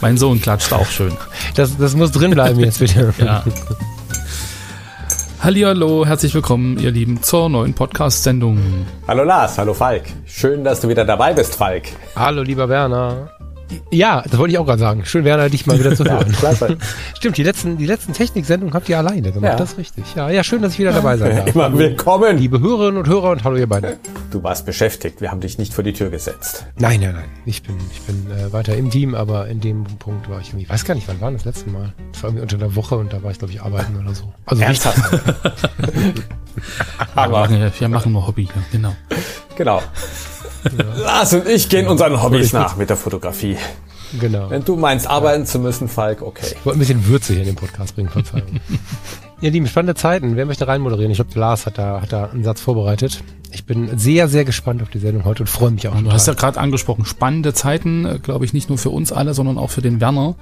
mein 0.00 0.16
Sohn 0.16 0.40
klatscht 0.40 0.72
auch 0.72 0.86
schön. 0.86 1.16
Das, 1.54 1.76
das 1.76 1.94
muss 1.94 2.12
drin 2.12 2.32
bleiben 2.32 2.60
jetzt 2.60 2.78
bitte. 2.78 3.12
ja. 3.18 3.44
Hallihallo, 5.40 6.06
herzlich 6.06 6.34
willkommen, 6.34 6.78
ihr 6.78 6.90
Lieben, 6.90 7.22
zur 7.22 7.50
neuen 7.50 7.74
Podcast-Sendung. 7.74 8.86
Hallo 9.06 9.24
Lars, 9.24 9.58
hallo 9.58 9.74
Falk. 9.74 10.04
Schön, 10.24 10.64
dass 10.64 10.80
du 10.80 10.88
wieder 10.88 11.04
dabei 11.04 11.34
bist, 11.34 11.56
Falk. 11.56 11.84
Hallo, 12.16 12.42
lieber 12.42 12.68
Werner. 12.68 13.30
Ja, 13.90 14.22
das 14.22 14.38
wollte 14.38 14.52
ich 14.52 14.58
auch 14.58 14.66
gerade 14.66 14.80
sagen. 14.80 15.04
Schön, 15.04 15.24
Werner, 15.24 15.48
dich 15.48 15.66
mal 15.66 15.78
wieder 15.78 15.94
zu 15.94 16.04
hören. 16.04 16.34
ja, 16.42 16.54
Stimmt, 17.14 17.36
die 17.36 17.42
letzten, 17.42 17.78
die 17.78 17.86
letzten 17.86 18.12
Techniksendungen 18.12 18.74
habt 18.74 18.88
ihr 18.88 18.98
alleine 18.98 19.32
gemacht, 19.32 19.52
ja. 19.52 19.56
das 19.56 19.72
ist 19.72 19.78
richtig. 19.78 20.04
Ja, 20.14 20.30
ja, 20.30 20.44
schön, 20.44 20.62
dass 20.62 20.74
ich 20.74 20.78
wieder 20.78 20.92
dabei 20.92 21.16
sein 21.16 21.36
darf. 21.36 21.54
Immer 21.54 21.76
willkommen. 21.76 22.36
Liebe 22.38 22.60
Hörerinnen 22.60 22.98
und 22.98 23.08
Hörer 23.08 23.30
und 23.30 23.44
hallo 23.44 23.56
ihr 23.56 23.68
beiden. 23.68 23.94
Du 24.30 24.42
warst 24.42 24.66
beschäftigt, 24.66 25.20
wir 25.20 25.30
haben 25.30 25.40
dich 25.40 25.58
nicht 25.58 25.72
vor 25.72 25.84
die 25.84 25.92
Tür 25.92 26.10
gesetzt. 26.10 26.66
Nein, 26.78 27.00
nein, 27.00 27.14
nein. 27.14 27.28
Ich 27.46 27.62
bin, 27.62 27.76
ich 27.92 28.00
bin 28.02 28.26
äh, 28.30 28.52
weiter 28.52 28.76
im 28.76 28.90
Team, 28.90 29.14
aber 29.14 29.48
in 29.48 29.60
dem 29.60 29.84
Punkt 29.84 30.28
war 30.28 30.40
ich 30.40 30.48
irgendwie, 30.48 30.64
ich 30.64 30.70
weiß 30.70 30.84
gar 30.84 30.94
nicht, 30.94 31.08
wann 31.08 31.20
war 31.20 31.30
das 31.30 31.44
letzte 31.44 31.70
Mal? 31.70 31.92
Das 32.12 32.22
war 32.22 32.30
irgendwie 32.30 32.42
unter 32.42 32.58
der 32.58 32.76
Woche 32.76 32.96
und 32.96 33.12
da 33.12 33.22
war 33.22 33.30
ich, 33.30 33.38
glaube 33.38 33.52
ich, 33.52 33.62
arbeiten 33.62 33.96
oder 33.98 34.14
so. 34.14 34.32
Also 34.46 34.62
Ernsthaft? 34.62 34.98
aber 37.14 37.48
wir 37.48 37.58
machen, 37.58 37.72
wir 37.78 37.88
machen 37.88 38.12
nur 38.12 38.26
Hobby, 38.26 38.48
genau. 38.72 38.94
Genau. 39.56 39.82
Ja. 40.78 41.02
Lars 41.04 41.34
und 41.34 41.46
ich 41.46 41.68
gehen 41.68 41.86
unseren 41.86 42.22
Hobbys 42.22 42.52
nach 42.52 42.76
mit 42.76 42.88
der 42.90 42.96
Fotografie. 42.96 43.56
Genau. 44.18 44.50
Wenn 44.50 44.64
du 44.64 44.76
meinst, 44.76 45.06
arbeiten 45.06 45.42
ja. 45.42 45.46
zu 45.46 45.58
müssen, 45.58 45.88
Falk, 45.88 46.22
okay. 46.22 46.54
Ich 46.54 46.64
wollte 46.64 46.78
ein 46.78 46.80
bisschen 46.80 47.06
Würze 47.06 47.32
hier 47.32 47.42
in 47.42 47.48
den 47.48 47.56
Podcast 47.56 47.94
bringen, 47.94 48.08
Verzeihung. 48.08 48.60
Ihr 49.40 49.50
Lieben, 49.50 49.66
spannende 49.66 49.94
Zeiten. 49.94 50.36
Wer 50.36 50.46
möchte 50.46 50.66
reinmoderieren? 50.66 51.10
Ich 51.10 51.18
glaube, 51.18 51.38
Lars 51.38 51.66
hat 51.66 51.78
da, 51.78 52.00
hat 52.00 52.12
da 52.12 52.30
einen 52.30 52.44
Satz 52.44 52.60
vorbereitet. 52.60 53.22
Ich 53.52 53.66
bin 53.66 53.98
sehr, 53.98 54.28
sehr 54.28 54.44
gespannt 54.44 54.82
auf 54.82 54.88
die 54.88 54.98
Sendung 54.98 55.24
heute 55.24 55.42
und 55.42 55.48
freue 55.48 55.70
mich 55.70 55.86
auch. 55.88 55.94
Du 56.00 56.12
hast 56.12 56.26
ja 56.26 56.34
gerade 56.34 56.58
angesprochen, 56.58 57.04
spannende 57.04 57.52
Zeiten, 57.54 58.04
äh, 58.04 58.18
glaube 58.18 58.44
ich, 58.44 58.52
nicht 58.52 58.68
nur 58.68 58.78
für 58.78 58.90
uns 58.90 59.12
alle, 59.12 59.34
sondern 59.34 59.58
auch 59.58 59.70
für 59.70 59.82
den 59.82 60.00
Werner. 60.00 60.36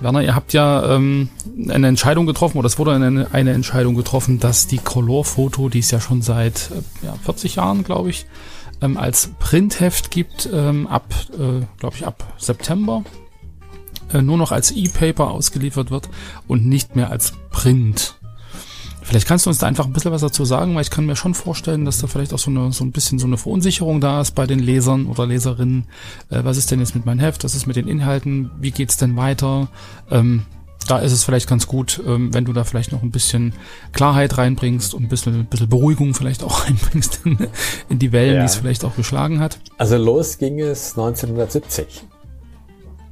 Werner, 0.00 0.22
ihr 0.22 0.34
habt 0.34 0.52
ja 0.52 0.94
ähm, 0.94 1.28
eine 1.68 1.88
Entscheidung 1.88 2.26
getroffen, 2.26 2.58
oder 2.58 2.66
es 2.66 2.78
wurde 2.78 2.92
eine, 2.92 3.28
eine 3.32 3.52
Entscheidung 3.52 3.94
getroffen, 3.94 4.38
dass 4.38 4.66
die 4.66 4.78
Color-Foto, 4.78 5.68
die 5.68 5.80
es 5.80 5.90
ja 5.90 6.00
schon 6.00 6.22
seit 6.22 6.70
äh, 6.70 7.06
ja, 7.06 7.14
40 7.24 7.56
Jahren, 7.56 7.84
glaube 7.84 8.10
ich, 8.10 8.26
ähm, 8.80 8.96
als 8.96 9.30
Printheft 9.38 10.10
gibt, 10.10 10.48
ähm, 10.52 10.86
ab, 10.86 11.12
äh, 11.32 11.64
glaube 11.78 11.96
ich, 11.96 12.06
ab 12.06 12.32
September 12.38 13.02
äh, 14.12 14.22
nur 14.22 14.38
noch 14.38 14.52
als 14.52 14.70
E-Paper 14.70 15.30
ausgeliefert 15.30 15.90
wird 15.90 16.08
und 16.46 16.66
nicht 16.66 16.96
mehr 16.96 17.10
als 17.10 17.32
Print. 17.50 18.17
Vielleicht 19.08 19.26
kannst 19.26 19.46
du 19.46 19.50
uns 19.50 19.56
da 19.56 19.66
einfach 19.66 19.86
ein 19.86 19.94
bisschen 19.94 20.12
was 20.12 20.20
dazu 20.20 20.44
sagen, 20.44 20.74
weil 20.74 20.82
ich 20.82 20.90
kann 20.90 21.06
mir 21.06 21.16
schon 21.16 21.32
vorstellen, 21.32 21.86
dass 21.86 21.98
da 21.98 22.08
vielleicht 22.08 22.34
auch 22.34 22.38
so, 22.38 22.50
eine, 22.50 22.70
so 22.72 22.84
ein 22.84 22.92
bisschen 22.92 23.18
so 23.18 23.26
eine 23.26 23.38
Verunsicherung 23.38 24.02
da 24.02 24.20
ist 24.20 24.34
bei 24.34 24.46
den 24.46 24.58
Lesern 24.58 25.06
oder 25.06 25.26
Leserinnen. 25.26 25.86
Äh, 26.28 26.44
was 26.44 26.58
ist 26.58 26.70
denn 26.70 26.78
jetzt 26.78 26.94
mit 26.94 27.06
meinem 27.06 27.18
Heft? 27.18 27.42
Was 27.42 27.54
ist 27.54 27.66
mit 27.66 27.76
den 27.76 27.88
Inhalten? 27.88 28.50
Wie 28.60 28.70
geht's 28.70 28.98
denn 28.98 29.16
weiter? 29.16 29.68
Ähm, 30.10 30.42
da 30.88 30.98
ist 30.98 31.12
es 31.12 31.24
vielleicht 31.24 31.48
ganz 31.48 31.66
gut, 31.66 32.02
ähm, 32.06 32.34
wenn 32.34 32.44
du 32.44 32.52
da 32.52 32.64
vielleicht 32.64 32.92
noch 32.92 33.02
ein 33.02 33.10
bisschen 33.10 33.54
Klarheit 33.94 34.36
reinbringst 34.36 34.92
und 34.92 35.04
ein 35.04 35.08
bisschen, 35.08 35.40
ein 35.40 35.46
bisschen 35.46 35.70
Beruhigung 35.70 36.12
vielleicht 36.12 36.44
auch 36.44 36.64
reinbringst 36.66 37.22
in, 37.24 37.38
in 37.88 37.98
die 37.98 38.12
Wellen, 38.12 38.34
ja. 38.34 38.40
die 38.40 38.46
es 38.46 38.56
vielleicht 38.56 38.84
auch 38.84 38.94
geschlagen 38.94 39.40
hat. 39.40 39.58
Also 39.78 39.96
los 39.96 40.36
ging 40.36 40.60
es 40.60 40.98
1970 40.98 42.04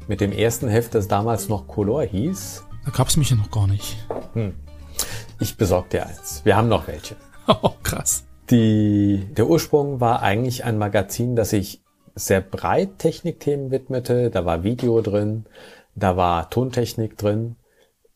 mit 0.09 0.21
dem 0.21 0.33
ersten 0.33 0.69
Heft, 0.69 0.95
das 0.95 1.09
damals 1.09 1.49
noch 1.49 1.67
Color 1.67 2.05
hieß. 2.05 2.65
Da 2.85 2.91
gab 2.91 3.09
es 3.09 3.17
mich 3.17 3.31
ja 3.31 3.37
noch 3.37 3.51
gar 3.51 3.67
nicht. 3.67 3.97
Hm. 4.35 4.53
Ich 5.39 5.57
besorge 5.57 5.89
dir 5.91 6.07
eins. 6.07 6.45
Wir 6.45 6.57
haben 6.57 6.69
noch 6.69 6.87
welche. 6.87 7.17
Oh, 7.63 7.71
krass. 7.85 8.25
Die, 8.51 9.25
der 9.37 9.47
Ursprung 9.47 10.01
war 10.01 10.21
eigentlich 10.21 10.65
ein 10.65 10.79
Magazin, 10.79 11.37
das 11.37 11.51
sich 11.51 11.81
sehr 12.17 12.41
breit 12.41 12.99
Technikthemen 12.99 13.71
widmete. 13.71 14.31
Da 14.31 14.45
war 14.45 14.65
Video 14.65 15.01
drin, 15.01 15.47
da 15.95 16.17
war 16.17 16.51
Tontechnik 16.51 17.17
drin. 17.17 17.55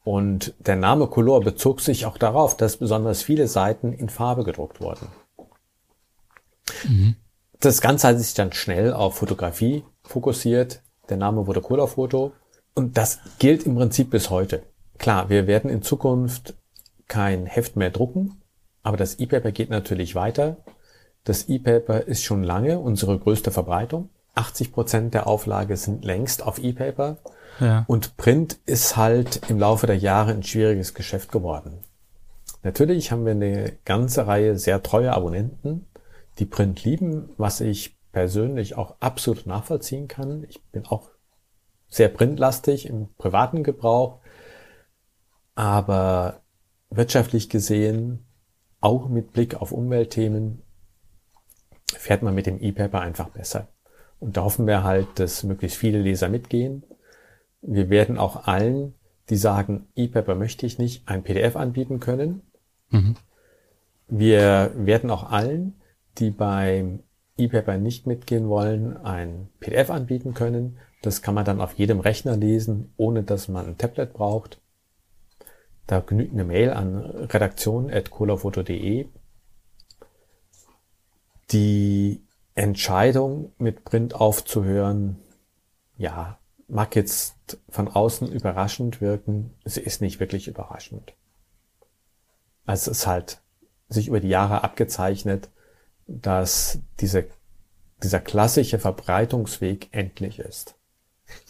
Und 0.03 0.55
der 0.59 0.75
Name 0.75 1.07
Color 1.07 1.43
bezog 1.43 1.81
sich 1.81 2.07
auch 2.07 2.19
darauf, 2.19 2.57
dass 2.57 2.79
besonders 2.79 3.23
viele 3.23 3.47
Seiten 3.47 3.93
in 3.93 4.09
Farbe 4.09 4.43
gedruckt 4.43 4.81
wurden. 4.81 5.07
Mhm. 6.89 7.15
Das 7.61 7.81
Ganze 7.81 8.09
hat 8.09 8.19
sich 8.19 8.35
dann 8.35 8.53
schnell 8.53 8.93
auf 8.93 9.19
Fotografie 9.19 9.85
fokussiert. 10.03 10.83
Der 11.09 11.19
Name 11.19 11.47
wurde 11.47 11.61
Color 11.61 11.87
Foto. 11.87 12.33
Und 12.75 12.97
das 12.97 13.21
gilt 13.39 13.65
im 13.65 13.77
Prinzip 13.77 14.11
bis 14.11 14.31
heute. 14.31 14.65
Klar, 14.99 15.29
wir 15.29 15.47
werden 15.47 15.71
in 15.71 15.83
Zukunft 15.83 16.55
kein 17.11 17.45
Heft 17.45 17.77
mehr 17.77 17.91
drucken, 17.91 18.41
aber 18.83 18.97
das 18.97 19.19
E-Paper 19.19 19.53
geht 19.53 19.69
natürlich 19.69 20.15
weiter. 20.15 20.57
Das 21.25 21.49
E-Paper 21.49 22.03
ist 22.03 22.23
schon 22.23 22.43
lange 22.43 22.79
unsere 22.79 23.19
größte 23.19 23.51
Verbreitung. 23.51 24.09
80 24.37 24.73
Prozent 24.73 25.13
der 25.13 25.27
Auflage 25.27 25.77
sind 25.77 26.05
längst 26.05 26.43
auf 26.43 26.59
E-Paper. 26.59 27.19
Ja. 27.59 27.85
Und 27.89 28.17
Print 28.17 28.59
ist 28.65 28.97
halt 28.97 29.43
im 29.51 29.59
Laufe 29.59 29.87
der 29.87 29.99
Jahre 29.99 30.31
ein 30.31 30.43
schwieriges 30.43 30.95
Geschäft 30.95 31.31
geworden. 31.31 31.81
Natürlich 32.63 33.11
haben 33.11 33.25
wir 33.25 33.33
eine 33.33 33.73
ganze 33.85 34.27
Reihe 34.27 34.57
sehr 34.57 34.83
treue 34.83 35.13
Abonnenten, 35.13 35.87
die 36.39 36.47
Print 36.47 36.85
lieben, 36.85 37.31
was 37.37 37.61
ich 37.61 37.97
persönlich 38.13 38.77
auch 38.77 38.97
absolut 39.01 39.47
nachvollziehen 39.47 40.09
kann. 40.09 40.45
Ich 40.49 40.63
bin 40.71 40.87
auch 40.87 41.11
sehr 41.89 42.09
printlastig 42.09 42.87
im 42.87 43.09
privaten 43.19 43.63
Gebrauch, 43.63 44.21
aber 45.55 46.40
wirtschaftlich 46.91 47.49
gesehen, 47.49 48.27
auch 48.81 49.09
mit 49.09 49.33
Blick 49.33 49.55
auf 49.55 49.73
Umweltthemen, 49.73 50.63
fährt 51.93 52.23
man 52.23 52.35
mit 52.35 52.47
dem 52.47 52.61
E-Paper 52.61 53.01
einfach 53.01 53.29
besser. 53.31 53.69
Und 54.19 54.37
da 54.37 54.45
hoffen 54.45 54.67
wir 54.67 54.85
halt, 54.85 55.07
dass 55.19 55.45
möglichst 55.45 55.79
viele 55.79 56.01
Leser 56.01 56.29
mitgehen 56.29 56.85
wir 57.63 57.91
werden 57.91 58.19
auch 58.19 58.47
allen, 58.47 58.95
die 59.29 59.37
sagen, 59.37 59.87
E-Paper 59.95 60.35
möchte 60.35 60.67
ich 60.67 60.79
nicht, 60.79 61.07
ein 61.09 61.23
PDF 61.23 61.57
anbieten 61.57 62.01
können. 62.01 62.43
Mhm. 62.91 63.17
Wir 64.09 64.73
werden 64.75 65.11
auch 65.11 65.31
allen, 65.31 65.81
die 66.19 66.31
beim 66.31 67.01
E-Paper 67.37 67.79
nicht 67.79 68.07
mitgehen 68.07 68.49
wollen, 68.49 68.97
ein 68.97 69.49
PDF 69.61 69.91
anbieten 69.91 70.35
können. 70.35 70.79
Das 71.03 71.23
kann 71.23 71.35
man 71.35 71.45
dann 71.45 71.61
auf 71.61 71.75
jedem 71.75 72.01
Rechner 72.01 72.37
lesen, 72.37 72.93
ohne 72.97 73.23
dass 73.23 73.49
man 73.49 73.67
ein 73.67 73.79
Tablet 73.79 74.13
braucht. 74.13 74.61
Da 75.87 76.01
genügt 76.01 76.33
eine 76.33 76.45
Mail 76.45 76.71
an 76.71 77.01
redaktion.colafoto.de. 77.01 79.09
Die 81.51 82.23
Entscheidung, 82.55 83.53
mit 83.59 83.85
Print 83.85 84.15
aufzuhören, 84.15 85.17
ja, 85.97 86.39
mag 86.69 86.95
jetzt 86.95 87.37
von 87.69 87.89
außen 87.89 88.31
überraschend 88.31 89.01
wirken, 89.01 89.55
sie 89.65 89.81
ist 89.81 90.01
nicht 90.01 90.21
wirklich 90.21 90.47
überraschend. 90.47 91.15
Also 92.67 92.91
es 92.91 92.99
ist 92.99 93.07
halt 93.07 93.41
sich 93.89 94.09
über 94.09 94.21
die 94.21 94.29
Jahre 94.29 94.63
abgezeichnet, 94.63 95.49
dass 96.07 96.79
diese, 97.01 97.27
dieser 98.03 98.21
klassische 98.21 98.79
Verbreitungsweg 98.79 99.89
endlich 99.93 100.39
ist. 100.39 100.77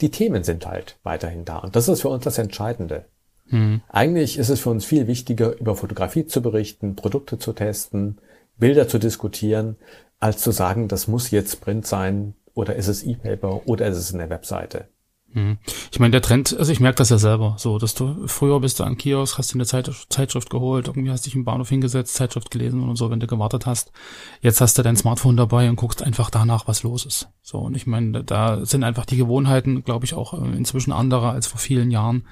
Die 0.00 0.11
Themen 0.11 0.44
sind 0.44 0.67
halt 0.67 0.99
weiterhin 1.03 1.44
da 1.44 1.59
und 1.59 1.76
das 1.76 1.88
ist 1.88 2.03
für 2.03 2.09
uns 2.09 2.25
das 2.25 2.38
Entscheidende. 2.38 3.06
Hm. 3.50 3.82
Eigentlich 3.88 4.38
ist 4.38 4.49
es 4.49 4.61
für 4.61 4.70
uns 4.70 4.85
viel 4.85 5.06
wichtiger, 5.06 5.58
über 5.58 5.76
Fotografie 5.76 6.26
zu 6.26 6.41
berichten, 6.41 6.97
Produkte 6.97 7.38
zu 7.38 7.52
testen, 7.52 8.19
Bilder 8.58 8.88
zu 8.88 8.99
diskutieren, 8.99 9.76
als 10.19 10.38
zu 10.38 10.50
sagen, 10.50 10.88
das 10.88 11.08
muss 11.08 11.31
jetzt 11.31 11.61
Print 11.61 11.87
sein 11.87 12.35
oder 12.55 12.76
ist 12.76 12.88
es 12.88 13.02
E-Paper 13.02 13.67
oder 13.67 13.87
ist 13.87 13.97
es 13.97 14.14
eine 14.14 14.31
Webseite. 14.31 14.88
Mhm. 15.32 15.58
Ich 15.93 16.00
meine, 16.00 16.11
der 16.11 16.23
Trend, 16.23 16.56
also 16.58 16.73
ich 16.73 16.81
merke 16.81 16.97
das 16.97 17.11
ja 17.11 17.19
selber, 17.19 17.55
so, 17.58 17.79
dass 17.79 17.94
du 17.94 18.26
früher 18.26 18.61
bist 18.61 18.81
du 18.81 18.85
an 18.85 18.97
Kiosk, 18.97 19.38
hast 19.38 19.52
dir 19.52 19.56
eine 19.56 19.67
Zeit, 19.67 19.91
Zeitschrift 20.08 20.50
geholt, 20.50 20.88
irgendwie 20.88 21.11
hast 21.11 21.26
dich 21.26 21.35
im 21.35 21.44
Bahnhof 21.44 21.69
hingesetzt, 21.69 22.14
Zeitschrift 22.14 22.50
gelesen 22.50 22.82
und 22.82 22.97
so, 22.97 23.11
wenn 23.11 23.20
du 23.20 23.26
gewartet 23.26 23.67
hast. 23.67 23.93
Jetzt 24.41 24.61
hast 24.61 24.76
du 24.76 24.82
dein 24.82 24.97
Smartphone 24.97 25.37
dabei 25.37 25.69
und 25.69 25.76
guckst 25.76 26.02
einfach 26.02 26.31
danach, 26.31 26.67
was 26.67 26.82
los 26.82 27.06
ist. 27.06 27.29
So, 27.43 27.58
und 27.58 27.76
ich 27.76 27.87
meine, 27.87 28.25
da 28.25 28.64
sind 28.64 28.82
einfach 28.82 29.06
die 29.06 29.17
Gewohnheiten, 29.17 29.85
glaube 29.85 30.05
ich, 30.05 30.14
auch 30.14 30.35
äh, 30.35 30.56
inzwischen 30.56 30.93
andere 30.93 31.31
als 31.31 31.47
vor 31.47 31.61
vielen 31.61 31.91
Jahren. 31.91 32.25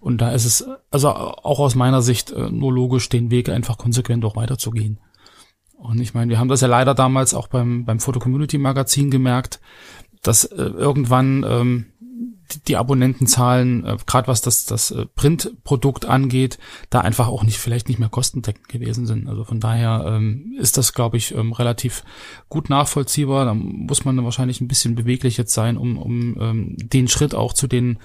Und 0.00 0.20
da 0.20 0.30
ist 0.30 0.44
es, 0.44 0.64
also 0.90 1.10
auch 1.10 1.58
aus 1.58 1.74
meiner 1.74 2.02
Sicht, 2.02 2.30
äh, 2.30 2.50
nur 2.50 2.72
logisch, 2.72 3.08
den 3.08 3.30
Weg 3.30 3.48
einfach 3.48 3.78
konsequent 3.78 4.24
auch 4.24 4.36
weiterzugehen. 4.36 4.98
Und 5.76 6.00
ich 6.00 6.12
meine, 6.14 6.30
wir 6.30 6.38
haben 6.38 6.48
das 6.48 6.60
ja 6.60 6.68
leider 6.68 6.94
damals 6.94 7.34
auch 7.34 7.48
beim, 7.48 7.84
beim 7.84 8.00
Foto 8.00 8.18
Community 8.18 8.58
Magazin 8.58 9.10
gemerkt, 9.10 9.60
dass 10.22 10.44
äh, 10.44 10.56
irgendwann 10.56 11.44
ähm, 11.48 11.86
die 12.66 12.76
Abonnentenzahlen, 12.76 13.84
äh, 13.84 13.96
gerade 14.06 14.28
was 14.28 14.40
das, 14.40 14.64
das 14.64 14.90
äh, 14.90 15.06
Printprodukt 15.06 16.06
angeht, 16.06 16.58
da 16.90 17.00
einfach 17.00 17.28
auch 17.28 17.44
nicht, 17.44 17.58
vielleicht 17.58 17.88
nicht 17.88 17.98
mehr 17.98 18.08
kostendeckend 18.08 18.68
gewesen 18.68 19.06
sind. 19.06 19.28
Also 19.28 19.44
von 19.44 19.60
daher 19.60 20.04
ähm, 20.06 20.56
ist 20.58 20.76
das, 20.78 20.94
glaube 20.94 21.16
ich, 21.16 21.34
ähm, 21.34 21.52
relativ 21.52 22.04
gut 22.48 22.70
nachvollziehbar. 22.70 23.44
Da 23.44 23.54
muss 23.54 24.04
man 24.04 24.22
wahrscheinlich 24.24 24.60
ein 24.60 24.68
bisschen 24.68 24.94
beweglich 24.94 25.36
jetzt 25.36 25.52
sein, 25.52 25.76
um, 25.76 25.98
um 25.98 26.36
ähm, 26.40 26.76
den 26.78 27.08
Schritt 27.08 27.34
auch 27.34 27.52
zu 27.52 27.66
den 27.66 27.98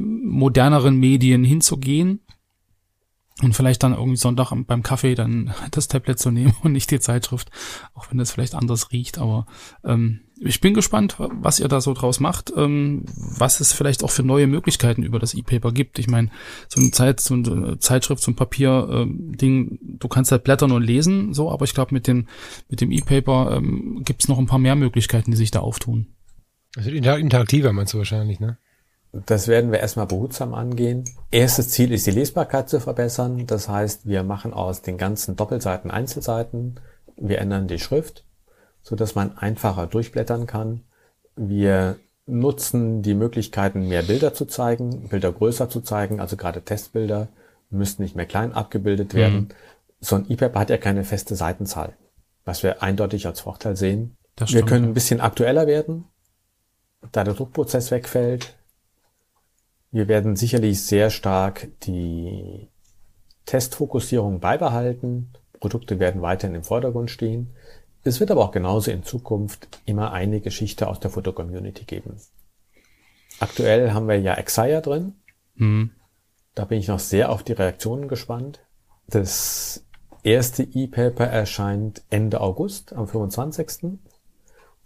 moderneren 0.00 0.96
Medien 0.96 1.44
hinzugehen 1.44 2.20
und 3.42 3.54
vielleicht 3.54 3.82
dann 3.84 3.92
irgendwie 3.92 4.16
Sonntag 4.16 4.52
beim 4.66 4.82
Kaffee 4.82 5.14
dann 5.14 5.54
das 5.70 5.88
Tablet 5.88 6.18
zu 6.18 6.30
nehmen 6.30 6.54
und 6.62 6.72
nicht 6.72 6.90
die 6.90 7.00
Zeitschrift, 7.00 7.50
auch 7.94 8.10
wenn 8.10 8.18
das 8.18 8.32
vielleicht 8.32 8.54
anders 8.54 8.90
riecht. 8.90 9.18
Aber 9.18 9.46
ähm, 9.84 10.20
ich 10.40 10.60
bin 10.60 10.74
gespannt, 10.74 11.16
was 11.18 11.60
ihr 11.60 11.68
da 11.68 11.80
so 11.80 11.94
draus 11.94 12.20
macht, 12.20 12.52
ähm, 12.56 13.04
was 13.06 13.60
es 13.60 13.72
vielleicht 13.72 14.02
auch 14.02 14.10
für 14.10 14.22
neue 14.22 14.46
Möglichkeiten 14.46 15.02
über 15.02 15.18
das 15.18 15.34
E-Paper 15.34 15.72
gibt. 15.72 15.98
Ich 15.98 16.08
meine, 16.08 16.30
so 16.68 16.80
eine 16.80 16.90
Zeit, 16.90 17.20
so 17.20 17.34
eine 17.34 17.78
Zeitschrift, 17.78 18.22
so 18.22 18.32
ein 18.32 18.36
Papier-Ding, 18.36 19.70
ähm, 19.70 19.78
du 19.82 20.08
kannst 20.08 20.32
halt 20.32 20.44
blättern 20.44 20.72
und 20.72 20.82
lesen, 20.82 21.32
so, 21.32 21.50
aber 21.50 21.64
ich 21.64 21.74
glaube, 21.74 21.94
mit 21.94 22.06
dem 22.06 22.26
mit 22.68 22.80
dem 22.80 22.90
E-Paper 22.90 23.56
ähm, 23.56 24.02
gibt 24.04 24.22
es 24.22 24.28
noch 24.28 24.38
ein 24.38 24.46
paar 24.46 24.58
mehr 24.58 24.76
Möglichkeiten, 24.76 25.30
die 25.30 25.36
sich 25.36 25.50
da 25.50 25.60
auftun. 25.60 26.08
Wird 26.76 26.94
interaktiver, 27.18 27.72
meinst 27.72 27.94
du 27.94 27.98
wahrscheinlich, 27.98 28.40
ne? 28.40 28.58
Das 29.12 29.48
werden 29.48 29.72
wir 29.72 29.80
erstmal 29.80 30.06
behutsam 30.06 30.54
angehen. 30.54 31.04
Erstes 31.30 31.70
Ziel 31.70 31.92
ist 31.92 32.06
die 32.06 32.12
Lesbarkeit 32.12 32.68
zu 32.68 32.78
verbessern. 32.78 33.46
Das 33.46 33.68
heißt, 33.68 34.06
wir 34.06 34.22
machen 34.22 34.52
aus 34.52 34.82
den 34.82 34.98
ganzen 34.98 35.34
Doppelseiten 35.34 35.90
Einzelseiten. 35.90 36.80
Wir 37.16 37.38
ändern 37.38 37.68
die 37.68 37.78
Schrift, 37.78 38.24
so 38.82 38.96
dass 38.96 39.14
man 39.14 39.36
einfacher 39.38 39.86
durchblättern 39.86 40.46
kann. 40.46 40.82
Wir 41.36 41.96
nutzen 42.26 43.02
die 43.02 43.14
Möglichkeiten, 43.14 43.88
mehr 43.88 44.02
Bilder 44.02 44.34
zu 44.34 44.44
zeigen, 44.44 45.08
Bilder 45.08 45.32
größer 45.32 45.70
zu 45.70 45.80
zeigen, 45.80 46.20
also 46.20 46.36
gerade 46.36 46.62
Testbilder 46.62 47.28
müssten 47.70 48.02
nicht 48.02 48.16
mehr 48.16 48.26
klein 48.26 48.52
abgebildet 48.52 49.14
werden. 49.14 49.36
Mhm. 49.36 49.48
So 50.00 50.16
ein 50.16 50.30
EPUB 50.30 50.54
hat 50.54 50.70
ja 50.70 50.76
keine 50.76 51.04
feste 51.04 51.34
Seitenzahl, 51.34 51.94
was 52.44 52.62
wir 52.62 52.82
eindeutig 52.82 53.26
als 53.26 53.40
Vorteil 53.40 53.76
sehen. 53.76 54.16
wir 54.36 54.62
können 54.64 54.86
ein 54.86 54.94
bisschen 54.94 55.20
aktueller 55.20 55.66
werden, 55.66 56.04
da 57.12 57.24
der 57.24 57.34
Druckprozess 57.34 57.90
wegfällt. 57.90 58.57
Wir 59.90 60.08
werden 60.08 60.36
sicherlich 60.36 60.82
sehr 60.82 61.10
stark 61.10 61.68
die 61.84 62.68
Testfokussierung 63.46 64.40
beibehalten. 64.40 65.32
Produkte 65.60 65.98
werden 65.98 66.22
weiterhin 66.22 66.56
im 66.56 66.64
Vordergrund 66.64 67.10
stehen. 67.10 67.54
Es 68.04 68.20
wird 68.20 68.30
aber 68.30 68.44
auch 68.44 68.52
genauso 68.52 68.90
in 68.90 69.02
Zukunft 69.02 69.80
immer 69.86 70.12
eine 70.12 70.40
Geschichte 70.40 70.88
aus 70.88 71.00
der 71.00 71.10
Fotocommunity 71.10 71.84
geben. 71.84 72.16
Aktuell 73.40 73.92
haben 73.92 74.08
wir 74.08 74.20
ja 74.20 74.34
Exia 74.34 74.80
drin. 74.80 75.14
Mhm. 75.54 75.90
Da 76.54 76.64
bin 76.64 76.78
ich 76.78 76.88
noch 76.88 76.98
sehr 76.98 77.30
auf 77.30 77.42
die 77.42 77.52
Reaktionen 77.52 78.08
gespannt. 78.08 78.60
Das 79.06 79.84
erste 80.22 80.62
E-Paper 80.62 81.24
erscheint 81.24 82.02
Ende 82.10 82.40
August, 82.40 82.92
am 82.92 83.08
25. 83.08 83.98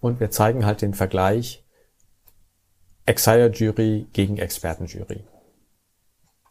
Und 0.00 0.20
wir 0.20 0.30
zeigen 0.30 0.66
halt 0.66 0.82
den 0.82 0.94
Vergleich 0.94 1.61
Exire-Jury 3.06 4.06
gegen 4.12 4.38
Expertenjury. 4.38 5.24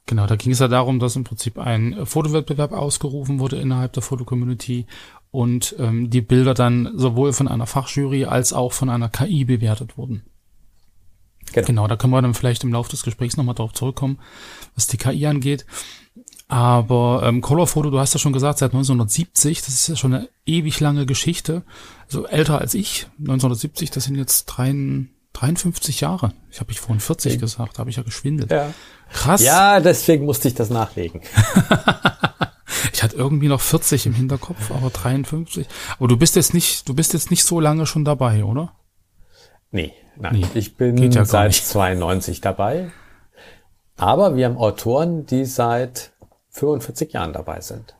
Genau, 0.06 0.28
da 0.28 0.36
ging 0.36 0.52
es 0.52 0.60
ja 0.60 0.68
darum, 0.68 1.00
dass 1.00 1.16
im 1.16 1.24
Prinzip 1.24 1.58
ein 1.58 2.06
Fotowettbewerb 2.06 2.74
ausgerufen 2.74 3.40
wurde 3.40 3.58
innerhalb 3.58 3.94
der 3.94 4.04
Fotocommunity 4.04 4.86
und 5.32 5.76
ähm, 5.80 6.10
die 6.10 6.22
Bilder 6.22 6.54
dann 6.54 6.92
sowohl 6.96 7.32
von 7.32 7.48
einer 7.48 7.68
Fachjury 7.68 8.26
als 8.26 8.52
auch 8.52 8.74
von 8.74 8.90
einer 8.90 9.10
KI 9.10 9.46
bewertet 9.46 9.98
wurden. 9.98 10.24
Genau. 11.54 11.68
genau, 11.68 11.88
da 11.88 11.96
können 11.96 12.14
wir 12.14 12.22
dann 12.22 12.34
vielleicht 12.34 12.64
im 12.64 12.72
Laufe 12.74 12.92
des 12.92 13.04
Gesprächs 13.04 13.38
nochmal 13.38 13.56
drauf 13.56 13.74
zurückkommen, 13.74 14.20
was 14.76 14.88
die 14.88 14.98
KI 14.98 15.26
angeht. 15.28 15.66
Aber 16.48 17.24
ähm, 17.24 17.40
Color 17.40 17.68
Photo, 17.68 17.90
du 17.90 18.00
hast 18.00 18.14
ja 18.14 18.20
schon 18.20 18.34
gesagt, 18.34 18.60
seit 18.60 18.74
1970, 18.74 19.62
das 19.62 19.70
ist 19.70 19.88
ja 19.88 19.96
schon 19.96 20.14
eine 20.14 20.30
ewig 20.46 20.80
lange 20.82 21.06
Geschichte, 21.06 21.64
also 22.06 22.26
älter 22.26 22.60
als 22.60 22.74
ich. 22.74 23.08
1970, 23.20 23.92
das 23.92 24.04
sind 24.04 24.16
jetzt 24.16 24.46
drei, 24.46 24.74
53 25.34 26.02
Jahre. 26.02 26.34
Ich 26.50 26.60
habe 26.60 26.72
ich 26.72 26.80
vorhin 26.80 27.00
40 27.00 27.40
gesagt, 27.40 27.80
habe 27.80 27.90
ich 27.90 27.96
ja 27.96 28.04
geschwindelt. 28.04 28.52
Ja. 28.52 28.74
Krass. 29.12 29.42
Ja, 29.42 29.80
deswegen 29.80 30.26
musste 30.26 30.48
ich 30.48 30.56
das 30.56 30.70
nachlegen. 30.70 31.22
ich 32.94 33.04
hatte 33.04 33.16
irgendwie 33.16 33.48
noch 33.48 33.62
40 33.62 34.08
im 34.08 34.14
Hinterkopf, 34.14 34.72
aber 34.72 34.90
53. 34.90 35.68
Aber 35.98 36.08
du 36.08 36.18
bist 36.18 36.36
jetzt 36.36 36.54
nicht, 36.54 36.88
du 36.88 36.94
bist 36.94 37.14
jetzt 37.14 37.32
nicht 37.32 37.44
so 37.46 37.60
lange 37.60 37.86
schon 37.86 38.06
dabei, 38.06 38.44
oder? 38.44 38.74
Nee, 39.72 39.94
nein. 40.18 40.36
Nee, 40.36 40.48
ich 40.54 40.76
bin 40.76 41.12
ja 41.12 41.26
seit 41.26 41.48
nicht. 41.48 41.66
92 41.66 42.42
dabei. 42.42 42.92
Aber 43.98 44.36
wir 44.36 44.46
haben 44.46 44.58
Autoren, 44.58 45.26
die 45.26 45.46
seit 45.46 46.12
45 46.50 47.14
Jahren 47.14 47.34
dabei 47.34 47.62
sind. 47.62 47.96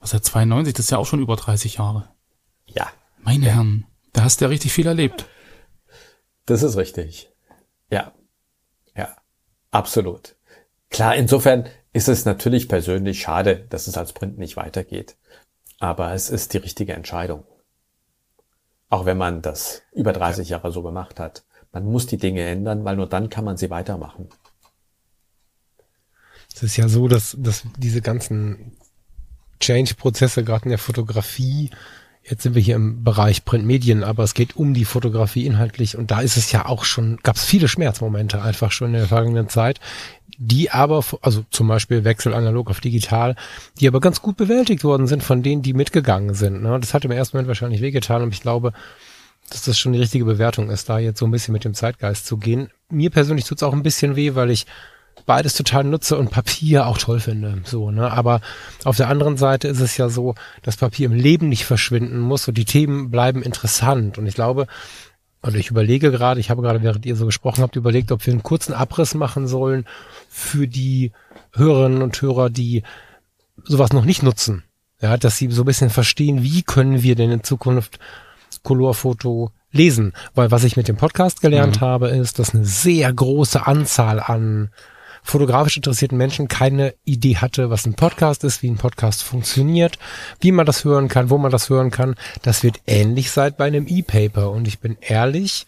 Was 0.00 0.10
seit 0.10 0.24
92? 0.24 0.74
Das 0.74 0.86
ist 0.86 0.90
ja 0.90 0.98
auch 0.98 1.06
schon 1.06 1.20
über 1.20 1.36
30 1.36 1.74
Jahre. 1.74 2.08
Ja. 2.66 2.88
Meine 3.22 3.46
ja. 3.46 3.52
Herren, 3.52 3.86
da 4.12 4.24
hast 4.24 4.40
du 4.40 4.46
ja 4.46 4.48
richtig 4.48 4.72
viel 4.72 4.86
erlebt. 4.86 5.26
Das 6.48 6.62
ist 6.62 6.78
richtig. 6.78 7.30
Ja. 7.90 8.12
Ja. 8.96 9.14
Absolut. 9.70 10.34
Klar, 10.88 11.14
insofern 11.14 11.68
ist 11.92 12.08
es 12.08 12.24
natürlich 12.24 12.68
persönlich 12.68 13.20
schade, 13.20 13.66
dass 13.68 13.86
es 13.86 13.98
als 13.98 14.14
Print 14.14 14.38
nicht 14.38 14.56
weitergeht. 14.56 15.16
Aber 15.78 16.14
es 16.14 16.30
ist 16.30 16.54
die 16.54 16.58
richtige 16.58 16.94
Entscheidung. 16.94 17.44
Auch 18.88 19.04
wenn 19.04 19.18
man 19.18 19.42
das 19.42 19.82
über 19.92 20.14
30 20.14 20.48
Jahre 20.48 20.72
so 20.72 20.82
gemacht 20.82 21.20
hat. 21.20 21.44
Man 21.70 21.84
muss 21.84 22.06
die 22.06 22.16
Dinge 22.16 22.42
ändern, 22.42 22.82
weil 22.82 22.96
nur 22.96 23.08
dann 23.10 23.28
kann 23.28 23.44
man 23.44 23.58
sie 23.58 23.68
weitermachen. 23.68 24.30
Es 26.54 26.62
ist 26.62 26.78
ja 26.78 26.88
so, 26.88 27.08
dass, 27.08 27.36
dass 27.38 27.64
diese 27.76 28.00
ganzen 28.00 28.78
Change-Prozesse 29.60 30.44
gerade 30.44 30.64
in 30.64 30.70
der 30.70 30.78
Fotografie 30.78 31.70
Jetzt 32.28 32.42
sind 32.42 32.54
wir 32.54 32.62
hier 32.62 32.76
im 32.76 33.04
Bereich 33.04 33.44
Printmedien, 33.44 34.04
aber 34.04 34.22
es 34.22 34.34
geht 34.34 34.56
um 34.56 34.74
die 34.74 34.84
Fotografie 34.84 35.46
inhaltlich 35.46 35.96
und 35.96 36.10
da 36.10 36.20
ist 36.20 36.36
es 36.36 36.52
ja 36.52 36.66
auch 36.66 36.84
schon, 36.84 37.18
gab 37.22 37.36
es 37.36 37.44
viele 37.44 37.68
Schmerzmomente 37.68 38.42
einfach 38.42 38.70
schon 38.70 38.88
in 38.88 38.94
der 38.94 39.06
vergangenen 39.06 39.48
Zeit, 39.48 39.80
die 40.36 40.70
aber, 40.70 41.02
also 41.22 41.44
zum 41.50 41.68
Beispiel 41.68 42.04
Wechsel 42.04 42.34
analog 42.34 42.70
auf 42.70 42.80
digital, 42.80 43.34
die 43.80 43.88
aber 43.88 44.00
ganz 44.00 44.20
gut 44.20 44.36
bewältigt 44.36 44.84
worden 44.84 45.06
sind 45.06 45.22
von 45.22 45.42
denen, 45.42 45.62
die 45.62 45.72
mitgegangen 45.72 46.34
sind. 46.34 46.62
Ne? 46.62 46.78
Das 46.80 46.92
hat 46.92 47.04
im 47.04 47.10
ersten 47.10 47.36
Moment 47.36 47.48
wahrscheinlich 47.48 47.80
wehgetan 47.80 48.22
und 48.22 48.34
ich 48.34 48.42
glaube, 48.42 48.72
dass 49.48 49.62
das 49.62 49.78
schon 49.78 49.94
die 49.94 49.98
richtige 49.98 50.26
Bewertung 50.26 50.68
ist, 50.70 50.88
da 50.88 50.98
jetzt 50.98 51.18
so 51.18 51.26
ein 51.26 51.30
bisschen 51.30 51.52
mit 51.52 51.64
dem 51.64 51.74
Zeitgeist 51.74 52.26
zu 52.26 52.36
gehen. 52.36 52.70
Mir 52.90 53.10
persönlich 53.10 53.46
tut's 53.46 53.62
auch 53.62 53.72
ein 53.72 53.82
bisschen 53.82 54.16
weh, 54.16 54.34
weil 54.34 54.50
ich 54.50 54.66
beides 55.26 55.54
total 55.54 55.84
nutze 55.84 56.16
und 56.16 56.30
Papier 56.30 56.86
auch 56.86 56.98
toll 56.98 57.20
finde. 57.20 57.60
So, 57.64 57.90
ne? 57.90 58.10
Aber 58.10 58.40
auf 58.84 58.96
der 58.96 59.08
anderen 59.08 59.36
Seite 59.36 59.68
ist 59.68 59.80
es 59.80 59.96
ja 59.96 60.08
so, 60.08 60.34
dass 60.62 60.76
Papier 60.76 61.06
im 61.06 61.14
Leben 61.14 61.48
nicht 61.48 61.64
verschwinden 61.64 62.18
muss 62.18 62.48
und 62.48 62.56
die 62.56 62.64
Themen 62.64 63.10
bleiben 63.10 63.42
interessant. 63.42 64.18
Und 64.18 64.26
ich 64.26 64.34
glaube, 64.34 64.66
oder 65.42 65.56
ich 65.56 65.70
überlege 65.70 66.10
gerade, 66.10 66.40
ich 66.40 66.50
habe 66.50 66.62
gerade, 66.62 66.82
während 66.82 67.06
ihr 67.06 67.16
so 67.16 67.26
gesprochen 67.26 67.62
habt, 67.62 67.76
überlegt, 67.76 68.10
ob 68.10 68.26
wir 68.26 68.32
einen 68.32 68.42
kurzen 68.42 68.72
Abriss 68.72 69.14
machen 69.14 69.46
sollen 69.46 69.86
für 70.28 70.66
die 70.66 71.12
Hörerinnen 71.54 72.02
und 72.02 72.20
Hörer, 72.20 72.50
die 72.50 72.82
sowas 73.64 73.92
noch 73.92 74.04
nicht 74.04 74.22
nutzen. 74.22 74.64
Ja, 75.00 75.16
dass 75.16 75.36
sie 75.36 75.50
so 75.50 75.62
ein 75.62 75.66
bisschen 75.66 75.90
verstehen, 75.90 76.42
wie 76.42 76.62
können 76.62 77.02
wir 77.02 77.14
denn 77.14 77.30
in 77.30 77.44
Zukunft 77.44 78.00
Colorfoto 78.62 79.52
lesen. 79.70 80.12
Weil 80.34 80.50
was 80.50 80.64
ich 80.64 80.76
mit 80.76 80.88
dem 80.88 80.96
Podcast 80.96 81.40
gelernt 81.40 81.80
mhm. 81.80 81.84
habe, 81.84 82.08
ist, 82.08 82.38
dass 82.38 82.54
eine 82.54 82.64
sehr 82.64 83.12
große 83.12 83.66
Anzahl 83.66 84.20
an 84.20 84.70
fotografisch 85.28 85.76
interessierten 85.76 86.16
Menschen 86.16 86.48
keine 86.48 86.94
Idee 87.04 87.36
hatte, 87.36 87.70
was 87.70 87.86
ein 87.86 87.94
Podcast 87.94 88.44
ist, 88.44 88.62
wie 88.62 88.70
ein 88.70 88.78
Podcast 88.78 89.22
funktioniert, 89.22 89.98
wie 90.40 90.52
man 90.52 90.66
das 90.66 90.84
hören 90.84 91.08
kann, 91.08 91.30
wo 91.30 91.38
man 91.38 91.50
das 91.50 91.68
hören 91.68 91.90
kann. 91.90 92.14
Das 92.42 92.62
wird 92.62 92.80
ähnlich 92.86 93.30
sein 93.30 93.54
bei 93.56 93.66
einem 93.66 93.86
E-Paper. 93.86 94.50
Und 94.50 94.66
ich 94.66 94.78
bin 94.78 94.96
ehrlich, 95.00 95.66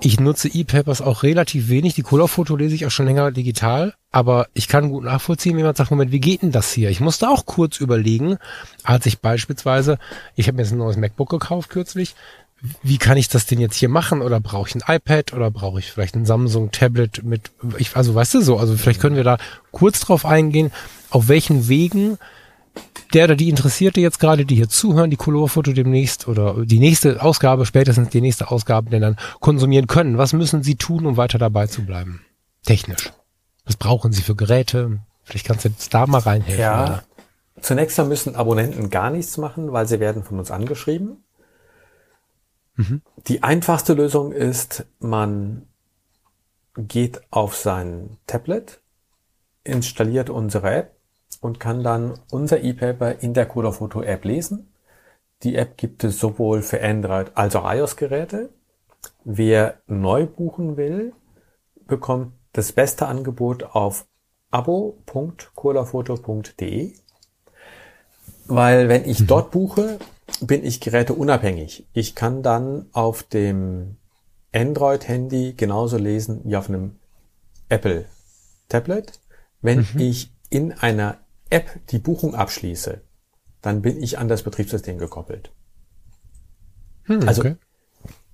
ich 0.00 0.20
nutze 0.20 0.48
E-Papers 0.48 1.00
auch 1.00 1.22
relativ 1.22 1.68
wenig. 1.68 1.94
Die 1.94 2.02
Color-Foto 2.02 2.54
lese 2.56 2.74
ich 2.74 2.86
auch 2.86 2.90
schon 2.90 3.06
länger 3.06 3.32
digital. 3.32 3.94
Aber 4.12 4.48
ich 4.54 4.68
kann 4.68 4.90
gut 4.90 5.04
nachvollziehen, 5.04 5.52
wenn 5.52 5.60
jemand 5.60 5.76
sagt, 5.76 5.90
Moment, 5.90 6.12
wie 6.12 6.20
geht 6.20 6.42
denn 6.42 6.52
das 6.52 6.72
hier? 6.72 6.90
Ich 6.90 7.00
musste 7.00 7.28
auch 7.28 7.46
kurz 7.46 7.78
überlegen, 7.78 8.38
als 8.82 9.06
ich 9.06 9.20
beispielsweise, 9.20 9.98
ich 10.34 10.46
habe 10.46 10.56
mir 10.56 10.62
jetzt 10.62 10.72
ein 10.72 10.78
neues 10.78 10.96
MacBook 10.96 11.30
gekauft 11.30 11.70
kürzlich, 11.70 12.16
wie 12.82 12.98
kann 12.98 13.16
ich 13.16 13.28
das 13.28 13.46
denn 13.46 13.60
jetzt 13.60 13.76
hier 13.76 13.88
machen? 13.88 14.22
Oder 14.22 14.40
brauche 14.40 14.68
ich 14.68 14.74
ein 14.74 14.82
iPad 14.86 15.32
oder 15.32 15.50
brauche 15.50 15.78
ich 15.78 15.90
vielleicht 15.90 16.14
ein 16.14 16.26
Samsung 16.26 16.70
Tablet 16.70 17.22
mit, 17.22 17.50
ich, 17.78 17.96
also 17.96 18.14
weißt 18.14 18.34
du 18.34 18.40
so, 18.42 18.58
also 18.58 18.76
vielleicht 18.76 19.00
können 19.00 19.16
wir 19.16 19.24
da 19.24 19.38
kurz 19.70 20.00
drauf 20.00 20.26
eingehen, 20.26 20.70
auf 21.10 21.28
welchen 21.28 21.68
Wegen 21.68 22.18
der 23.12 23.24
oder 23.24 23.36
die 23.36 23.48
Interessierte 23.48 24.00
jetzt 24.00 24.20
gerade, 24.20 24.46
die 24.46 24.54
hier 24.54 24.68
zuhören, 24.68 25.10
die 25.10 25.16
Colorfoto 25.16 25.72
demnächst 25.72 26.28
oder 26.28 26.64
die 26.64 26.78
nächste 26.78 27.22
Ausgabe, 27.22 27.66
spätestens 27.66 28.10
die 28.10 28.20
nächste 28.20 28.50
Ausgabe, 28.50 28.90
denn 28.90 29.02
dann 29.02 29.16
konsumieren 29.40 29.86
können. 29.86 30.18
Was 30.18 30.32
müssen 30.32 30.62
sie 30.62 30.76
tun, 30.76 31.06
um 31.06 31.16
weiter 31.16 31.38
dabei 31.38 31.66
zu 31.66 31.84
bleiben? 31.84 32.20
Technisch. 32.64 33.12
Was 33.64 33.76
brauchen 33.76 34.12
sie 34.12 34.22
für 34.22 34.36
Geräte? 34.36 35.00
Vielleicht 35.24 35.46
kannst 35.46 35.64
du 35.64 35.70
jetzt 35.70 35.92
da 35.92 36.06
mal 36.06 36.18
reinhelfen. 36.18 36.60
Ja. 36.60 36.84
Oder? 36.84 37.02
Zunächst 37.60 37.98
mal 37.98 38.06
müssen 38.06 38.36
Abonnenten 38.36 38.90
gar 38.90 39.10
nichts 39.10 39.36
machen, 39.36 39.72
weil 39.72 39.88
sie 39.88 40.00
werden 40.00 40.22
von 40.22 40.38
uns 40.38 40.50
angeschrieben. 40.50 41.24
Die 43.26 43.42
einfachste 43.42 43.94
Lösung 43.94 44.32
ist, 44.32 44.86
man 44.98 45.66
geht 46.76 47.22
auf 47.30 47.56
sein 47.56 48.18
Tablet, 48.26 48.80
installiert 49.64 50.28
unsere 50.30 50.70
App 50.70 50.96
und 51.40 51.58
kann 51.60 51.82
dann 51.82 52.18
unser 52.30 52.62
E-Paper 52.62 53.20
in 53.20 53.34
der 53.34 53.46
Coderfoto 53.46 54.02
App 54.02 54.24
lesen. 54.24 54.72
Die 55.42 55.56
App 55.56 55.76
gibt 55.76 56.04
es 56.04 56.18
sowohl 56.18 56.62
für 56.62 56.82
Android 56.82 57.32
als 57.34 57.56
auch 57.56 57.70
iOS-Geräte. 57.70 58.48
Wer 59.24 59.80
neu 59.86 60.26
buchen 60.26 60.76
will, 60.76 61.12
bekommt 61.86 62.32
das 62.52 62.72
beste 62.72 63.06
Angebot 63.06 63.62
auf 63.62 64.06
abo.coderfoto.de, 64.50 66.94
weil 68.46 68.88
wenn 68.88 69.08
ich 69.08 69.20
mhm. 69.20 69.28
dort 69.28 69.52
buche, 69.52 70.00
bin 70.40 70.64
ich 70.64 70.80
geräteunabhängig. 70.80 71.86
Ich 71.92 72.14
kann 72.14 72.42
dann 72.42 72.86
auf 72.92 73.22
dem 73.22 73.96
Android-Handy 74.52 75.54
genauso 75.56 75.96
lesen 75.96 76.40
wie 76.44 76.56
auf 76.56 76.68
einem 76.68 76.96
Apple-Tablet. 77.68 79.12
Wenn 79.60 79.80
mhm. 79.80 80.00
ich 80.00 80.32
in 80.48 80.72
einer 80.72 81.18
App 81.50 81.68
die 81.88 81.98
Buchung 81.98 82.34
abschließe, 82.34 83.00
dann 83.62 83.82
bin 83.82 84.02
ich 84.02 84.18
an 84.18 84.28
das 84.28 84.42
Betriebssystem 84.42 84.98
gekoppelt. 84.98 85.52
Hm, 87.04 87.26
also 87.28 87.42
okay. 87.42 87.56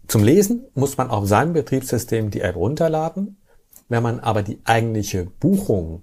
zum 0.07 0.23
Lesen 0.23 0.67
muss 0.75 0.97
man 0.97 1.11
auf 1.11 1.27
seinem 1.27 1.53
Betriebssystem 1.53 2.31
die 2.31 2.41
App 2.41 2.57
runterladen. 2.57 3.39
Wenn 3.89 4.03
man 4.03 4.21
aber 4.21 4.43
die 4.43 4.61
eigentliche 4.65 5.27
Buchung, 5.27 6.03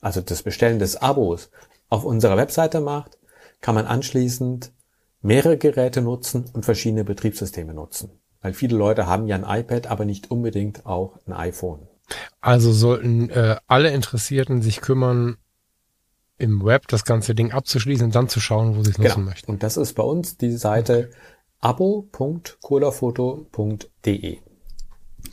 also 0.00 0.20
das 0.20 0.42
Bestellen 0.42 0.78
des 0.78 0.96
Abos, 0.96 1.50
auf 1.88 2.04
unserer 2.04 2.36
Webseite 2.36 2.80
macht, 2.80 3.18
kann 3.60 3.74
man 3.74 3.86
anschließend 3.86 4.72
mehrere 5.22 5.58
Geräte 5.58 6.00
nutzen 6.00 6.44
und 6.52 6.64
verschiedene 6.64 7.04
Betriebssysteme 7.04 7.74
nutzen. 7.74 8.10
Weil 8.40 8.54
viele 8.54 8.76
Leute 8.76 9.06
haben 9.06 9.26
ja 9.26 9.36
ein 9.36 9.60
iPad, 9.60 9.88
aber 9.88 10.04
nicht 10.04 10.30
unbedingt 10.30 10.86
auch 10.86 11.18
ein 11.26 11.32
iPhone. 11.32 11.86
Also 12.40 12.72
sollten 12.72 13.30
äh, 13.30 13.56
alle 13.66 13.90
Interessierten 13.90 14.62
sich 14.62 14.80
kümmern, 14.80 15.36
im 16.38 16.64
Web 16.64 16.88
das 16.88 17.04
ganze 17.04 17.34
Ding 17.34 17.52
abzuschließen 17.52 18.06
und 18.06 18.14
dann 18.14 18.28
zu 18.28 18.40
schauen, 18.40 18.76
wo 18.76 18.82
sie 18.82 18.92
es 18.92 18.98
nutzen 18.98 19.16
genau. 19.16 19.28
möchten. 19.28 19.50
Und 19.50 19.62
das 19.62 19.76
ist 19.76 19.92
bei 19.94 20.02
uns 20.02 20.38
die 20.38 20.52
Seite 20.52 21.10
abo.colafoto.de. 21.60 24.38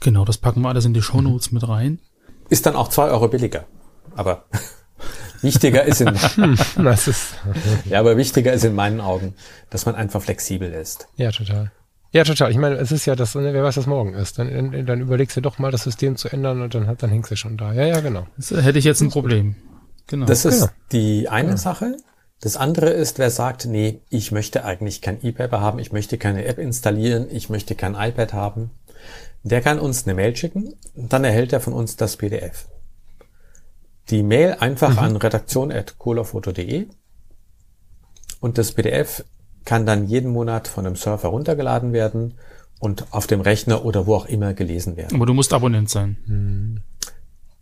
Genau, 0.01 0.25
das 0.25 0.37
packen 0.37 0.61
wir 0.61 0.69
alles 0.69 0.85
in 0.85 0.93
die 0.93 1.01
Shownotes 1.01 1.51
mhm. 1.51 1.55
mit 1.55 1.67
rein. 1.67 1.99
Ist 2.49 2.65
dann 2.65 2.75
auch 2.75 2.89
zwei 2.89 3.09
Euro 3.09 3.29
billiger. 3.29 3.65
Aber 4.15 4.45
wichtiger 5.41 5.83
ist 5.83 6.01
in, 6.01 6.13
das 6.83 7.07
ist, 7.07 7.35
ja, 7.85 7.99
aber 7.99 8.17
wichtiger 8.17 8.53
ist 8.53 8.63
in 8.63 8.75
meinen 8.75 9.01
Augen, 9.01 9.33
dass 9.69 9.85
man 9.85 9.95
einfach 9.95 10.21
flexibel 10.21 10.71
ist. 10.71 11.07
Ja, 11.15 11.31
total. 11.31 11.71
Ja, 12.11 12.23
total. 12.23 12.51
Ich 12.51 12.57
meine, 12.57 12.75
es 12.75 12.91
ist 12.91 13.05
ja 13.05 13.15
das, 13.15 13.35
ne, 13.35 13.53
wer 13.53 13.63
weiß, 13.63 13.77
was 13.77 13.85
morgen 13.85 14.13
ist. 14.13 14.39
Dann, 14.39 14.85
dann 14.85 15.01
überlegst 15.01 15.35
du 15.35 15.41
doch 15.41 15.59
mal, 15.59 15.71
das 15.71 15.83
System 15.83 16.15
zu 16.15 16.29
ändern 16.29 16.61
und 16.61 16.73
dann, 16.73 16.95
dann 16.97 17.09
hängst 17.09 17.31
du 17.31 17.35
schon 17.35 17.57
da. 17.57 17.73
Ja, 17.73 17.85
ja, 17.85 17.99
genau. 17.99 18.25
Das 18.37 18.51
hätte 18.51 18.79
ich 18.79 18.85
jetzt 18.85 19.01
ein 19.01 19.09
Problem. 19.09 19.55
Genau. 20.07 20.25
Das 20.25 20.45
ist 20.45 20.61
genau. 20.61 20.71
die 20.91 21.29
eine 21.29 21.49
genau. 21.49 21.57
Sache. 21.57 21.97
Das 22.39 22.55
andere 22.55 22.91
ist, 22.91 23.19
wer 23.19 23.31
sagt, 23.31 23.65
nee, 23.65 24.01
ich 24.09 24.31
möchte 24.31 24.63
eigentlich 24.63 25.01
kein 25.01 25.23
E-Paper 25.23 25.59
haben, 25.59 25.79
ich 25.79 25.91
möchte 25.91 26.17
keine 26.17 26.45
App 26.45 26.59
installieren, 26.59 27.27
ich 27.31 27.49
möchte 27.49 27.75
kein 27.75 27.95
iPad 27.95 28.33
haben. 28.33 28.71
Der 29.43 29.61
kann 29.61 29.79
uns 29.79 30.05
eine 30.05 30.13
Mail 30.13 30.35
schicken, 30.35 30.73
dann 30.95 31.23
erhält 31.23 31.51
er 31.51 31.59
von 31.59 31.73
uns 31.73 31.95
das 31.95 32.17
PDF. 32.17 32.67
Die 34.09 34.23
Mail 34.23 34.57
einfach 34.59 34.93
mhm. 34.93 34.99
an 34.99 35.15
redaktion.colafoto.de 35.17 36.87
und 38.39 38.57
das 38.57 38.71
PDF 38.71 39.23
kann 39.65 39.85
dann 39.85 40.07
jeden 40.07 40.31
Monat 40.31 40.67
von 40.67 40.85
einem 40.85 40.95
Surfer 40.95 41.29
runtergeladen 41.29 41.91
werden 41.91 42.35
und 42.79 43.05
auf 43.11 43.27
dem 43.27 43.41
Rechner 43.41 43.83
oder 43.83 44.05
wo 44.05 44.15
auch 44.15 44.25
immer 44.25 44.53
gelesen 44.53 44.95
werden. 44.95 45.15
Aber 45.15 45.25
du 45.25 45.33
musst 45.33 45.53
Abonnent 45.53 45.89
sein. 45.89 46.17
Mhm. 46.25 46.81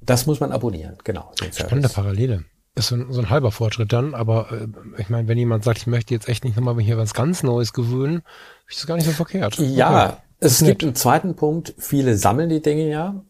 Das 0.01 0.27
muss 0.27 0.39
man 0.39 0.51
abonnieren, 0.51 0.97
genau. 1.03 1.31
Spannende 1.51 1.89
Parallele. 1.89 2.45
Ist 2.75 2.89
so 2.89 2.95
ein, 2.95 3.11
so 3.11 3.21
ein 3.21 3.29
halber 3.29 3.51
Fortschritt 3.51 3.93
dann, 3.93 4.13
aber 4.13 4.51
äh, 4.51 4.67
ich 5.01 5.09
meine, 5.09 5.27
wenn 5.27 5.37
jemand 5.37 5.63
sagt, 5.63 5.79
ich 5.79 5.87
möchte 5.87 6.13
jetzt 6.13 6.27
echt 6.27 6.43
nicht 6.43 6.57
nochmal 6.57 6.77
hier 6.79 6.97
was 6.97 7.13
ganz 7.13 7.41
Neues 7.41 7.73
gewöhnen, 7.73 8.21
ist 8.69 8.79
das 8.79 8.87
gar 8.87 8.95
nicht 8.95 9.05
so 9.05 9.13
verkehrt. 9.13 9.57
Ja, 9.57 10.05
okay. 10.05 10.17
es 10.41 10.59
gibt 10.63 10.83
einen 10.83 10.93
zweiten 10.93 11.35
Punkt, 11.35 11.73
viele 11.77 12.17
sammeln 12.17 12.49
die 12.49 12.61
Dinge 12.61 12.89
ja 12.89 13.23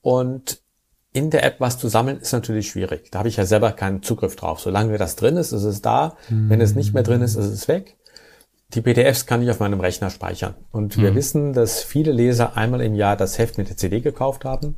und 0.00 0.61
in 1.12 1.30
der 1.30 1.44
App 1.44 1.60
was 1.60 1.78
zu 1.78 1.88
sammeln 1.88 2.18
ist 2.18 2.32
natürlich 2.32 2.70
schwierig. 2.70 3.10
Da 3.10 3.18
habe 3.18 3.28
ich 3.28 3.36
ja 3.36 3.44
selber 3.44 3.72
keinen 3.72 4.02
Zugriff 4.02 4.34
drauf. 4.34 4.60
Solange 4.60 4.96
das 4.96 5.16
drin 5.16 5.36
ist, 5.36 5.52
ist 5.52 5.64
es 5.64 5.82
da. 5.82 6.16
Hm. 6.28 6.48
Wenn 6.48 6.60
es 6.60 6.74
nicht 6.74 6.94
mehr 6.94 7.02
drin 7.02 7.20
ist, 7.20 7.36
ist 7.36 7.46
es 7.46 7.68
weg. 7.68 7.96
Die 8.74 8.80
PDFs 8.80 9.26
kann 9.26 9.42
ich 9.42 9.50
auf 9.50 9.60
meinem 9.60 9.80
Rechner 9.80 10.08
speichern. 10.08 10.54
Und 10.70 10.94
hm. 10.94 11.02
wir 11.02 11.14
wissen, 11.14 11.52
dass 11.52 11.82
viele 11.82 12.12
Leser 12.12 12.56
einmal 12.56 12.80
im 12.80 12.94
Jahr 12.94 13.16
das 13.16 13.38
Heft 13.38 13.58
mit 13.58 13.68
der 13.68 13.76
CD 13.76 14.00
gekauft 14.00 14.46
haben. 14.46 14.76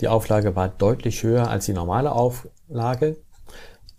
Die 0.00 0.08
Auflage 0.08 0.54
war 0.54 0.68
deutlich 0.68 1.22
höher 1.24 1.48
als 1.48 1.66
die 1.66 1.72
normale 1.72 2.12
Auflage. 2.12 3.16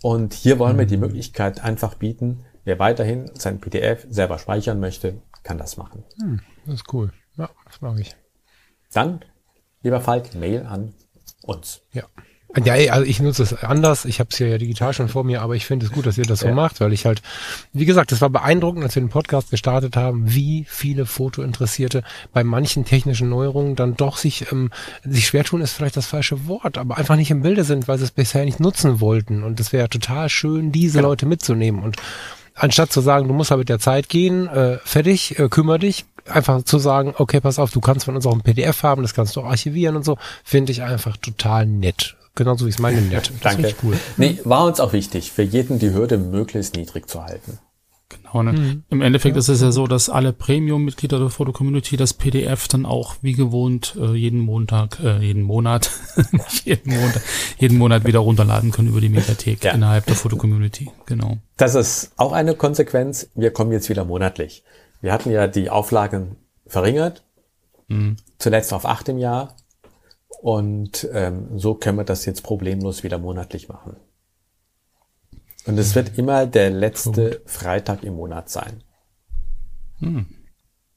Und 0.01 0.33
hier 0.33 0.59
wollen 0.59 0.77
wir 0.77 0.85
die 0.85 0.97
mhm. 0.97 1.03
Möglichkeit 1.03 1.63
einfach 1.63 1.95
bieten, 1.95 2.43
wer 2.65 2.77
weiterhin 2.77 3.31
sein 3.35 3.61
PDF 3.61 4.05
selber 4.09 4.37
speichern 4.37 4.81
möchte, 4.81 5.21
kann 5.43 5.57
das 5.57 5.77
machen. 5.77 6.03
Hm, 6.19 6.41
das 6.65 6.75
ist 6.75 6.93
cool. 6.93 7.13
Ja, 7.37 7.49
das 7.65 7.79
mag 7.79 7.97
ich. 7.99 8.13
Dann, 8.91 9.21
lieber 9.81 10.01
Falk, 10.01 10.35
Mail 10.35 10.65
an 10.65 10.93
uns. 11.43 11.81
Ja. 11.91 12.03
Ja, 12.63 12.73
also 12.93 13.05
ich 13.07 13.19
nutze 13.19 13.41
es 13.41 13.63
anders. 13.63 14.05
Ich 14.05 14.19
habe 14.19 14.29
es 14.31 14.37
ja 14.37 14.57
digital 14.59 14.93
schon 14.93 15.09
vor 15.09 15.23
mir, 15.23 15.41
aber 15.41 15.55
ich 15.55 15.65
finde 15.65 15.87
es 15.87 15.91
gut, 15.91 16.05
dass 16.05 16.19
ihr 16.19 16.25
das 16.25 16.41
so 16.41 16.49
macht, 16.49 16.81
weil 16.81 16.93
ich 16.93 17.07
halt, 17.07 17.23
wie 17.71 17.85
gesagt, 17.85 18.11
es 18.11 18.21
war 18.21 18.29
beeindruckend, 18.29 18.83
als 18.83 18.93
wir 18.93 19.01
den 19.01 19.09
Podcast 19.09 19.49
gestartet 19.49 19.95
haben, 19.95 20.35
wie 20.35 20.65
viele 20.69 21.07
Fotointeressierte 21.07 22.03
bei 22.31 22.43
manchen 22.43 22.85
technischen 22.85 23.27
Neuerungen 23.29 23.75
dann 23.75 23.95
doch 23.95 24.17
sich 24.17 24.51
ähm, 24.51 24.69
sich 25.03 25.25
schwer 25.25 25.43
tun, 25.43 25.61
ist 25.61 25.73
vielleicht 25.73 25.97
das 25.97 26.05
falsche 26.05 26.47
Wort, 26.47 26.77
aber 26.77 26.97
einfach 26.97 27.15
nicht 27.15 27.31
im 27.31 27.41
Bilde 27.41 27.63
sind, 27.63 27.87
weil 27.87 27.97
sie 27.97 28.03
es 28.03 28.11
bisher 28.11 28.45
nicht 28.45 28.59
nutzen 28.59 29.01
wollten. 29.01 29.41
Und 29.41 29.59
es 29.59 29.73
wäre 29.73 29.89
total 29.89 30.29
schön, 30.29 30.71
diese 30.71 30.99
genau. 30.99 31.09
Leute 31.09 31.25
mitzunehmen 31.25 31.81
und 31.81 31.97
anstatt 32.53 32.91
zu 32.91 33.01
sagen, 33.01 33.27
du 33.27 33.33
musst 33.33 33.49
halt 33.49 33.59
mit 33.59 33.69
der 33.69 33.79
Zeit 33.79 34.09
gehen, 34.09 34.47
äh, 34.47 34.77
fertig, 34.83 35.39
äh, 35.39 35.49
kümmere 35.49 35.79
dich, 35.79 36.05
einfach 36.27 36.63
zu 36.63 36.79
sagen, 36.79 37.13
okay, 37.17 37.39
pass 37.39 37.59
auf, 37.59 37.71
du 37.71 37.81
kannst 37.81 38.05
von 38.05 38.15
uns 38.15 38.25
auch 38.25 38.33
ein 38.33 38.41
PDF 38.41 38.83
haben, 38.83 39.01
das 39.01 39.13
kannst 39.13 39.35
du 39.35 39.41
auch 39.41 39.45
archivieren 39.45 39.95
und 39.95 40.05
so, 40.05 40.17
finde 40.43 40.71
ich 40.71 40.83
einfach 40.83 41.17
total 41.17 41.65
nett 41.65 42.15
genauso 42.35 42.65
wie 42.65 42.69
es 42.69 42.79
meine 42.79 43.01
nett. 43.01 43.31
Das 43.41 43.55
Danke. 43.55 43.75
Cool. 43.83 43.97
Nee, 44.17 44.39
war 44.43 44.65
uns 44.65 44.79
auch 44.79 44.93
wichtig, 44.93 45.31
für 45.31 45.43
jeden 45.43 45.79
die 45.79 45.93
Hürde 45.93 46.17
möglichst 46.17 46.75
niedrig 46.75 47.07
zu 47.07 47.23
halten. 47.23 47.59
Genau, 48.09 48.43
ne? 48.43 48.53
Mhm. 48.53 48.83
Im 48.89 49.01
Endeffekt 49.01 49.35
ja. 49.35 49.39
ist 49.39 49.49
es 49.49 49.61
ja 49.61 49.71
so, 49.71 49.87
dass 49.87 50.09
alle 50.09 50.33
Premium-Mitglieder 50.33 51.17
der 51.17 51.29
Foto-Community 51.29 51.97
das 51.97 52.13
PDF 52.13 52.67
dann 52.67 52.85
auch 52.85 53.15
wie 53.21 53.33
gewohnt 53.33 53.95
äh, 53.99 54.13
jeden 54.13 54.39
Montag, 54.39 54.99
äh, 55.03 55.19
jeden 55.19 55.41
Monat, 55.43 55.89
jeden 56.63 56.93
Monat, 56.93 57.21
jeden 57.57 57.77
Monat 57.77 58.05
wieder 58.05 58.19
runterladen 58.19 58.71
können 58.71 58.89
über 58.89 59.01
die 59.01 59.09
Mediathek 59.09 59.63
ja. 59.63 59.71
innerhalb 59.71 60.05
der 60.05 60.15
Foto-Community. 60.15 60.91
Genau. 61.07 61.37
Das 61.57 61.73
ist 61.75 62.11
auch 62.17 62.33
eine 62.33 62.53
Konsequenz. 62.53 63.29
Wir 63.35 63.51
kommen 63.51 63.71
jetzt 63.71 63.89
wieder 63.89 64.05
monatlich. 64.05 64.63
Wir 65.03 65.11
hatten 65.11 65.31
ja 65.31 65.47
die 65.47 65.69
Auflagen 65.69 66.37
verringert, 66.65 67.25
mhm. 67.89 68.15
zuletzt 68.37 68.71
auf 68.71 68.85
acht 68.85 69.09
im 69.09 69.17
Jahr. 69.17 69.57
Und 70.41 71.09
ähm, 71.11 71.59
so 71.59 71.75
können 71.75 71.97
wir 71.97 72.05
das 72.05 72.25
jetzt 72.25 72.41
problemlos 72.41 73.03
wieder 73.03 73.17
monatlich 73.17 73.67
machen. 73.67 73.97
Und 75.65 75.77
es 75.77 75.93
wird 75.93 76.17
immer 76.17 76.45
der 76.45 76.69
letzte 76.69 77.41
Freitag 77.45 78.03
im 78.03 78.15
Monat 78.15 78.49
sein. 78.49 78.81
Hm. 79.99 80.25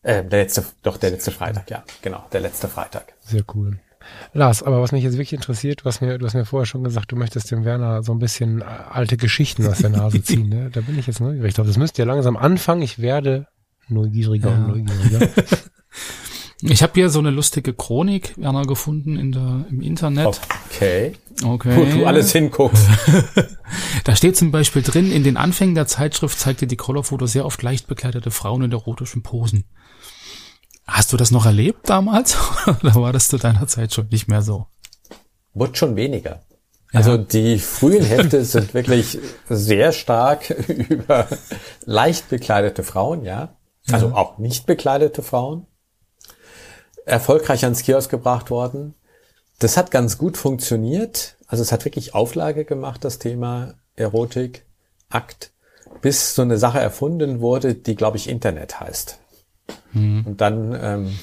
Äh, 0.03 0.25
der 0.25 0.43
letzte, 0.43 0.65
doch 0.83 0.99
der 0.99 1.11
letzte 1.11 1.33
Freitag, 1.33 1.69
ja, 1.69 1.83
genau, 2.01 2.25
der 2.31 2.41
letzte 2.43 2.69
Freitag. 2.69 3.13
Sehr 3.21 3.43
cool. 3.55 3.81
Lars, 4.33 4.63
aber 4.63 4.81
was 4.81 4.93
mich 4.93 5.03
jetzt 5.03 5.15
wirklich 5.15 5.33
interessiert, 5.33 5.85
was 5.85 6.01
mir, 6.01 6.19
du 6.19 6.27
hast 6.27 6.35
mir 6.35 6.45
vorher 6.45 6.67
schon 6.67 6.85
gesagt, 6.85 7.11
du 7.11 7.17
möchtest 7.17 7.51
dem 7.51 7.65
Werner 7.65 8.05
so 8.05 8.13
ein 8.13 8.21
bisschen 8.21 8.61
äh, 8.61 8.65
alte 8.65 9.17
Geschichten 9.17 9.67
aus 9.67 9.79
der 9.79 9.91
Nase 9.91 10.23
ziehen. 10.23 10.49
Ne? 10.49 10.71
Da 10.71 10.81
bin 10.81 10.97
ich 10.97 11.09
jetzt 11.09 11.21
neugierig 11.21 11.55
drauf. 11.55 11.67
Das 11.67 11.77
müsst 11.77 11.99
ihr 11.99 12.07
langsam 12.07 12.37
anfangen. 12.37 12.83
Ich 12.83 13.01
werde 13.01 13.49
neugieriger 13.89 14.51
ja. 14.51 14.65
und 14.65 14.69
neugieriger. 14.69 15.29
Ich 16.63 16.83
habe 16.83 16.95
hier 16.95 17.11
so 17.11 17.19
eine 17.19 17.31
lustige 17.31 17.75
Chronik, 17.75 18.33
Werner, 18.39 18.65
gefunden 18.65 19.19
in 19.19 19.33
der, 19.33 19.67
im 19.69 19.83
Internet. 19.83 20.41
Okay. 20.71 21.13
Okay. 21.45 21.77
Wo 21.77 21.85
du 21.85 22.07
alles 22.07 22.33
hinguckst. 22.33 22.89
da 24.05 24.17
steht 24.17 24.39
zum 24.39 24.53
Beispiel 24.53 24.81
drin, 24.81 25.13
in 25.13 25.23
den 25.23 25.37
Anfängen 25.37 25.75
der 25.75 25.87
Zeitschrift 25.87 26.39
zeigte 26.39 26.67
die 26.67 26.77
Colorfoto 26.77 27.27
sehr 27.27 27.45
oft 27.45 27.63
leicht 27.63 27.89
bekleidete 27.89 28.31
Frauen 28.31 28.63
in 28.63 28.73
erotischen 28.73 29.23
Posen. 29.23 29.65
Hast 30.87 31.13
du 31.13 31.19
das 31.19 31.31
noch 31.31 31.45
erlebt 31.45 31.91
damals? 31.91 32.39
Oder 32.67 32.95
war 32.95 33.13
das 33.13 33.29
zu 33.29 33.37
deiner 33.37 33.67
Zeit 33.67 33.93
schon 33.93 34.09
nicht 34.09 34.29
mehr 34.29 34.41
so? 34.41 34.67
Wurde 35.53 35.77
schon 35.77 35.95
weniger. 35.95 36.43
Also 36.93 37.13
ja. 37.13 37.19
die 37.19 37.59
frühen 37.59 38.05
Hefte 38.05 38.45
sind 38.45 38.73
wirklich 38.73 39.19
sehr 39.49 39.93
stark 39.93 40.51
über 40.69 41.29
leicht 41.85 42.31
bekleidete 42.31 42.83
Frauen, 42.83 43.25
ja. 43.25 43.56
Also 43.93 44.15
auch 44.15 44.39
nicht 44.39 44.67
bekleidete 44.67 45.23
Frauen 45.23 45.67
erfolgreich 47.07 47.65
ans 47.65 47.83
Kiosk 47.83 48.11
gebracht 48.11 48.51
worden. 48.51 48.95
Das 49.59 49.79
hat 49.79 49.91
ganz 49.91 50.19
gut 50.19 50.37
funktioniert. 50.37 51.37
Also 51.47 51.63
es 51.63 51.73
hat 51.73 51.85
wirklich 51.85 52.15
Auflage 52.15 52.65
gemacht, 52.65 53.05
das 53.05 53.19
Thema 53.19 53.75
Erotik, 53.95 54.67
Akt, 55.09 55.53
bis 56.03 56.35
so 56.35 56.43
eine 56.43 56.59
Sache 56.59 56.81
erfunden 56.81 57.41
wurde, 57.41 57.75
die, 57.75 57.95
glaube 57.95 58.19
ich, 58.19 58.29
Internet 58.29 58.81
heißt. 58.81 59.19
Und 59.95 60.37
dann 60.43 60.79
ähm, 60.79 61.19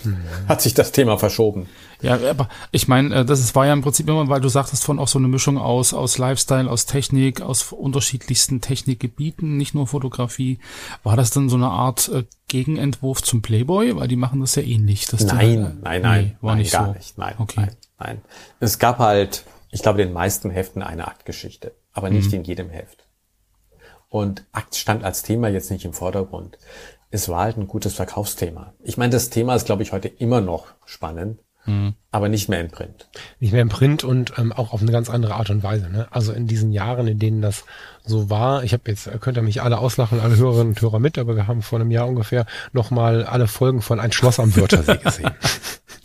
hat 0.47 0.62
sich 0.63 0.73
das 0.73 0.91
Thema 0.91 1.17
verschoben. 1.19 1.67
Ja, 2.01 2.17
aber 2.27 2.50
ich 2.71 2.88
meine, 2.88 3.13
äh, 3.17 3.25
das 3.25 3.53
war 3.53 3.67
ja 3.67 3.73
im 3.73 3.83
Prinzip 3.83 4.09
immer, 4.09 4.27
weil 4.29 4.41
du 4.41 4.50
sagtest 4.50 4.83
von 4.83 4.97
auch 4.97 5.07
so 5.07 5.19
eine 5.19 5.27
Mischung 5.27 5.59
aus, 5.59 5.93
aus 5.93 6.17
Lifestyle, 6.17 6.69
aus 6.69 6.88
Technik, 6.88 7.41
aus 7.41 7.71
unterschiedlichsten 7.71 8.62
Technikgebieten, 8.62 9.57
nicht 9.57 9.75
nur 9.75 9.85
Fotografie. 9.85 10.57
War 11.03 11.15
das 11.15 11.29
dann 11.29 11.50
so 11.50 11.55
eine 11.55 11.69
Art 11.69 12.09
äh, 12.09 12.23
Gegenentwurf 12.47 13.21
zum 13.21 13.43
Playboy? 13.43 13.95
Weil 13.95 14.07
die 14.07 14.15
machen 14.15 14.39
das 14.41 14.55
ja 14.55 14.63
ähnlich. 14.63 15.05
die- 15.05 15.23
Nein, 15.23 15.77
nein, 15.83 16.01
nein, 16.01 16.25
nee, 16.25 16.35
war 16.41 16.53
nein, 16.53 16.57
nicht 16.63 16.71
gar 16.73 16.88
so. 16.88 16.91
nicht. 16.93 17.17
Nein, 17.17 17.35
Okay. 17.38 17.53
nein, 17.62 17.75
nein. 18.00 18.21
Es 18.59 18.79
gab 18.79 18.97
halt, 18.97 19.43
ich 19.69 19.83
glaube, 19.83 20.00
den 20.03 20.13
meisten 20.13 20.50
Heften 20.50 20.81
eine 20.81 21.07
Aktgeschichte, 21.07 21.73
aber 21.93 22.09
nicht 22.09 22.29
Mhm. 22.29 22.39
in 22.39 22.43
jedem 22.45 22.69
Heft. 22.71 23.05
Und 24.09 24.45
Akt 24.51 24.75
stand 24.75 25.03
als 25.03 25.23
Thema 25.23 25.47
jetzt 25.47 25.71
nicht 25.71 25.85
im 25.85 25.93
Vordergrund. 25.93 26.59
Es 27.13 27.29
war 27.29 27.43
halt 27.43 27.58
ein 27.58 27.67
gutes 27.67 27.93
Verkaufsthema. 27.93 28.74
Ich 28.84 28.98
meine, 28.98 29.12
das 29.12 29.29
Thema 29.29 29.53
ist, 29.53 29.65
glaube 29.67 29.84
ich, 29.84 29.91
heute 29.91 30.08
immer 30.08 30.41
noch 30.41 30.65
spannend, 30.86 31.38
Mhm. 31.65 31.93
aber 32.12 32.27
nicht 32.27 32.50
mehr 32.50 32.60
in 32.60 32.70
Print. 32.72 33.08
nicht 33.39 33.53
mehr 33.53 33.62
im 33.62 33.70
Print 33.70 34.03
und 34.03 34.34
ähm, 34.38 34.51
auch 34.51 34.74
auf 34.74 34.82
eine 34.82 34.91
ganz 34.91 35.10
andere 35.12 35.36
Art 35.36 35.50
und 35.51 35.62
Weise. 35.63 35.89
Ne? 35.89 36.08
Also 36.10 36.34
in 36.34 36.48
diesen 36.48 36.72
Jahren, 36.74 37.08
in 37.08 37.20
denen 37.20 37.41
das 37.41 37.65
so 38.03 38.29
war, 38.32 38.63
ich 38.63 38.74
habe 38.74 38.84
jetzt, 38.88 39.10
könnt 39.22 39.38
ihr 39.38 39.43
mich 39.43 39.62
alle 39.62 39.77
auslachen, 39.77 40.20
alle 40.20 40.36
Hörerinnen 40.36 40.70
und 40.74 40.82
Hörer 40.82 41.00
mit, 41.00 41.17
aber 41.20 41.36
wir 41.38 41.46
haben 41.48 41.62
vor 41.62 41.79
einem 41.79 41.91
Jahr 41.91 42.08
ungefähr 42.08 42.46
nochmal 42.74 43.24
alle 43.25 43.48
Folgen 43.48 43.82
von 43.84 44.00
Ein 44.01 44.12
Schloss 44.12 44.39
am 44.41 44.55
Wörthersee 44.58 44.98
gesehen. 44.98 45.32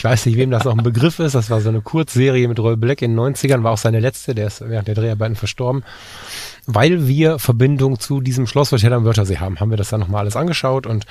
Ich 0.00 0.04
weiß 0.04 0.24
nicht, 0.24 0.38
wem 0.38 0.50
das 0.50 0.64
noch 0.64 0.74
ein 0.74 0.82
Begriff 0.82 1.18
ist. 1.18 1.34
Das 1.34 1.50
war 1.50 1.60
so 1.60 1.68
eine 1.68 1.82
Kurzserie 1.82 2.48
mit 2.48 2.58
Roy 2.58 2.74
Black 2.74 3.02
in 3.02 3.14
den 3.14 3.20
90ern, 3.20 3.64
war 3.64 3.72
auch 3.72 3.76
seine 3.76 4.00
letzte, 4.00 4.34
der 4.34 4.46
ist 4.46 4.66
während 4.66 4.88
der 4.88 4.94
Dreharbeiten 4.94 5.36
verstorben. 5.36 5.84
Weil 6.64 7.06
wir 7.06 7.38
Verbindung 7.38 8.00
zu 8.00 8.22
diesem 8.22 8.46
Schlosshotel 8.46 8.94
am 8.94 9.04
Wörthersee 9.04 9.36
haben, 9.36 9.60
haben 9.60 9.68
wir 9.68 9.76
das 9.76 9.90
dann 9.90 10.00
nochmal 10.00 10.22
alles 10.22 10.36
angeschaut 10.36 10.86
und 10.86 11.04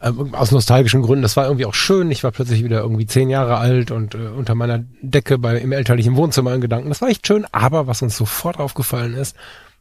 ähm, 0.00 0.32
aus 0.32 0.52
nostalgischen 0.52 1.02
Gründen, 1.02 1.22
das 1.22 1.36
war 1.36 1.46
irgendwie 1.46 1.66
auch 1.66 1.74
schön. 1.74 2.08
Ich 2.12 2.22
war 2.22 2.30
plötzlich 2.30 2.62
wieder 2.62 2.82
irgendwie 2.82 3.06
zehn 3.06 3.30
Jahre 3.30 3.56
alt 3.56 3.90
und 3.90 4.14
äh, 4.14 4.18
unter 4.18 4.54
meiner 4.54 4.84
Decke 5.02 5.38
bei, 5.38 5.58
im 5.58 5.72
elterlichen 5.72 6.14
Wohnzimmer 6.14 6.54
in 6.54 6.60
Gedanken. 6.60 6.88
Das 6.88 7.02
war 7.02 7.08
echt 7.08 7.26
schön, 7.26 7.46
aber 7.50 7.88
was 7.88 8.00
uns 8.02 8.16
sofort 8.16 8.60
aufgefallen 8.60 9.14
ist, 9.14 9.34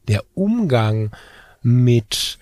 der 0.07 0.23
Umgang 0.33 1.11
mit 1.61 2.39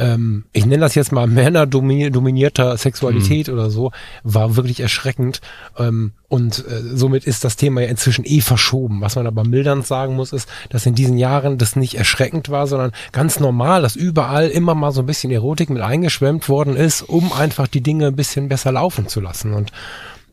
ähm, 0.00 0.44
ich 0.52 0.64
nenne 0.64 0.80
das 0.80 0.94
jetzt 0.94 1.12
mal 1.12 1.26
männerdominierter 1.26 2.76
Sexualität 2.78 3.48
oder 3.50 3.70
so, 3.70 3.92
war 4.24 4.56
wirklich 4.56 4.80
erschreckend. 4.80 5.40
Ähm, 5.78 6.12
und 6.28 6.64
äh, 6.66 6.82
somit 6.94 7.24
ist 7.24 7.44
das 7.44 7.56
Thema 7.56 7.82
ja 7.82 7.88
inzwischen 7.88 8.24
eh 8.24 8.40
verschoben. 8.40 9.02
Was 9.02 9.16
man 9.16 9.26
aber 9.26 9.44
mildernd 9.44 9.86
sagen 9.86 10.16
muss, 10.16 10.32
ist, 10.32 10.48
dass 10.70 10.86
in 10.86 10.94
diesen 10.94 11.18
Jahren 11.18 11.58
das 11.58 11.76
nicht 11.76 11.96
erschreckend 11.96 12.48
war, 12.48 12.66
sondern 12.66 12.92
ganz 13.12 13.40
normal, 13.40 13.82
dass 13.82 13.94
überall 13.94 14.48
immer 14.48 14.74
mal 14.74 14.92
so 14.92 15.02
ein 15.02 15.06
bisschen 15.06 15.30
Erotik 15.30 15.68
mit 15.68 15.82
eingeschwemmt 15.82 16.48
worden 16.48 16.76
ist, 16.76 17.02
um 17.02 17.32
einfach 17.32 17.66
die 17.66 17.82
Dinge 17.82 18.06
ein 18.06 18.16
bisschen 18.16 18.48
besser 18.48 18.72
laufen 18.72 19.06
zu 19.06 19.20
lassen. 19.20 19.52
Und 19.52 19.70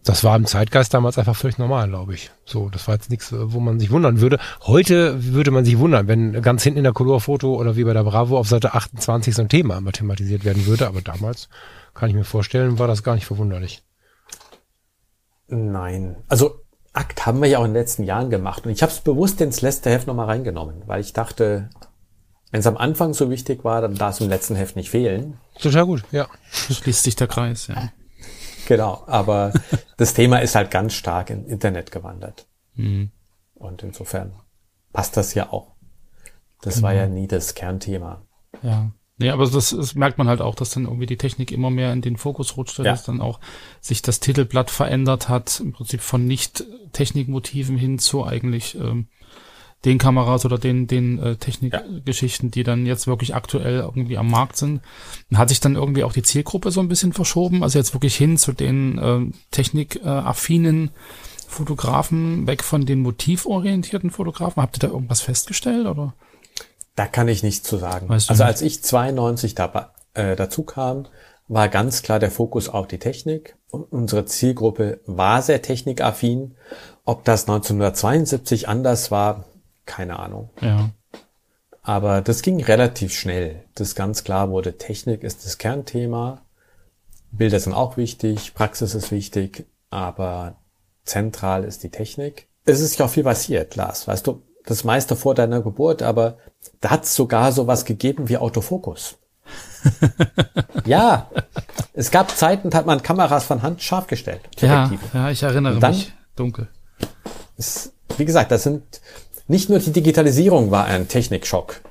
das 0.08 0.24
war 0.24 0.36
im 0.36 0.46
Zeitgeist 0.46 0.94
damals 0.94 1.18
einfach 1.18 1.36
völlig 1.36 1.58
normal, 1.58 1.90
glaube 1.90 2.14
ich. 2.14 2.32
So, 2.46 2.70
das 2.70 2.88
war 2.88 2.96
jetzt 2.96 3.10
nichts, 3.10 3.34
wo 3.36 3.60
man 3.60 3.80
sich 3.80 3.92
wundern 3.92 4.22
würde. 4.22 4.40
Heute 4.62 5.34
würde 5.34 5.52
man 5.52 5.66
sich 5.66 5.78
wundern, 5.80 6.08
wenn 6.08 6.42
ganz 6.42 6.64
hinten 6.64 6.80
in 6.80 6.84
der 6.84 6.94
Colorfoto 6.94 7.56
oder 7.56 7.76
wie 7.76 7.84
bei 7.84 7.94
der 7.94 8.04
Bravo 8.04 8.38
auf 8.38 8.48
Seite 8.48 8.74
28 8.74 9.36
so 9.36 9.42
ein 9.42 9.50
Thema 9.50 9.78
immer 9.78 9.92
thematisiert 9.92 10.46
werden 10.46 10.66
würde. 10.66 10.88
Aber 10.88 11.02
damals 11.02 11.50
kann 11.94 12.10
ich 12.10 12.16
mir 12.16 12.24
vorstellen, 12.24 12.80
war 12.80 12.88
das 12.88 13.04
gar 13.04 13.16
nicht 13.16 13.26
verwunderlich. 13.26 13.84
Nein. 15.48 16.18
Also 16.28 16.62
Akt 16.94 17.26
haben 17.26 17.42
wir 17.42 17.50
ja 17.50 17.60
auch 17.60 17.66
in 17.66 17.72
den 17.72 17.82
letzten 17.82 18.04
Jahren 18.04 18.30
gemacht. 18.30 18.66
Und 18.66 18.72
ich 18.72 18.82
habe 18.82 18.92
es 18.92 19.02
bewusst 19.02 19.42
ins 19.42 19.62
letzte 19.62 19.90
Heft 19.90 20.08
nochmal 20.08 20.28
reingenommen, 20.28 20.84
weil 20.86 21.02
ich 21.02 21.14
dachte, 21.14 21.70
wenn 22.52 22.62
es 22.62 22.68
am 22.68 22.78
Anfang 22.78 23.14
so 23.14 23.30
wichtig 23.30 23.64
war, 23.64 23.82
dann 23.82 23.96
darf 23.96 24.16
es 24.16 24.22
im 24.22 24.30
letzten 24.30 24.56
Heft 24.56 24.76
nicht 24.76 24.90
fehlen. 24.90 25.38
Total 25.60 25.86
gut, 25.86 26.04
ja. 26.12 26.28
Schließt 26.52 27.04
sich 27.04 27.16
der 27.16 27.28
Kreis, 27.28 27.68
ja. 27.68 27.90
Genau, 28.68 29.04
aber 29.08 29.54
das 29.96 30.14
Thema 30.14 30.40
ist 30.40 30.56
halt 30.56 30.72
ganz 30.72 30.94
stark 30.94 31.30
ins 31.30 31.48
Internet 31.50 31.92
gewandert. 31.92 32.48
Mhm. 32.76 33.12
Und 33.56 33.82
insofern 33.82 34.34
passt 34.92 35.16
das 35.16 35.34
ja 35.34 35.52
auch. 35.54 35.76
Das 36.62 36.82
war 36.82 36.94
ja 36.94 37.08
nie 37.08 37.28
das 37.28 37.56
Kernthema. 37.56 38.24
Ja. 38.62 38.92
Nee, 39.20 39.30
aber 39.30 39.48
das, 39.50 39.70
das 39.70 39.96
merkt 39.96 40.18
man 40.18 40.28
halt 40.28 40.42
auch, 40.42 40.54
dass 40.54 40.72
dann 40.72 40.84
irgendwie 40.84 41.06
die 41.08 41.18
Technik 41.18 41.52
immer 41.52 41.70
mehr 41.72 41.92
in 41.94 42.02
den 42.02 42.18
Fokus 42.18 42.56
rutscht, 42.58 42.78
Ja. 42.80 42.84
dass 42.84 43.04
dann 43.04 43.22
auch 43.22 43.40
sich 43.80 44.02
das 44.04 44.20
Titelblatt 44.20 44.70
verändert 44.70 45.28
hat, 45.30 45.60
im 45.60 45.72
Prinzip 45.74 46.02
von 46.02 46.26
nicht 46.26 46.64
Technikmotiven 46.92 47.78
hin 47.78 47.98
zu 48.00 48.26
eigentlich 48.26 48.76
ähm, 48.76 49.08
den 49.86 49.98
Kameras 50.00 50.46
oder 50.46 50.58
den, 50.58 50.88
den 50.88 51.20
äh, 51.20 51.36
Technikgeschichten, 51.36 52.52
die 52.52 52.64
dann 52.64 52.86
jetzt 52.86 53.08
wirklich 53.08 53.36
aktuell 53.36 53.80
irgendwie 53.80 54.18
am 54.18 54.30
Markt 54.30 54.58
sind. 54.58 54.82
Hat 55.34 55.50
sich 55.50 55.60
dann 55.60 55.76
irgendwie 55.76 56.04
auch 56.04 56.14
die 56.14 56.24
Zielgruppe 56.24 56.72
so 56.72 56.80
ein 56.80 56.90
bisschen 56.90 57.14
verschoben, 57.14 57.64
also 57.64 57.78
jetzt 57.78 57.94
wirklich 57.94 58.16
hin 58.16 58.38
zu 58.38 58.54
den 58.54 59.00
ähm, 59.02 59.34
technikaffinen 59.52 60.92
Fotografen, 61.48 62.48
weg 62.48 62.64
von 62.64 62.86
den 62.86 63.00
motivorientierten 63.00 64.10
Fotografen. 64.10 64.62
Habt 64.62 64.78
ihr 64.78 64.88
da 64.88 64.88
irgendwas 64.88 65.22
festgestellt 65.22 65.86
oder? 65.86 66.14
Da 66.96 67.06
kann 67.06 67.28
ich 67.28 67.44
nichts 67.44 67.68
zu 67.68 67.78
sagen. 67.78 68.10
Weißt 68.10 68.28
du 68.28 68.32
also 68.32 68.44
nicht? 68.44 68.50
als 68.50 68.62
ich 68.62 68.84
92 68.84 69.54
da, 69.56 69.94
äh, 70.16 70.36
dazu 70.36 70.64
kam, 70.64 71.08
war 71.48 71.70
ganz 71.70 72.02
klar 72.02 72.20
der 72.20 72.32
Fokus 72.32 72.68
auf 72.68 72.88
die 72.88 73.00
Technik. 73.00 73.56
Und 73.70 73.84
unsere 73.84 74.26
Zielgruppe 74.26 75.02
war 75.06 75.42
sehr 75.42 75.62
technikaffin. 75.62 76.56
Ob 77.06 77.24
das 77.24 77.44
1972 77.44 78.68
anders 78.68 79.12
war, 79.12 79.46
keine 79.88 80.20
Ahnung. 80.20 80.50
Ja. 80.62 80.90
Aber 81.82 82.22
das 82.22 82.42
ging 82.42 82.62
relativ 82.62 83.14
schnell. 83.14 83.64
Das 83.74 83.96
ganz 83.96 84.24
klar 84.24 84.50
wurde, 84.50 84.78
Technik 84.78 85.24
ist 85.24 85.46
das 85.46 85.58
Kernthema. 85.58 86.42
Bilder 87.32 87.60
sind 87.60 87.74
auch 87.74 87.98
wichtig, 87.98 88.54
Praxis 88.54 88.94
ist 88.94 89.12
wichtig, 89.12 89.66
aber 89.90 90.56
zentral 91.06 91.64
ist 91.64 91.84
die 91.84 91.90
Technik. 91.90 92.48
Es 92.66 92.82
ist 92.82 93.00
ja 93.00 93.06
auch 93.06 93.10
viel 93.10 93.24
passiert, 93.24 93.76
Lars. 93.76 94.08
Weißt 94.08 94.28
du, 94.28 94.44
das 94.66 94.84
meiste 94.84 95.16
vor 95.16 95.34
deiner 95.34 95.62
Geburt, 95.62 96.02
aber 96.02 96.38
da 96.82 96.90
hat 96.90 97.04
es 97.06 97.16
sogar 97.16 97.52
sowas 97.54 97.86
gegeben 97.86 98.28
wie 98.28 98.38
Autofokus. 98.38 99.18
ja, 100.86 101.30
es 101.94 102.12
gab 102.12 102.32
Zeiten, 102.32 102.70
da 102.70 102.80
hat 102.80 102.86
man 102.86 103.02
Kameras 103.02 103.46
von 103.46 103.62
Hand 103.62 103.82
scharf 103.82 104.08
gestellt. 104.08 104.42
Ja, 104.60 104.92
ja, 105.14 105.32
ich 105.32 105.44
erinnere 105.44 105.80
dann- 105.80 105.92
mich. 105.96 106.14
Dunkel. 106.36 106.68
Es, 107.58 107.94
wie 108.18 108.26
gesagt, 108.26 108.52
das 108.52 108.64
sind 108.64 109.02
nicht 109.48 109.70
nur 109.70 109.80
die 109.80 109.92
Digitalisierung 109.92 110.72
war 110.72 110.86
ein 110.86 111.08
Technikschock. 111.08 111.82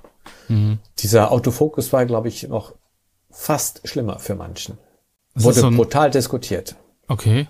Dieser 0.98 1.32
Autofokus 1.32 1.92
war, 1.92 2.06
glaube 2.06 2.28
ich, 2.28 2.46
noch 2.48 2.74
fast 3.30 3.86
schlimmer 3.88 4.18
für 4.20 4.34
manchen. 4.36 4.78
Das 5.34 5.42
Wurde 5.44 5.60
so 5.60 5.66
ein- 5.66 5.76
brutal 5.76 6.10
diskutiert. 6.10 6.76
Okay. 7.08 7.46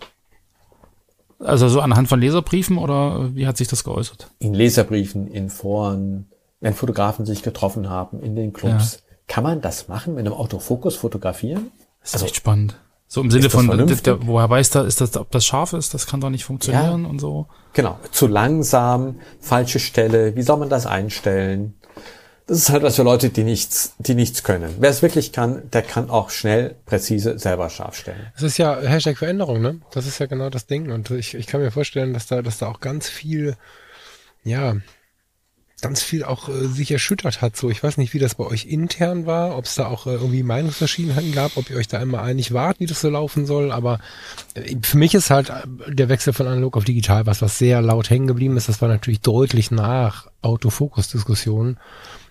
Also 1.39 1.69
so 1.69 1.81
anhand 1.81 2.09
von 2.09 2.21
Leserbriefen 2.21 2.79
oder 2.79 3.35
wie 3.35 3.47
hat 3.47 3.59
sich 3.59 3.69
das 3.69 3.85
geäußert? 3.85 4.31
In 4.39 4.55
Leserbriefen, 4.55 5.27
in 5.29 5.51
Foren, 5.51 6.31
wenn 6.61 6.73
Fotografen 6.73 7.27
sich 7.27 7.43
getroffen 7.43 7.91
haben, 7.91 8.21
in 8.21 8.35
den 8.35 8.53
Clubs. 8.55 9.03
Kann 9.29 9.45
man 9.45 9.61
das 9.61 9.89
machen, 9.89 10.15
mit 10.15 10.25
einem 10.25 10.33
Autofokus 10.35 10.97
fotografieren? 10.97 11.71
Das 12.01 12.15
ist 12.15 12.23
echt 12.23 12.37
spannend. 12.37 12.79
So 13.17 13.23
im 13.23 13.31
Sinne 13.31 13.45
das 13.45 13.53
von, 13.55 13.65
vernünftig? 13.65 14.03
der, 14.03 14.17
der, 14.17 14.27
woher 14.27 14.51
weiß 14.51 14.69
da, 14.69 14.83
ist 14.83 15.01
das, 15.01 15.17
ob 15.17 15.31
das 15.31 15.47
scharf 15.47 15.73
ist, 15.73 15.95
das 15.95 16.07
kann 16.07 16.21
doch 16.21 16.29
nicht 16.29 16.45
funktionieren 16.45 17.07
und 17.07 17.19
so. 17.19 17.47
Genau. 17.73 17.99
Zu 18.11 18.27
langsam, 18.27 19.21
falsche 19.41 19.79
Stelle, 19.79 20.37
wie 20.37 20.43
soll 20.43 20.59
man 20.59 20.69
das 20.69 20.85
einstellen? 20.85 21.73
Das 22.47 22.59
ist 22.59 22.69
halt 22.69 22.83
was 22.83 22.97
für 22.97 23.05
Leute, 23.05 23.31
die 23.31 23.43
nichts, 23.43 23.95
die 23.97 24.15
nichts 24.15 24.43
können. 24.43 24.75
Wer 24.81 24.91
es 24.91 25.01
wirklich 25.01 25.33
kann, 25.33 25.63
der 25.71 25.81
kann 25.81 26.11
auch 26.11 26.29
schnell, 26.29 26.75
präzise 26.85 27.39
selber 27.39 27.71
scharf 27.71 27.97
stellen. 27.97 28.21
Es 28.37 28.43
ist 28.43 28.59
ja 28.59 28.79
Hashtag 28.83 29.17
Veränderung, 29.17 29.63
ne? 29.63 29.81
Das 29.93 30.07
ist 30.07 30.19
ja 30.19 30.27
genau 30.27 30.51
das 30.51 30.67
Ding. 30.67 30.93
Und 30.93 31.11
ich, 31.11 31.33
ich 31.33 31.47
kann 31.47 31.63
mir 31.63 31.71
vorstellen, 31.71 32.13
dass 32.13 32.27
da, 32.27 32.43
dass 32.43 32.59
da 32.59 32.69
auch 32.69 32.81
ganz 32.81 33.09
viel, 33.09 33.57
ja, 34.45 34.77
ganz 35.83 36.03
viel 36.03 36.25
auch 36.25 36.49
äh, 36.49 36.69
sich 36.69 36.91
erschüttert 36.91 37.43
hat. 37.43 37.57
So, 37.57 37.71
ich 37.71 37.83
weiß 37.83 37.99
nicht, 37.99 38.15
wie 38.15 38.19
das 38.19 38.37
bei 38.37 38.45
euch 38.45 38.65
intern 38.65 39.27
war, 39.27 39.57
ob 39.57 39.67
es 39.67 39.75
da 39.75 39.87
auch 39.87 40.07
äh, 40.07 40.15
irgendwie 40.15 40.43
Meinungsverschiedenheiten 40.43 41.33
gab, 41.33 41.57
ob 41.57 41.69
ihr 41.71 41.77
euch 41.77 41.89
da 41.89 42.01
immer 42.01 42.23
einig 42.23 42.53
wart, 42.53 42.81
wie 42.81 42.87
das 42.87 43.01
so 43.01 43.11
laufen 43.11 43.47
soll. 43.47 43.71
Aber 43.73 43.99
äh, 44.55 44.77
für 44.83 44.97
mich 44.97 45.15
ist 45.15 45.31
halt 45.31 45.51
äh, 45.51 45.95
der 45.95 46.09
Wechsel 46.09 46.33
von 46.33 46.47
analog 46.47 46.77
auf 46.77 46.85
digital 46.85 47.27
was, 47.27 47.43
was 47.43 47.59
sehr 47.59 47.83
laut 47.83 48.09
hängen 48.09 48.27
geblieben 48.27 48.57
ist. 48.57 48.69
Das 48.69 48.81
war 48.81 48.89
natürlich 48.89 49.21
deutlich 49.21 49.71
nach 49.71 50.29
Autofokus-Diskussionen. 50.41 51.79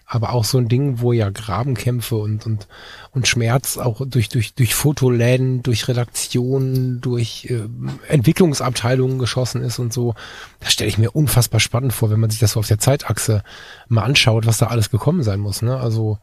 Aber 0.08 0.34
auch 0.34 0.44
so 0.44 0.60
ein 0.60 0.68
Ding, 0.68 1.00
wo 1.00 1.13
ja 1.13 1.30
Grabenkämpfe 1.30 2.15
und, 2.15 2.46
und, 2.46 2.68
und 3.12 3.28
Schmerz 3.28 3.78
auch 3.78 4.02
durch, 4.06 4.30
durch, 4.30 4.54
durch 4.54 4.76
Fotoläden, 4.76 5.63
durch 5.63 5.88
Redaktionen, 5.88 7.02
durch 7.02 7.48
äh, 7.50 7.68
Entwicklungsabteilungen 8.08 9.18
geschossen 9.18 9.62
ist 9.62 9.80
und 9.80 9.91
so. 9.91 10.13
Das 10.60 10.72
stelle 10.72 10.89
ich 10.89 11.00
mir 11.00 11.15
unfassbar 11.15 11.60
spannend 11.60 11.94
vor, 11.94 12.12
wenn 12.12 12.20
man 12.20 12.30
sich 12.30 12.39
das 12.39 12.52
so 12.52 12.60
auf 12.60 12.68
der 12.68 12.80
Zeitachse 12.80 13.44
mal 13.88 14.04
anschaut, 14.04 14.46
was 14.46 14.60
da 14.60 14.68
alles 14.68 14.91
gekommen 14.91 15.24
sein 15.24 15.39
muss. 15.39 15.63
Ne? 15.63 15.76
Also 15.76 16.20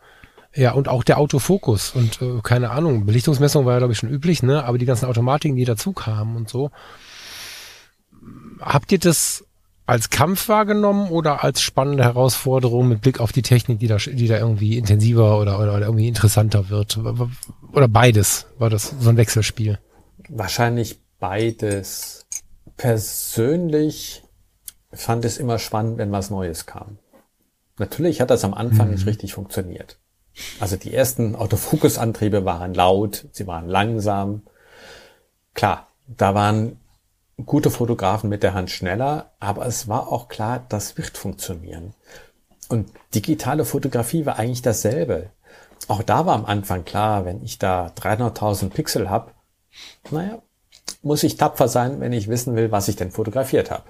ja, 0.55 0.73
und 0.73 0.88
auch 0.88 1.03
der 1.03 1.18
Autofokus 1.18 1.92
und 1.92 2.21
äh, 2.21 2.40
keine 2.42 2.71
Ahnung, 2.71 3.07
Belichtungsmessung 3.07 3.64
war 3.64 3.73
ja, 3.73 3.79
glaube 3.79 3.95
ich, 3.95 3.99
schon 3.99 4.11
üblich, 4.11 4.42
ne? 4.42 4.64
Aber 4.64 4.77
die 4.77 4.85
ganzen 4.85 5.07
Automatiken, 5.07 5.57
die 5.57 5.64
dazu 5.64 5.92
kamen 5.92 6.37
und 6.37 6.51
so. 6.51 6.71
Habt 8.61 8.92
ihr 8.92 8.99
das 8.99 9.45
als 9.87 10.11
Kampf 10.11 10.49
wahrgenommen 10.49 11.11
oder 11.11 11.42
als 11.42 11.61
spannende 11.61 12.05
Herausforderung 12.05 12.88
mit 12.88 13.01
Blick 13.01 13.21
auf 13.21 13.33
die 13.33 13.42
Technik, 13.42 13.81
die 13.81 13.88
da, 13.88 13.97
die 13.97 14.29
da 14.29 14.38
irgendwie 14.38 14.79
intensiver 14.79 15.38
oder, 15.38 15.59
oder, 15.59 15.75
oder 15.75 15.87
irgendwie 15.87 16.09
interessanter 16.09 16.71
wird? 16.71 16.99
oder 17.73 17.88
beides 17.88 18.47
war 18.59 18.71
das 18.71 18.95
so 19.01 19.11
ein 19.11 19.16
Wechselspiel? 19.16 19.79
Wahrscheinlich 20.29 21.01
beides. 21.18 22.27
Persönlich 22.77 24.23
fand 24.92 25.25
es 25.25 25.38
immer 25.38 25.59
spannend, 25.59 25.99
wenn 25.99 26.12
was 26.12 26.31
Neues 26.31 26.66
kam. 26.66 26.99
Natürlich 27.79 28.21
hat 28.21 28.31
das 28.31 28.45
am 28.45 28.55
Anfang 28.55 28.88
mhm. 28.88 28.95
nicht 28.95 29.07
richtig 29.07 29.35
funktioniert. 29.35 29.99
Also 30.61 30.77
die 30.77 30.95
ersten 30.95 31.35
Autofokusantriebe 31.35 32.45
waren 32.45 32.75
laut, 32.75 33.27
sie 33.33 33.47
waren 33.47 33.68
langsam. 33.68 34.42
Klar, 35.55 35.88
da 36.07 36.35
waren 36.35 36.79
gute 37.46 37.70
Fotografen 37.70 38.28
mit 38.28 38.42
der 38.42 38.55
Hand 38.55 38.70
schneller, 38.70 39.33
aber 39.40 39.66
es 39.66 39.88
war 39.88 40.09
auch 40.09 40.28
klar, 40.28 40.64
das 40.68 40.96
wird 40.96 41.16
funktionieren. 41.16 41.94
Und 42.68 42.90
digitale 43.14 43.64
Fotografie 43.64 44.24
war 44.26 44.38
eigentlich 44.38 44.62
dasselbe. 44.62 45.31
Auch 45.88 46.02
da 46.02 46.26
war 46.26 46.35
am 46.35 46.46
Anfang 46.46 46.85
klar, 46.85 47.24
wenn 47.24 47.42
ich 47.42 47.59
da 47.59 47.88
300.000 47.88 48.70
Pixel 48.70 49.11
habe, 49.11 49.33
naja, 50.11 50.40
muss 51.02 51.22
ich 51.22 51.37
tapfer 51.37 51.68
sein, 51.68 52.00
wenn 52.00 52.12
ich 52.12 52.28
wissen 52.28 52.55
will, 52.55 52.70
was 52.70 52.88
ich 52.88 52.96
denn 52.96 53.11
fotografiert 53.11 53.70
habe. 53.70 53.85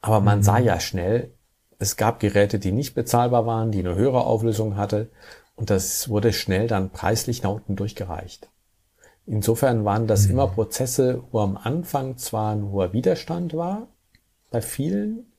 Aber 0.00 0.20
man 0.20 0.38
mhm. 0.38 0.42
sah 0.42 0.58
ja 0.58 0.80
schnell, 0.80 1.32
es 1.78 1.96
gab 1.96 2.20
Geräte, 2.20 2.58
die 2.58 2.72
nicht 2.72 2.94
bezahlbar 2.94 3.46
waren, 3.46 3.70
die 3.70 3.80
eine 3.80 3.94
höhere 3.94 4.24
Auflösung 4.24 4.76
hatte 4.76 5.10
und 5.54 5.70
das 5.70 6.08
wurde 6.08 6.32
schnell 6.32 6.68
dann 6.68 6.90
preislich 6.90 7.42
nach 7.42 7.50
unten 7.50 7.76
durchgereicht. 7.76 8.48
Insofern 9.28 9.84
waren 9.84 10.06
das 10.06 10.24
mhm. 10.24 10.32
immer 10.32 10.48
Prozesse, 10.48 11.22
wo 11.30 11.40
am 11.40 11.58
Anfang 11.58 12.16
zwar 12.16 12.54
ein 12.54 12.70
hoher 12.70 12.94
Widerstand 12.94 13.54
war, 13.54 13.88
bei 14.50 14.62
vielen, 14.62 15.30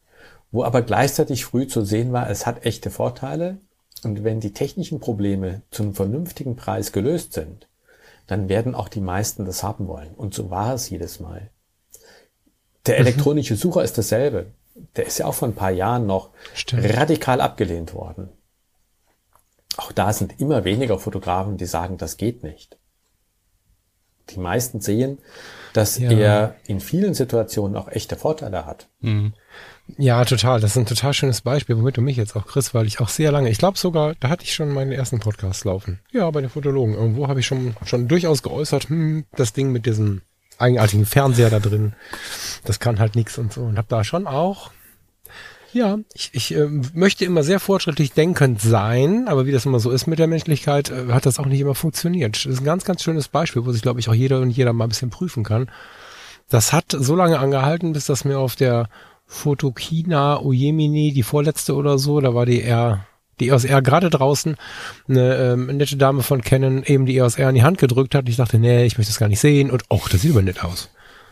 wo 0.52 0.64
aber 0.64 0.84
gleichzeitig 0.84 1.44
früh 1.44 1.68
zu 1.68 1.84
sehen 1.84 2.14
war, 2.14 2.30
es 2.30 2.46
hat 2.46 2.66
echte 2.66 2.92
Vorteile. 2.92 3.58
Und 4.04 4.24
wenn 4.24 4.40
die 4.40 4.54
technischen 4.54 5.00
Probleme 5.00 5.64
zu 5.72 5.84
einem 5.84 5.96
vernünftigen 5.96 6.56
Preis 6.56 6.92
gelöst 6.92 7.34
sind, 7.34 7.68
dann 8.28 8.48
werden 8.48 8.76
auch 8.76 8.90
die 8.90 9.02
meisten 9.02 9.46
das 9.46 9.64
haben 9.64 9.88
wollen. 9.88 10.14
Und 10.14 10.36
so 10.36 10.52
war 10.52 10.76
es 10.76 10.90
jedes 10.90 11.20
Mal. 11.20 11.50
Der 12.86 13.00
mhm. 13.00 13.08
elektronische 13.08 13.56
Sucher 13.56 13.84
ist 13.84 13.98
dasselbe. 13.98 14.52
Der 14.96 15.08
ist 15.08 15.18
ja 15.18 15.26
auch 15.26 15.34
vor 15.34 15.48
ein 15.48 15.56
paar 15.56 15.72
Jahren 15.72 16.06
noch 16.06 16.30
Stimmt. 16.54 16.96
radikal 16.96 17.42
abgelehnt 17.42 17.96
worden. 17.96 18.30
Auch 19.78 19.92
da 19.92 20.14
sind 20.14 20.40
immer 20.40 20.64
weniger 20.64 21.00
Fotografen, 21.00 21.58
die 21.58 21.66
sagen, 21.66 21.98
das 21.98 22.18
geht 22.18 22.44
nicht. 22.44 22.79
Die 24.32 24.40
meisten 24.40 24.82
sehen, 24.82 25.20
dass 25.74 25.98
ja. 25.98 26.12
er 26.12 26.56
in 26.66 26.80
vielen 26.80 27.14
Situationen 27.14 27.78
auch 27.78 27.88
echte 27.90 28.16
Vorteile 28.16 28.66
hat. 28.66 28.88
Mhm. 29.02 29.34
Ja, 29.98 30.24
total. 30.24 30.60
Das 30.60 30.72
ist 30.72 30.78
ein 30.78 30.86
total 30.86 31.14
schönes 31.14 31.42
Beispiel, 31.42 31.78
womit 31.78 31.98
du 31.98 32.02
mich 32.02 32.18
jetzt 32.18 32.36
auch 32.36 32.46
kriegst, 32.46 32.74
weil 32.74 32.86
ich 32.86 33.00
auch 33.00 33.10
sehr 33.10 33.32
lange, 33.32 33.50
ich 33.50 33.58
glaube 33.58 33.78
sogar, 33.78 34.14
da 34.20 34.30
hatte 34.30 34.44
ich 34.44 34.54
schon 34.54 34.70
meinen 34.70 34.92
ersten 34.92 35.20
Podcast 35.20 35.66
laufen. 35.66 36.00
Ja, 36.12 36.30
bei 36.30 36.42
den 36.42 36.50
Fotologen. 36.50 36.94
Irgendwo 36.94 37.28
habe 37.28 37.40
ich 37.40 37.48
schon, 37.48 37.76
schon 37.86 38.08
durchaus 38.08 38.44
geäußert, 38.44 38.90
hm, 38.90 39.26
das 39.36 39.54
Ding 39.54 39.72
mit 39.72 39.86
diesem 39.86 40.22
eigenartigen 40.60 41.06
Fernseher 41.06 41.50
da 41.50 41.60
drin, 41.60 41.94
das 42.66 42.80
kann 42.80 43.00
halt 43.00 43.16
nichts 43.16 43.38
und 43.38 43.54
so. 43.54 43.62
Und 43.62 43.78
habe 43.78 43.88
da 43.90 44.04
schon 44.04 44.28
auch, 44.28 44.72
ja, 45.74 46.00
ich, 46.14 46.30
ich 46.34 46.56
äh, 46.56 46.68
möchte 46.94 47.26
immer 47.26 47.44
sehr 47.44 47.60
fortschrittlich 47.60 48.14
denkend 48.14 48.62
sein, 48.62 49.28
aber 49.28 49.46
wie 49.46 49.52
das 49.52 49.66
immer 49.66 49.80
so 49.80 49.92
ist 49.92 50.08
mit 50.08 50.20
der 50.20 50.28
Menschlichkeit, 50.28 50.90
äh, 50.90 51.12
hat 51.12 51.26
das 51.26 51.40
auch 51.40 51.46
nicht 51.46 51.60
immer 51.60 51.76
funktioniert. 51.76 52.36
Das 52.36 52.46
ist 52.46 52.62
ein 52.62 52.66
ganz, 52.66 52.86
ganz 52.86 53.04
schönes 53.04 53.28
Beispiel, 53.28 53.66
wo 53.66 53.72
sich, 53.72 53.82
glaube 53.82 54.00
ich, 54.00 54.10
auch 54.10 54.14
jeder 54.14 54.40
und 54.42 54.50
jeder 54.50 54.74
mal 54.74 54.86
ein 54.86 54.90
bisschen 54.90 55.10
prüfen 55.10 55.44
kann. 55.44 55.70
Das 56.50 56.74
hat 56.74 56.86
so 56.92 57.16
lange 57.16 57.40
angehalten, 57.40 57.94
bis 57.94 58.08
das 58.08 58.26
mir 58.26 58.40
auf 58.40 58.56
der 58.56 58.90
Fotokina 59.28 60.42
Ujemini, 60.42 61.14
die 61.14 61.24
vorletzte 61.24 61.76
oder 61.76 62.00
so, 62.00 62.20
da 62.20 62.34
war 62.34 62.48
die 62.48 62.64
R, 62.64 63.06
die 63.40 63.50
EOS 63.50 63.66
R 63.66 63.84
gerade 63.84 64.10
draußen, 64.10 64.56
eine 65.08 65.36
ähm, 65.36 65.78
nette 65.78 65.98
Dame 65.98 66.24
von 66.24 66.42
Canon 66.42 66.84
eben 66.84 67.06
die 67.06 67.18
EOS 67.18 67.38
R 67.38 67.50
in 67.50 67.56
die 67.56 67.64
Hand 67.64 67.78
gedrückt 67.78 68.16
hat. 68.16 68.28
Ich 68.28 68.38
dachte, 68.38 68.58
nee, 68.58 68.86
ich 68.86 68.98
möchte 68.98 69.12
das 69.12 69.20
gar 69.20 69.30
nicht 69.30 69.40
sehen 69.40 69.70
und 69.70 69.84
auch, 69.90 70.10
das 70.10 70.22
sieht 70.22 70.32
aber 70.32 70.42
nett 70.42 70.64
aus. 70.64 70.90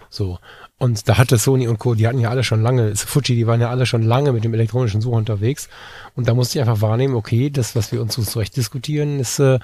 So. 0.10 0.38
Und 0.80 1.10
da 1.10 1.18
hatte 1.18 1.40
Sony 1.40 1.68
und 1.68 1.80
Co., 1.80 1.96
die 1.96 2.08
hatten 2.08 2.20
ja 2.20 2.30
alle 2.30 2.44
schon 2.44 2.62
lange, 2.62 2.96
Fuji, 2.96 3.36
die 3.36 3.48
waren 3.48 3.60
ja 3.60 3.70
alle 3.70 3.88
schon 3.88 4.04
lange 4.04 4.32
mit 4.32 4.44
dem 4.44 4.54
elektronischen 4.54 5.02
Sucher 5.02 5.18
unterwegs. 5.18 5.70
Und 6.16 6.28
da 6.28 6.36
musste 6.36 6.60
ich 6.60 6.62
einfach 6.62 6.82
wahrnehmen, 6.82 7.16
okay, 7.16 7.50
das, 7.50 7.76
was 7.76 7.92
wir 7.92 8.00
uns 8.00 8.14
so 8.14 8.22
zurecht 8.22 8.56
diskutieren, 8.56 9.20
ist 9.20 9.40
äh, 9.40 9.58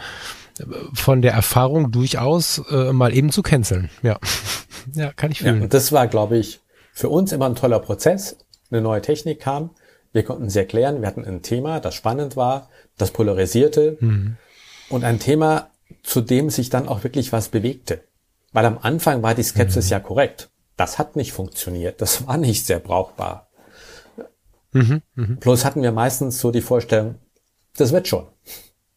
von 0.94 1.22
der 1.22 1.34
Erfahrung 1.34 1.92
durchaus 1.92 2.64
äh, 2.72 2.92
mal 2.94 3.16
eben 3.16 3.32
zu 3.32 3.44
canceln. 3.44 3.92
Ja. 4.02 4.20
ja, 4.94 5.14
kann 5.14 5.32
ich 5.32 5.40
fühlen. 5.40 5.58
Ja, 5.58 5.64
und 5.64 5.74
das 5.74 5.92
war, 5.92 6.08
glaube 6.08 6.38
ich, 6.38 6.62
für 6.94 7.10
uns 7.10 7.32
immer 7.32 7.46
ein 7.46 7.56
toller 7.56 7.80
Prozess. 7.80 8.38
Eine 8.72 8.82
neue 8.82 9.02
Technik 9.02 9.40
kam. 9.40 9.70
Wir 10.14 10.24
konnten 10.24 10.50
sie 10.50 10.60
erklären. 10.60 11.02
Wir 11.02 11.08
hatten 11.08 11.26
ein 11.26 11.44
Thema, 11.44 11.80
das 11.80 11.94
spannend 11.94 12.36
war, 12.36 12.70
das 12.98 13.12
polarisierte. 13.12 13.98
Mhm. 14.00 14.38
Und 14.90 15.04
ein 15.04 15.20
Thema, 15.20 15.70
zu 16.02 16.22
dem 16.22 16.50
sich 16.50 16.72
dann 16.72 16.88
auch 16.88 17.04
wirklich 17.04 17.32
was 17.32 17.50
bewegte. 17.50 18.02
Weil 18.52 18.66
am 18.66 18.80
Anfang 18.82 19.22
war 19.22 19.36
die 19.36 19.44
Skepsis 19.44 19.86
mhm. 19.86 19.92
ja 19.92 20.00
korrekt. 20.00 20.50
Das 20.84 21.00
hat 21.00 21.16
nicht 21.16 21.32
funktioniert. 21.32 22.02
Das 22.02 22.28
war 22.28 22.36
nicht 22.36 22.66
sehr 22.66 22.80
brauchbar. 22.80 23.48
Mhm. 24.74 25.02
Mhm. 25.16 25.38
Bloß 25.38 25.64
hatten 25.64 25.82
wir 25.82 25.94
meistens 25.94 26.42
so 26.42 26.52
die 26.52 26.60
Vorstellung, 26.60 27.16
das 27.78 27.94
wird 27.94 28.10
schon. 28.10 28.28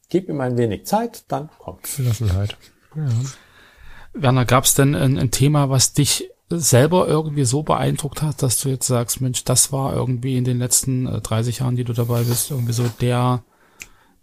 Gib 0.08 0.28
ihm 0.28 0.40
ein 0.40 0.58
wenig 0.58 0.84
Zeit, 0.84 1.22
dann 1.28 1.48
kommt's. 1.60 1.96
Gelassenheit. 1.96 2.56
Ja. 2.96 3.06
Werner, 4.14 4.44
gab 4.46 4.64
es 4.64 4.74
denn 4.74 4.96
ein, 4.96 5.16
ein 5.16 5.30
Thema, 5.30 5.70
was 5.70 5.92
dich 5.92 6.28
selber 6.50 7.06
irgendwie 7.06 7.44
so 7.44 7.62
beeindruckt 7.62 8.20
hat, 8.20 8.42
dass 8.42 8.58
du 8.58 8.68
jetzt 8.68 8.88
sagst, 8.88 9.20
Mensch, 9.20 9.44
das 9.44 9.70
war 9.70 9.94
irgendwie 9.94 10.36
in 10.36 10.42
den 10.42 10.58
letzten 10.58 11.04
30 11.04 11.56
äh, 11.56 11.60
Jahren, 11.60 11.76
die 11.76 11.84
du 11.84 11.92
dabei 11.92 12.24
bist, 12.24 12.50
irgendwie 12.50 12.72
so 12.72 12.90
der, 13.00 13.44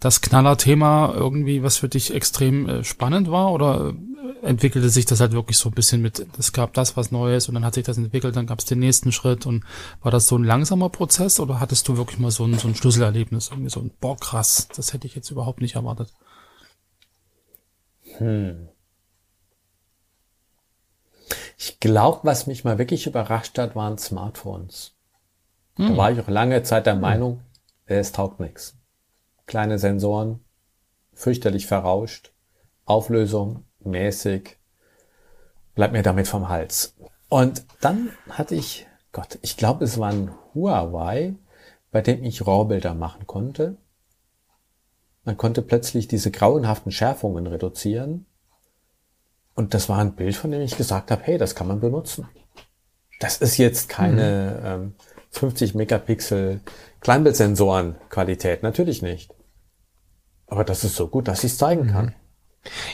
das 0.03 0.19
Knallerthema 0.19 1.13
irgendwie, 1.15 1.63
was 1.63 1.77
für 1.77 1.87
dich 1.87 2.13
extrem 2.13 2.67
äh, 2.67 2.83
spannend 2.83 3.31
war 3.31 3.53
oder 3.53 3.93
äh, 3.93 4.45
entwickelte 4.45 4.89
sich 4.89 5.05
das 5.05 5.21
halt 5.21 5.31
wirklich 5.31 5.57
so 5.57 5.69
ein 5.69 5.75
bisschen 5.75 6.01
mit, 6.01 6.25
es 6.37 6.51
gab 6.51 6.73
das 6.73 6.97
was 6.97 7.11
Neues 7.11 7.47
und 7.47 7.53
dann 7.53 7.63
hat 7.63 7.75
sich 7.75 7.85
das 7.85 7.97
entwickelt, 7.97 8.35
dann 8.35 8.45
gab 8.45 8.59
es 8.59 8.65
den 8.65 8.79
nächsten 8.79 9.13
Schritt 9.13 9.45
und 9.45 9.63
war 10.01 10.11
das 10.11 10.27
so 10.27 10.37
ein 10.37 10.43
langsamer 10.43 10.89
Prozess 10.89 11.39
oder 11.39 11.61
hattest 11.61 11.87
du 11.87 11.95
wirklich 11.95 12.19
mal 12.19 12.31
so 12.31 12.43
ein, 12.43 12.59
so 12.59 12.67
ein 12.67 12.75
Schlüsselerlebnis, 12.75 13.49
irgendwie 13.49 13.69
so 13.69 13.79
ein, 13.79 13.91
boah 14.01 14.17
krass, 14.17 14.67
das 14.75 14.91
hätte 14.91 15.07
ich 15.07 15.15
jetzt 15.15 15.31
überhaupt 15.31 15.61
nicht 15.61 15.75
erwartet? 15.75 16.11
Hm. 18.17 18.67
Ich 21.57 21.79
glaube, 21.79 22.19
was 22.23 22.45
mich 22.45 22.65
mal 22.65 22.77
wirklich 22.77 23.07
überrascht 23.07 23.57
hat, 23.57 23.73
waren 23.73 23.97
Smartphones. 23.97 24.91
Hm. 25.77 25.87
Da 25.87 25.97
war 25.97 26.11
ich 26.11 26.19
auch 26.19 26.27
lange 26.27 26.61
Zeit 26.63 26.87
der 26.87 26.95
hm. 26.95 27.01
Meinung, 27.01 27.41
es 27.85 28.11
taugt 28.11 28.41
nichts. 28.41 28.75
Kleine 29.53 29.77
Sensoren, 29.77 30.39
fürchterlich 31.13 31.67
verrauscht, 31.67 32.33
Auflösung 32.85 33.65
mäßig, 33.81 34.57
bleibt 35.75 35.93
mir 35.93 36.01
damit 36.01 36.27
vom 36.27 36.49
Hals. 36.49 36.95
Und 37.29 37.63
dann 37.79 38.09
hatte 38.31 38.55
ich, 38.55 38.87
Gott, 39.11 39.37
ich 39.43 39.55
glaube, 39.55 39.85
es 39.85 39.99
war 39.99 40.09
ein 40.09 40.31
Huawei, 40.55 41.35
bei 41.91 42.01
dem 42.01 42.23
ich 42.23 42.47
RAW-Bilder 42.47 42.95
machen 42.95 43.27
konnte. 43.27 43.77
Man 45.23 45.37
konnte 45.37 45.61
plötzlich 45.61 46.07
diese 46.07 46.31
grauenhaften 46.31 46.91
Schärfungen 46.91 47.45
reduzieren 47.45 48.25
und 49.53 49.75
das 49.75 49.87
war 49.87 49.99
ein 49.99 50.15
Bild, 50.15 50.35
von 50.35 50.49
dem 50.49 50.61
ich 50.61 50.77
gesagt 50.77 51.11
habe, 51.11 51.21
hey, 51.21 51.37
das 51.37 51.53
kann 51.53 51.67
man 51.67 51.79
benutzen. 51.79 52.27
Das 53.19 53.37
ist 53.37 53.57
jetzt 53.57 53.87
keine 53.87 54.57
mhm. 54.59 54.65
ähm, 54.65 54.95
50 55.29 55.75
Megapixel 55.75 56.61
Kleinbildsensoren 57.01 57.97
Qualität, 58.09 58.63
natürlich 58.63 59.03
nicht. 59.03 59.31
Aber 60.53 60.63
das 60.63 60.83
ist 60.83 60.95
so 60.95 61.07
gut, 61.07 61.27
dass 61.27 61.39
ich 61.39 61.53
es 61.53 61.57
zeigen 61.57 61.87
kann. 61.87 62.05
Mhm. 62.05 62.13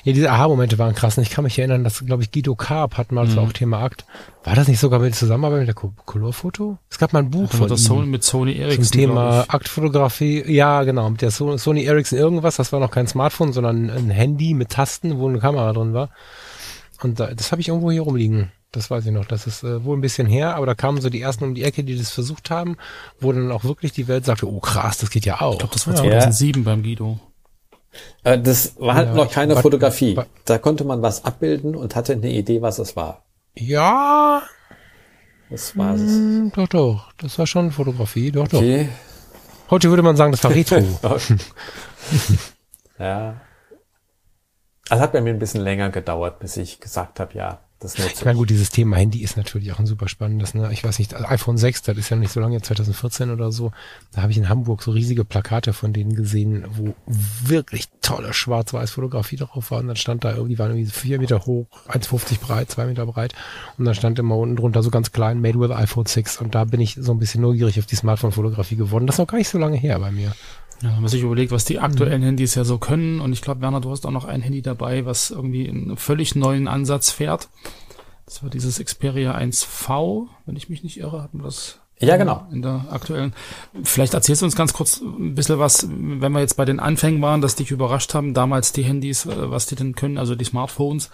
Ja, 0.06 0.14
diese 0.14 0.32
Aha-Momente 0.32 0.78
waren 0.78 0.96
krass. 0.96 1.18
Und 1.18 1.24
ich 1.24 1.30
kann 1.30 1.44
mich 1.44 1.60
erinnern, 1.60 1.84
dass, 1.84 2.06
glaube 2.06 2.24
ich, 2.24 2.32
Guido 2.32 2.56
Karp 2.56 2.98
hat 2.98 3.12
mal, 3.12 3.28
mhm. 3.28 3.38
auch 3.38 3.52
Thema 3.52 3.84
Akt. 3.84 4.06
War 4.46 4.56
das 4.56 4.70
nicht 4.70 4.80
sogar 4.80 5.00
mit 5.00 5.14
Zusammenarbeit 5.14 5.60
mit 5.60 5.68
der 5.68 5.76
Colorfoto? 5.76 6.78
Es 6.90 6.98
gab 6.98 7.12
mal 7.12 7.20
ein 7.20 7.32
Buch 7.32 7.52
von 7.52 7.70
ihm 7.70 7.76
Sony, 7.76 8.08
mit 8.08 8.24
Sony 8.24 8.58
Ericsson. 8.58 8.86
Zum 8.86 9.00
Thema 9.02 9.46
Aktfotografie. 9.50 10.50
Ja, 10.50 10.84
genau. 10.84 11.10
Mit 11.10 11.22
der 11.22 11.32
Sony 11.32 11.84
Ericsson 11.84 12.18
irgendwas. 12.18 12.56
Das 12.56 12.72
war 12.72 12.80
noch 12.80 12.92
kein 12.92 13.08
Smartphone, 13.08 13.52
sondern 13.52 13.90
ein 13.90 14.10
Handy 14.10 14.54
mit 14.54 14.70
Tasten, 14.70 15.20
wo 15.20 15.28
eine 15.28 15.40
Kamera 15.40 15.74
drin 15.74 15.94
war. 15.94 16.10
Und 17.04 17.20
da, 17.20 17.28
das 17.28 17.52
habe 17.52 17.62
ich 17.62 17.68
irgendwo 17.68 17.92
hier 17.92 18.04
rumliegen. 18.04 18.54
Das 18.72 18.92
weiß 18.92 19.06
ich 19.06 19.12
noch. 19.12 19.26
Das 19.26 19.48
ist 19.48 19.64
äh, 19.64 19.84
wohl 19.84 19.98
ein 19.98 20.02
bisschen 20.02 20.28
her, 20.28 20.56
aber 20.56 20.68
da 20.68 20.76
kamen 20.76 21.02
so 21.02 21.10
die 21.10 21.22
ersten 21.22 21.44
um 21.44 21.56
die 21.56 21.64
Ecke, 21.64 21.84
die 21.84 21.98
das 21.98 22.12
versucht 22.12 22.52
haben, 22.52 22.78
wo 23.20 23.32
dann 23.32 23.52
auch 23.52 23.64
wirklich 23.64 23.94
die 23.94 24.08
Welt 24.08 24.26
sagte, 24.26 24.48
oh 24.48 24.60
krass, 24.60 25.00
das 25.00 25.10
geht 25.10 25.26
ja 25.26 25.42
auch. 25.42 25.54
Ich 25.54 25.60
glaube, 25.60 25.74
das 25.74 25.88
war 25.88 25.96
2007 25.96 26.62
ja. 26.62 26.66
beim 26.66 26.84
Guido. 26.84 27.20
Äh, 28.24 28.40
das 28.40 28.80
war 28.80 28.96
halt 28.96 29.10
ja, 29.10 29.16
noch 29.16 29.32
keine 29.32 29.56
war, 29.56 29.62
Fotografie. 29.62 30.16
War, 30.16 30.28
da 30.46 30.58
konnte 30.58 30.84
man 30.84 31.02
was 31.02 31.26
abbilden 31.26 31.76
und 31.76 31.96
hatte 31.96 32.14
eine 32.14 32.30
Idee, 32.30 32.62
was 32.62 32.80
es 32.80 32.96
war. 32.96 33.24
Ja. 33.56 34.44
Das 35.50 35.76
war 35.78 35.96
es. 35.96 36.02
Hm, 36.02 36.52
doch, 36.54 36.68
doch. 36.68 37.14
Das 37.18 37.40
war 37.40 37.48
schon 37.48 37.72
Fotografie. 37.72 38.32
Doch, 38.32 38.46
okay. 38.46 38.90
doch. 38.90 39.72
Heute 39.72 39.90
würde 39.90 40.04
man 40.04 40.16
sagen, 40.16 40.32
das 40.32 40.44
war 40.44 40.52
Retro. 40.52 40.78
ja. 43.00 43.42
Also 44.90 45.04
hat 45.04 45.12
bei 45.12 45.22
mir 45.22 45.32
ein 45.32 45.40
bisschen 45.40 45.62
länger 45.62 45.90
gedauert, 45.90 46.40
bis 46.40 46.58
ich 46.58 46.80
gesagt 46.80 47.20
habe, 47.20 47.36
ja, 47.36 47.60
Das 47.82 47.96
Ich 47.98 48.26
meine, 48.26 48.38
gut, 48.38 48.50
dieses 48.50 48.72
Thema 48.72 48.98
Handy 48.98 49.24
ist 49.24 49.38
natürlich 49.38 49.72
auch 49.72 49.80
ein 49.80 49.86
super 49.86 50.10
spannendes. 50.10 50.54
Ne? 50.54 50.70
Ich 50.74 50.84
weiß 50.84 51.00
nicht, 51.00 51.16
iPhone 51.16 51.58
6, 51.58 51.84
das 51.84 51.98
ist 51.98 52.10
ja 52.10 52.18
nicht 52.18 52.32
so 52.32 52.42
lange, 52.42 52.62
2014 52.62 53.32
oder 53.32 53.54
so. 53.54 53.72
Da 54.12 54.22
habe 54.22 54.34
ich 54.34 54.38
in 54.38 54.50
Hamburg 54.50 54.84
so 54.84 54.92
riesige 54.92 55.24
Plakate 55.24 55.72
von 55.72 55.94
denen 55.94 56.14
gesehen, 56.14 56.66
wo 56.70 56.94
wirklich 57.06 57.88
tolle 58.02 58.34
Schwarz-Weiß-Fotografie 58.34 59.38
drauf 59.38 59.72
war. 59.72 59.80
Und 59.80 59.88
dann 59.88 59.96
stand 59.96 60.26
da 60.26 60.34
irgendwie, 60.34 60.60
waren 60.60 60.72
irgendwie 60.72 60.92
vier 60.92 61.20
Meter 61.20 61.46
hoch, 61.46 61.68
1,50 61.88 62.42
breit, 62.42 62.70
zwei 62.70 62.86
Meter 62.86 63.06
breit. 63.06 63.34
Und 63.78 63.86
dann 63.86 63.96
stand 63.96 64.20
immer 64.20 64.36
unten 64.36 64.58
drunter 64.58 64.84
so 64.84 64.90
ganz 64.90 65.14
klein, 65.14 65.40
made 65.40 65.58
with 65.58 65.72
iPhone 65.72 66.06
6. 66.06 66.42
Und 66.42 66.56
da 66.56 66.66
bin 66.66 66.82
ich 66.82 66.98
so 67.00 67.14
ein 67.14 67.20
bisschen 67.20 67.42
neugierig 67.42 67.80
auf 67.80 67.86
die 67.86 67.96
Smartphone-Fotografie 67.96 68.76
geworden. 68.76 69.08
Das 69.08 69.16
ist 69.16 69.20
noch 69.20 69.28
gar 69.28 69.38
nicht 69.38 69.50
so 69.50 69.58
lange 69.58 69.78
her 69.78 69.98
bei 70.00 70.12
mir. 70.12 70.34
Ja, 70.82 70.94
wenn 70.94 71.02
man 71.02 71.10
sich 71.10 71.22
überlegt, 71.24 71.52
was 71.52 71.66
die 71.66 71.80
aktuellen 71.80 72.22
Handys 72.22 72.56
ja 72.56 72.64
so 72.64 72.78
können. 72.78 73.20
Und 73.20 73.34
ich 73.34 73.42
glaube, 73.42 73.62
Werner, 73.62 73.82
du 73.82 73.92
hast 73.92 74.06
auch 74.06 74.12
noch 74.12 74.26
ein 74.26 74.42
Handy 74.42 74.62
dabei, 74.62 75.06
was 75.06 75.30
irgendwie 75.32 75.68
einen 75.68 75.98
völlig 75.98 76.36
neuen 76.36 76.68
Ansatz 76.68 77.12
fährt. 77.12 77.50
Das 78.26 78.44
war 78.44 78.50
dieses 78.50 78.78
Xperia 78.84 79.36
1V, 79.36 80.28
wenn 80.46 80.56
ich 80.56 80.70
mich 80.70 80.84
nicht 80.84 81.00
irre, 81.00 81.22
hatten 81.22 81.40
wir 81.40 81.46
das 81.46 81.80
Ja, 82.00 82.16
genau. 82.16 82.46
in 82.52 82.62
der 82.62 82.86
aktuellen. 82.92 83.34
Vielleicht 83.84 84.14
erzählst 84.14 84.42
du 84.42 84.46
uns 84.46 84.56
ganz 84.56 84.72
kurz 84.72 85.02
ein 85.02 85.36
bisschen 85.36 85.60
was, 85.60 85.88
wenn 85.90 86.32
wir 86.32 86.40
jetzt 86.40 86.56
bei 86.56 86.64
den 86.64 86.80
Anfängen 86.80 87.22
waren, 87.22 87.42
dass 87.42 87.56
dich 87.56 87.72
überrascht 87.72 88.14
haben, 88.14 88.34
damals 88.34 88.72
die 88.72 88.84
Handys, 88.84 89.26
äh, 89.26 89.52
was 89.52 89.66
die 89.66 89.76
denn 89.76 89.96
können, 89.96 90.18
also 90.18 90.36
die 90.36 90.46
Smartphones. 90.46 91.10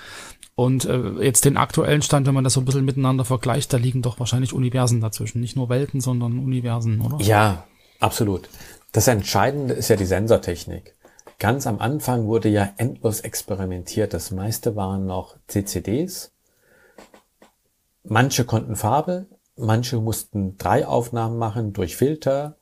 Und 0.55 0.85
äh, 0.85 1.21
jetzt 1.21 1.45
den 1.45 1.57
aktuellen 1.57 2.01
Stand, 2.01 2.27
wenn 2.27 2.33
man 2.33 2.43
das 2.43 2.53
so 2.53 2.61
ein 2.61 2.65
bisschen 2.65 2.85
miteinander 2.85 3.25
vergleicht, 3.25 3.73
da 3.73 3.77
liegen 3.77 4.01
doch 4.01 4.19
wahrscheinlich 4.19 4.53
Universen 4.53 5.01
dazwischen. 5.01 5.41
Nicht 5.41 5.55
nur 5.55 5.69
Welten, 5.69 6.01
sondern 6.01 6.37
Universen, 6.39 7.01
oder? 7.01 7.19
Ja, 7.23 7.63
absolut. 7.99 8.47
Das 8.95 9.09
Entscheidende 9.09 9.73
ist 9.73 9.89
ja 9.89 9.97
die 9.97 10.05
Sensortechnik. 10.05 10.95
Ganz 11.37 11.67
am 11.67 11.79
Anfang 11.79 12.27
wurde 12.27 12.47
ja 12.47 12.71
endlos 12.77 13.19
experimentiert. 13.19 14.13
Das 14.13 14.31
meiste 14.31 14.77
waren 14.77 15.05
noch 15.05 15.35
CCDs. 15.47 16.31
Manche 18.05 18.45
konnten 18.45 18.77
Farbe, 18.77 19.25
manche 19.57 19.99
mussten 19.99 20.57
drei 20.57 20.87
Aufnahmen 20.87 21.37
machen 21.37 21.73
durch 21.73 21.97
Filter. 21.97 22.55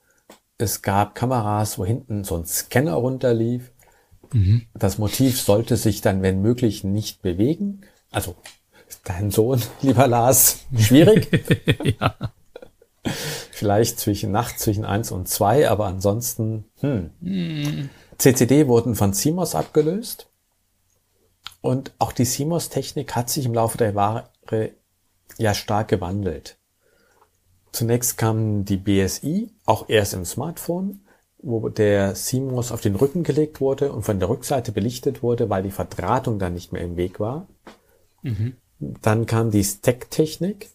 Es 0.57 0.81
gab 0.81 1.13
Kameras, 1.13 1.77
wo 1.77 1.85
hinten 1.85 2.23
so 2.23 2.35
ein 2.35 2.47
Scanner 2.47 2.95
runterlief. 2.95 3.71
Das 4.73 4.97
Motiv 4.97 5.39
sollte 5.39 5.77
sich 5.77 6.01
dann, 6.01 6.23
wenn 6.23 6.41
möglich, 6.41 6.83
nicht 6.83 7.21
bewegen. 7.21 7.81
Also 8.09 8.35
dein 9.03 9.29
Sohn, 9.29 9.61
lieber 9.83 10.07
Lars, 10.07 10.61
schwierig. 10.75 11.29
ja. 11.99 12.15
Vielleicht 13.51 13.99
zwischen 13.99 14.31
Nacht 14.31 14.59
zwischen 14.59 14.85
eins 14.85 15.11
und 15.11 15.27
zwei, 15.27 15.69
aber 15.69 15.87
ansonsten, 15.87 16.65
hm. 16.79 17.89
CCD 18.17 18.67
wurden 18.67 18.95
von 18.95 19.13
CMOS 19.13 19.55
abgelöst. 19.55 20.29
Und 21.61 21.93
auch 21.99 22.11
die 22.11 22.25
CMOS-Technik 22.25 23.15
hat 23.15 23.29
sich 23.29 23.45
im 23.45 23.53
Laufe 23.53 23.77
der 23.77 23.93
Jahre 23.93 24.71
ja 25.37 25.53
stark 25.53 25.87
gewandelt. 25.87 26.57
Zunächst 27.71 28.17
kam 28.17 28.65
die 28.65 28.77
BSI, 28.77 29.49
auch 29.65 29.89
erst 29.89 30.13
im 30.13 30.25
Smartphone, 30.25 31.01
wo 31.39 31.69
der 31.69 32.13
CMOS 32.13 32.71
auf 32.71 32.81
den 32.81 32.95
Rücken 32.95 33.23
gelegt 33.23 33.59
wurde 33.59 33.91
und 33.91 34.03
von 34.03 34.19
der 34.19 34.29
Rückseite 34.29 34.71
belichtet 34.71 35.23
wurde, 35.23 35.49
weil 35.49 35.63
die 35.63 35.71
Verdrahtung 35.71 36.37
dann 36.37 36.53
nicht 36.53 36.71
mehr 36.71 36.83
im 36.83 36.97
Weg 36.97 37.19
war. 37.19 37.47
Dann 38.79 39.25
kam 39.25 39.51
die 39.51 39.63
Stack-Technik, 39.63 40.69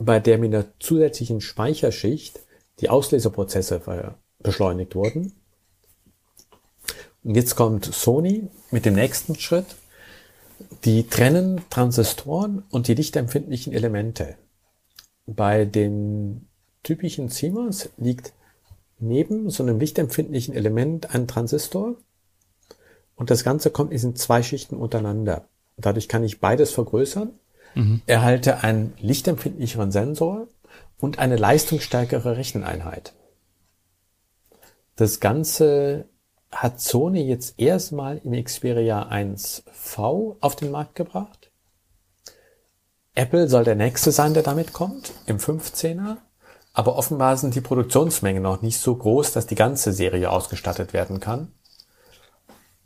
bei 0.00 0.18
der 0.18 0.38
mit 0.38 0.52
einer 0.54 0.66
zusätzlichen 0.80 1.40
Speicherschicht 1.40 2.40
die 2.80 2.88
Ausleseprozesse 2.88 3.82
beschleunigt 4.38 4.94
wurden. 4.94 5.32
Und 7.22 7.34
jetzt 7.34 7.54
kommt 7.54 7.84
Sony 7.84 8.48
mit 8.70 8.86
dem 8.86 8.94
nächsten 8.94 9.34
Schritt. 9.34 9.66
Die 10.84 11.06
trennen 11.06 11.60
Transistoren 11.68 12.64
und 12.70 12.88
die 12.88 12.94
lichtempfindlichen 12.94 13.74
Elemente. 13.74 14.36
Bei 15.26 15.66
den 15.66 16.48
typischen 16.82 17.28
CMOS 17.28 17.90
liegt 17.98 18.32
neben 18.98 19.50
so 19.50 19.62
einem 19.62 19.78
lichtempfindlichen 19.78 20.54
Element 20.54 21.14
ein 21.14 21.28
Transistor 21.28 21.96
und 23.16 23.30
das 23.30 23.44
Ganze 23.44 23.70
kommt 23.70 23.92
in 23.92 24.16
zwei 24.16 24.42
Schichten 24.42 24.76
untereinander. 24.76 25.46
Dadurch 25.76 26.08
kann 26.08 26.24
ich 26.24 26.40
beides 26.40 26.72
vergrößern, 26.72 27.38
erhalte 28.06 28.62
einen 28.62 28.94
lichtempfindlicheren 28.98 29.92
Sensor 29.92 30.48
und 30.98 31.18
eine 31.18 31.36
leistungsstärkere 31.36 32.36
Recheneinheit. 32.36 33.14
Das 34.96 35.20
Ganze 35.20 36.06
hat 36.52 36.80
Sony 36.80 37.22
jetzt 37.22 37.58
erstmal 37.58 38.18
im 38.18 38.32
Xperia 38.44 39.08
1V 39.08 40.36
auf 40.40 40.56
den 40.56 40.70
Markt 40.70 40.94
gebracht. 40.94 41.50
Apple 43.14 43.48
soll 43.48 43.64
der 43.64 43.76
nächste 43.76 44.12
sein, 44.12 44.34
der 44.34 44.42
damit 44.42 44.72
kommt, 44.72 45.12
im 45.26 45.38
15er. 45.38 46.16
Aber 46.72 46.96
offenbar 46.96 47.36
sind 47.36 47.54
die 47.54 47.60
Produktionsmengen 47.60 48.42
noch 48.42 48.62
nicht 48.62 48.78
so 48.78 48.94
groß, 48.94 49.32
dass 49.32 49.46
die 49.46 49.56
ganze 49.56 49.92
Serie 49.92 50.30
ausgestattet 50.30 50.92
werden 50.92 51.18
kann. 51.18 51.52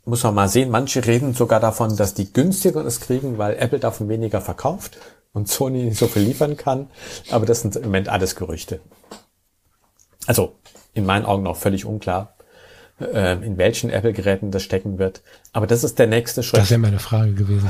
Muss 0.05 0.23
man 0.23 0.35
mal 0.35 0.47
sehen, 0.47 0.69
manche 0.69 1.05
reden 1.05 1.33
sogar 1.33 1.59
davon, 1.59 1.97
dass 1.97 2.13
die 2.13 2.31
günstiger 2.31 2.85
es 2.85 2.99
kriegen, 2.99 3.37
weil 3.39 3.57
Apple 3.57 3.79
davon 3.79 4.07
weniger 4.07 4.39
verkauft 4.39 4.97
und 5.33 5.49
Sony 5.49 5.83
nicht 5.83 5.97
so 5.97 6.07
viel 6.07 6.21
liefern 6.21 6.57
kann. 6.57 6.87
Aber 7.31 7.45
das 7.45 7.61
sind 7.61 7.75
im 7.75 7.83
Moment 7.83 8.09
alles 8.09 8.35
Gerüchte. 8.35 8.79
Also 10.27 10.55
in 10.93 11.05
meinen 11.05 11.25
Augen 11.25 11.43
noch 11.43 11.57
völlig 11.57 11.85
unklar, 11.85 12.35
äh, 12.99 13.33
in 13.45 13.57
welchen 13.57 13.89
Apple-Geräten 13.89 14.51
das 14.51 14.63
stecken 14.63 14.97
wird. 14.97 15.21
Aber 15.53 15.67
das 15.67 15.83
ist 15.83 15.99
der 15.99 16.07
nächste 16.07 16.43
Schritt. 16.43 16.61
Das 16.61 16.69
wäre 16.69 16.79
meine 16.79 16.99
Frage 16.99 17.33
gewesen. 17.33 17.69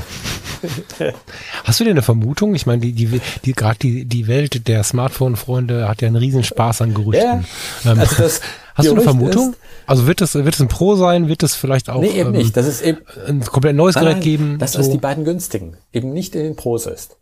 Hast 1.64 1.80
du 1.80 1.84
denn 1.84 1.94
eine 1.94 2.02
Vermutung? 2.02 2.54
Ich 2.54 2.66
meine, 2.66 2.80
die, 2.80 2.92
die, 2.92 3.20
die 3.44 3.52
gerade 3.52 3.78
die, 3.78 4.04
die 4.04 4.26
Welt 4.26 4.68
der 4.68 4.84
Smartphone-Freunde 4.84 5.88
hat 5.88 6.02
ja 6.02 6.08
einen 6.08 6.16
riesen 6.16 6.44
Spaß 6.44 6.82
an 6.82 6.94
Gerüchten. 6.94 7.46
Ähm, 7.84 7.98
also 7.98 8.16
das 8.16 8.40
hast 8.76 8.86
du 8.88 8.92
eine 8.92 9.00
Vermutung? 9.02 9.50
ist- 9.52 9.58
also 9.86 10.06
wird 10.06 10.20
es 10.22 10.34
wird 10.34 10.54
es 10.54 10.60
ein 10.60 10.68
Pro 10.68 10.96
sein? 10.96 11.28
Wird 11.28 11.42
es 11.42 11.54
vielleicht 11.54 11.90
auch 11.90 12.00
Nee, 12.00 12.08
eben 12.20 12.30
ähm, 12.34 12.40
nicht. 12.40 12.56
Das 12.56 12.66
ist 12.66 12.82
eben 12.82 13.00
ein 13.26 13.40
komplett 13.44 13.76
neues 13.76 13.94
Nein, 13.96 14.04
Gerät 14.04 14.22
geben? 14.22 14.58
Das 14.58 14.72
so? 14.72 14.80
ist 14.80 14.90
die 14.90 14.98
beiden 14.98 15.24
günstigen. 15.24 15.76
Eben 15.92 16.12
nicht 16.12 16.34
in 16.34 16.42
den 16.42 16.56
Pros 16.56 16.86
ist. 16.86 17.16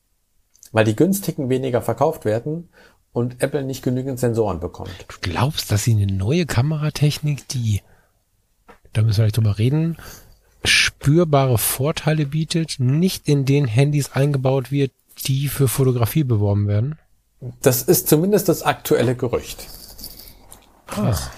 Weil 0.72 0.84
die 0.84 0.96
günstigen 0.96 1.48
weniger 1.50 1.82
verkauft 1.82 2.24
werden 2.24 2.68
und 3.12 3.42
Apple 3.42 3.62
nicht 3.64 3.82
genügend 3.82 4.18
Sensoren 4.18 4.58
bekommt. 4.60 4.90
Du 5.08 5.16
glaubst, 5.20 5.70
dass 5.70 5.84
sie 5.84 5.92
eine 5.92 6.06
neue 6.06 6.46
Kameratechnik, 6.46 7.46
die, 7.48 7.80
da 8.92 9.02
müssen 9.02 9.18
wir 9.18 9.24
gleich 9.24 9.32
drüber 9.32 9.58
reden, 9.58 9.96
spürbare 10.64 11.58
Vorteile 11.58 12.26
bietet, 12.26 12.76
nicht 12.80 13.28
in 13.28 13.44
den 13.44 13.66
Handys 13.66 14.12
eingebaut 14.12 14.72
wird, 14.72 14.90
die 15.26 15.48
für 15.48 15.68
Fotografie 15.68 16.24
beworben 16.24 16.66
werden? 16.66 16.98
Das 17.62 17.82
ist 17.82 18.08
zumindest 18.08 18.48
das 18.48 18.62
aktuelle 18.62 19.14
Gerücht. 19.14 19.66
Krass. 20.86 21.30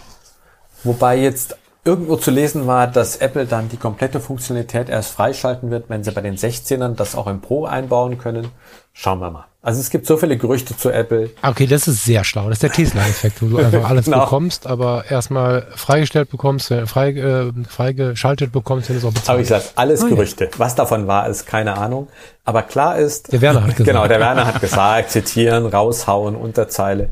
Wobei 0.84 1.18
jetzt 1.18 1.56
irgendwo 1.84 2.16
zu 2.16 2.30
lesen 2.32 2.66
war, 2.66 2.88
dass 2.88 3.16
Apple 3.18 3.46
dann 3.46 3.68
die 3.68 3.76
komplette 3.76 4.18
Funktionalität 4.20 4.88
erst 4.88 5.12
freischalten 5.12 5.70
wird, 5.70 5.88
wenn 5.88 6.02
sie 6.02 6.10
bei 6.10 6.20
den 6.20 6.36
16ern 6.36 6.94
das 6.96 7.14
auch 7.14 7.28
im 7.28 7.40
Pro 7.40 7.64
einbauen 7.66 8.18
können. 8.18 8.48
Schauen 8.92 9.20
wir 9.20 9.30
mal. 9.30 9.44
Also 9.62 9.80
es 9.80 9.90
gibt 9.90 10.06
so 10.06 10.16
viele 10.16 10.36
Gerüchte 10.36 10.76
zu 10.76 10.90
Apple. 10.90 11.30
Ah, 11.42 11.50
Okay, 11.50 11.66
das 11.66 11.86
ist 11.86 12.04
sehr 12.04 12.24
schlau. 12.24 12.44
Das 12.48 12.54
ist 12.54 12.62
der 12.64 12.72
Tesla-Effekt, 12.72 13.42
wo 13.42 13.46
du 13.46 13.58
einfach 13.58 13.84
alles 13.90 14.06
Genau. 14.06 14.20
bekommst, 14.24 14.66
aber 14.66 15.04
erstmal 15.10 15.66
freigestellt 15.76 16.30
bekommst, 16.30 16.72
frei, 16.86 17.10
äh, 17.10 17.52
freigeschaltet 17.68 18.52
bekommst, 18.52 18.88
wenn 18.88 19.00
du 19.00 19.06
es 19.06 19.14
auch 19.16 19.28
Habe 19.28 19.42
ich 19.42 19.48
bezahlst. 19.48 19.66
gesagt, 19.66 19.78
alles 19.78 20.02
ja. 20.02 20.08
Gerüchte. 20.08 20.50
Was 20.56 20.74
davon 20.76 21.06
war, 21.06 21.28
ist 21.28 21.46
keine 21.46 21.76
Ahnung. 21.76 22.08
Aber 22.44 22.62
klar 22.62 22.96
ist, 22.98 23.32
Der 23.32 23.40
Werner 23.40 23.60
hat 23.62 23.70
gesagt. 23.76 23.86
Genau, 23.88 24.06
der 24.08 24.18
Werner 24.20 24.46
hat 24.46 24.60
gesagt, 24.60 25.10
zitieren, 25.10 25.66
raushauen, 25.66 26.34
Unterzeile. 26.36 27.10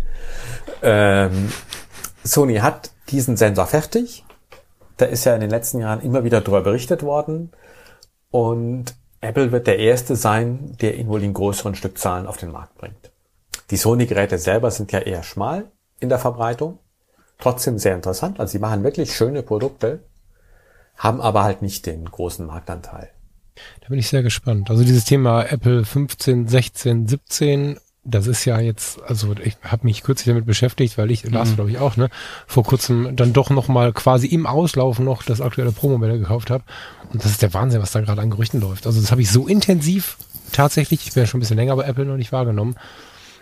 Ähm, 0.83 1.53
Sony 2.23 2.57
hat 2.57 2.91
diesen 3.15 3.37
Sensor 3.37 3.67
fertig. 3.67 4.25
Da 4.97 5.07
ist 5.07 5.25
ja 5.25 5.35
in 5.35 5.41
den 5.41 5.51
letzten 5.51 5.81
Jahren 5.81 6.01
immer 6.01 6.25
wieder 6.25 6.41
darüber 6.41 6.63
berichtet 6.63 7.03
worden. 7.03 7.53
Und 8.31 8.95
Apple 9.21 9.53
wird 9.53 9.67
der 9.67 9.79
erste 9.79 10.17
sein, 10.17 10.77
der 10.81 10.97
ihn 10.97 11.09
wohl 11.09 11.23
in 11.23 11.33
größeren 11.33 11.75
Stückzahlen 11.75 12.27
auf 12.27 12.37
den 12.37 12.51
Markt 12.51 12.77
bringt. 12.77 13.13
Die 13.71 13.77
Sony-Geräte 13.77 14.39
selber 14.39 14.71
sind 14.71 14.93
ja 14.93 14.99
eher 14.99 15.23
schmal 15.23 15.71
in 16.01 16.09
der 16.09 16.19
Verbreitung. 16.19 16.79
Trotzdem 17.39 17.79
sehr 17.79 17.95
interessant. 17.95 18.41
Also 18.41 18.53
sie 18.53 18.59
machen 18.59 18.85
wirklich 18.85 19.15
schöne 19.15 19.43
Produkte, 19.43 20.01
haben 20.97 21.21
aber 21.21 21.45
halt 21.45 21.63
nicht 21.63 21.87
den 21.87 22.05
großen 22.05 22.47
Marktanteil. 22.47 23.11
Da 23.81 23.89
bin 23.89 23.99
ich 23.99 24.09
sehr 24.09 24.23
gespannt. 24.23 24.71
Also 24.71 24.83
dieses 24.83 25.05
Thema 25.05 25.45
Apple 25.45 25.85
15, 25.85 26.49
16, 26.49 27.07
17, 27.07 27.79
das 28.05 28.27
ist 28.27 28.45
ja 28.45 28.61
jetzt, 28.61 29.03
also 29.03 29.35
ich 29.43 29.57
habe 29.63 29.87
mich 29.87 30.03
kürzlich 30.03 30.27
damit 30.27 30.47
beschäftigt, 30.47 30.99
weil 30.99 31.11
ich, 31.11 31.25
Lars 31.25 31.55
glaube 31.55 31.71
ich 31.71 31.79
auch, 31.79 31.97
ne, 31.97 32.11
vor 32.47 32.63
kurzem 32.63 33.17
dann 33.17 33.33
doch 33.33 33.51
noch 33.51 33.69
mal 33.69 33.93
quasi 33.93 34.27
im 34.27 34.47
Auslauf 34.47 34.99
noch 34.99 35.23
das 35.23 35.41
aktuelle 35.41 35.73
Pro-Modell 35.73 36.19
gekauft 36.19 36.51
habe. 36.51 36.65
Und 37.13 37.25
das 37.25 37.33
ist 37.33 37.43
der 37.43 37.55
Wahnsinn, 37.55 37.81
was 37.81 37.93
da 37.93 38.01
gerade 38.01 38.21
an 38.21 38.31
Gerüchten 38.31 38.61
läuft. 38.61 38.87
Also 38.87 39.01
das 39.01 39.11
habe 39.11 39.23
ich 39.23 39.31
so 39.31 39.47
intensiv 39.47 40.19
tatsächlich, 40.53 41.07
ich 41.07 41.15
bin 41.15 41.23
ja 41.23 41.27
schon 41.27 41.39
ein 41.39 41.41
bisschen 41.41 41.57
länger 41.57 41.77
bei 41.77 41.85
Apple 41.85 42.05
noch 42.05 42.17
nicht 42.17 42.33
wahrgenommen. 42.33 42.77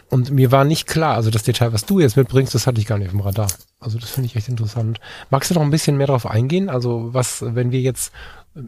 Und 0.09 0.31
mir 0.31 0.53
war 0.53 0.65
nicht 0.65 0.87
klar, 0.87 1.15
also 1.15 1.31
das 1.31 1.43
Detail, 1.43 1.73
was 1.73 1.87
du 1.87 1.99
jetzt 1.99 2.19
mitbringst, 2.19 2.55
das 2.55 2.67
hatte 2.67 2.79
ich 2.79 2.87
gar 2.87 2.99
nicht 2.99 3.07
auf 3.09 3.13
dem 3.13 3.21
Radar. 3.21 3.49
Also 3.81 3.99
das 3.99 4.11
finde 4.11 4.27
ich 4.27 4.37
echt 4.37 4.49
interessant. 4.49 5.01
Magst 5.31 5.51
du 5.51 5.55
noch 5.55 5.63
ein 5.63 5.71
bisschen 5.71 5.97
mehr 5.97 6.07
darauf 6.07 6.27
eingehen? 6.27 6.69
Also 6.69 7.15
was, 7.15 7.43
wenn 7.43 7.73
wir 7.73 7.81
jetzt 7.81 8.13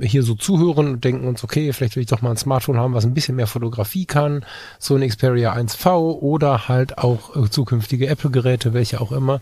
hier 0.00 0.22
so 0.22 0.34
zuhören 0.34 0.88
und 0.88 1.04
denken 1.04 1.26
uns, 1.26 1.44
okay, 1.44 1.72
vielleicht 1.72 1.96
will 1.96 2.02
ich 2.02 2.08
doch 2.08 2.22
mal 2.22 2.30
ein 2.30 2.36
Smartphone 2.36 2.78
haben, 2.78 2.94
was 2.94 3.04
ein 3.04 3.14
bisschen 3.14 3.36
mehr 3.36 3.46
Fotografie 3.46 4.06
kann, 4.06 4.44
so 4.78 4.94
ein 4.94 5.06
Xperia 5.06 5.54
1V 5.54 6.20
oder 6.20 6.68
halt 6.68 6.98
auch 6.98 7.36
äh, 7.36 7.50
zukünftige 7.50 8.06
Apple-Geräte, 8.06 8.72
welche 8.72 9.00
auch 9.00 9.12
immer. 9.12 9.40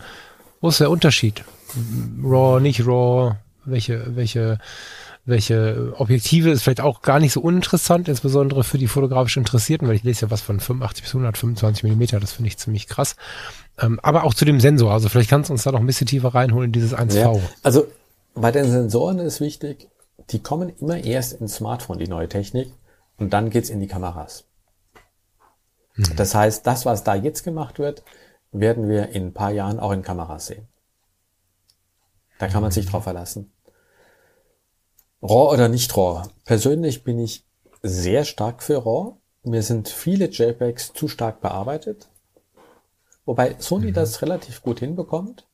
Wo 0.59 0.69
ist 0.69 0.79
der 0.79 0.89
Unterschied? 0.89 1.43
RAW, 2.23 2.59
nicht 2.59 2.85
RAW, 2.85 3.35
welche, 3.65 4.15
welche, 4.15 4.57
welche 5.25 5.93
Objektive 5.97 6.51
ist 6.51 6.63
vielleicht 6.63 6.81
auch 6.81 7.01
gar 7.01 7.19
nicht 7.19 7.33
so 7.33 7.41
uninteressant, 7.41 8.09
insbesondere 8.09 8.63
für 8.63 8.77
die 8.77 8.87
fotografisch 8.87 9.37
Interessierten, 9.37 9.87
weil 9.87 9.95
ich 9.95 10.03
lese 10.03 10.25
ja 10.25 10.31
was 10.31 10.41
von 10.41 10.59
85 10.59 11.03
bis 11.03 11.13
125 11.13 11.83
Millimeter, 11.83 12.19
das 12.19 12.33
finde 12.33 12.49
ich 12.49 12.57
ziemlich 12.57 12.87
krass. 12.87 13.15
Ähm, 13.79 13.99
aber 14.03 14.25
auch 14.25 14.33
zu 14.33 14.45
dem 14.45 14.59
Sensor, 14.59 14.91
also 14.91 15.09
vielleicht 15.09 15.29
kannst 15.29 15.49
du 15.49 15.53
uns 15.53 15.63
da 15.63 15.71
noch 15.71 15.79
ein 15.79 15.87
bisschen 15.87 16.07
tiefer 16.07 16.35
reinholen 16.35 16.67
in 16.67 16.71
dieses 16.73 16.93
1V. 16.93 17.15
Ja, 17.15 17.33
also 17.63 17.87
bei 18.35 18.51
den 18.51 18.69
Sensoren 18.69 19.19
ist 19.19 19.41
wichtig, 19.41 19.87
die 20.29 20.41
kommen 20.41 20.69
immer 20.77 21.03
erst 21.03 21.33
ins 21.33 21.55
Smartphone, 21.55 21.99
die 21.99 22.07
neue 22.07 22.29
Technik, 22.29 22.71
und 23.17 23.31
dann 23.33 23.49
geht's 23.49 23.69
in 23.69 23.79
die 23.79 23.87
Kameras. 23.87 24.45
Hm. 25.93 26.15
Das 26.15 26.35
heißt, 26.35 26.65
das, 26.65 26.85
was 26.85 27.03
da 27.03 27.15
jetzt 27.15 27.43
gemacht 27.43 27.79
wird, 27.79 28.03
werden 28.51 28.89
wir 28.89 29.09
in 29.09 29.27
ein 29.27 29.33
paar 29.33 29.51
Jahren 29.51 29.79
auch 29.79 29.91
in 29.91 30.03
Kameras 30.03 30.47
sehen. 30.47 30.67
Da 32.39 32.47
kann 32.47 32.61
man 32.61 32.71
sich 32.71 32.85
drauf 32.85 33.03
verlassen. 33.03 33.51
RAW 35.21 35.53
oder 35.53 35.69
nicht 35.69 35.95
RAW? 35.95 36.27
Persönlich 36.43 37.03
bin 37.03 37.19
ich 37.19 37.45
sehr 37.81 38.25
stark 38.25 38.61
für 38.61 38.85
RAW. 38.85 39.17
Mir 39.43 39.63
sind 39.63 39.89
viele 39.89 40.25
JPEGs 40.29 40.93
zu 40.93 41.07
stark 41.07 41.41
bearbeitet. 41.41 42.09
Wobei 43.25 43.55
Sony 43.59 43.87
mhm. 43.87 43.93
das 43.93 44.21
relativ 44.21 44.61
gut 44.61 44.79
hinbekommt. 44.79 45.47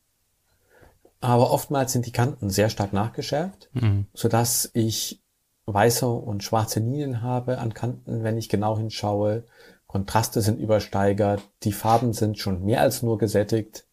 Aber 1.22 1.52
oftmals 1.52 1.92
sind 1.92 2.06
die 2.06 2.12
Kanten 2.12 2.50
sehr 2.50 2.70
stark 2.70 2.94
nachgeschärft, 2.94 3.70
mhm. 3.74 4.08
sodass 4.14 4.70
ich 4.74 5.22
weiße 5.66 6.08
und 6.08 6.44
schwarze 6.44 6.80
Linien 6.80 7.22
habe 7.22 7.60
an 7.60 7.74
Kanten, 7.74 8.24
wenn 8.24 8.38
ich 8.38 8.50
genau 8.50 8.78
hinschaue. 8.78 9.44
Kontraste 9.88 10.42
sind 10.42 10.60
übersteigert, 10.60 11.42
die 11.64 11.72
Farben 11.72 12.14
sind 12.14 12.38
schon 12.38 12.64
mehr 12.64 12.82
als 12.82 13.02
nur 13.02 13.18
gesättigt. 13.18 13.86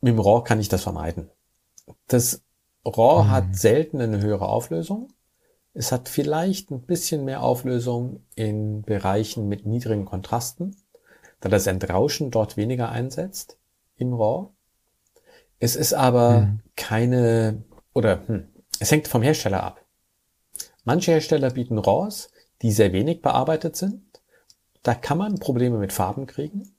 Mit 0.00 0.14
dem 0.14 0.20
RAW 0.20 0.42
kann 0.44 0.60
ich 0.60 0.68
das 0.68 0.82
vermeiden. 0.82 1.30
Das 2.08 2.42
RAW 2.84 3.24
mhm. 3.24 3.30
hat 3.30 3.56
selten 3.56 4.00
eine 4.00 4.20
höhere 4.20 4.48
Auflösung. 4.48 5.12
Es 5.72 5.92
hat 5.92 6.08
vielleicht 6.08 6.70
ein 6.70 6.82
bisschen 6.82 7.24
mehr 7.24 7.42
Auflösung 7.42 8.24
in 8.34 8.82
Bereichen 8.82 9.48
mit 9.48 9.66
niedrigen 9.66 10.04
Kontrasten, 10.04 10.76
da 11.40 11.48
das 11.48 11.66
Entrauschen 11.66 12.30
dort 12.30 12.56
weniger 12.56 12.90
einsetzt 12.90 13.56
im 13.96 14.12
RAW. 14.12 14.50
Es 15.60 15.76
ist 15.76 15.92
aber 15.92 16.40
mhm. 16.40 16.60
keine, 16.74 17.62
oder 17.92 18.26
hm, 18.26 18.48
es 18.80 18.90
hängt 18.90 19.06
vom 19.06 19.22
Hersteller 19.22 19.62
ab. 19.62 19.84
Manche 20.84 21.12
Hersteller 21.12 21.50
bieten 21.50 21.78
RAWs, 21.78 22.30
die 22.62 22.72
sehr 22.72 22.92
wenig 22.92 23.20
bearbeitet 23.20 23.76
sind. 23.76 24.02
Da 24.82 24.94
kann 24.94 25.18
man 25.18 25.38
Probleme 25.38 25.78
mit 25.78 25.92
Farben 25.92 26.26
kriegen, 26.26 26.74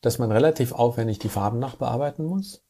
dass 0.00 0.18
man 0.18 0.32
relativ 0.32 0.72
aufwendig 0.72 1.18
die 1.18 1.28
Farben 1.28 1.58
nachbearbeiten 1.58 2.24
muss. 2.24 2.62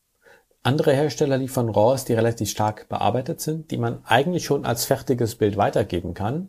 Andere 0.64 0.92
Hersteller 0.92 1.38
liefern 1.38 1.68
RAWs, 1.68 2.04
die 2.04 2.14
relativ 2.14 2.50
stark 2.50 2.88
bearbeitet 2.88 3.40
sind, 3.40 3.70
die 3.70 3.78
man 3.78 4.04
eigentlich 4.04 4.44
schon 4.44 4.66
als 4.66 4.84
fertiges 4.84 5.36
Bild 5.36 5.56
weitergeben 5.56 6.14
kann, 6.14 6.48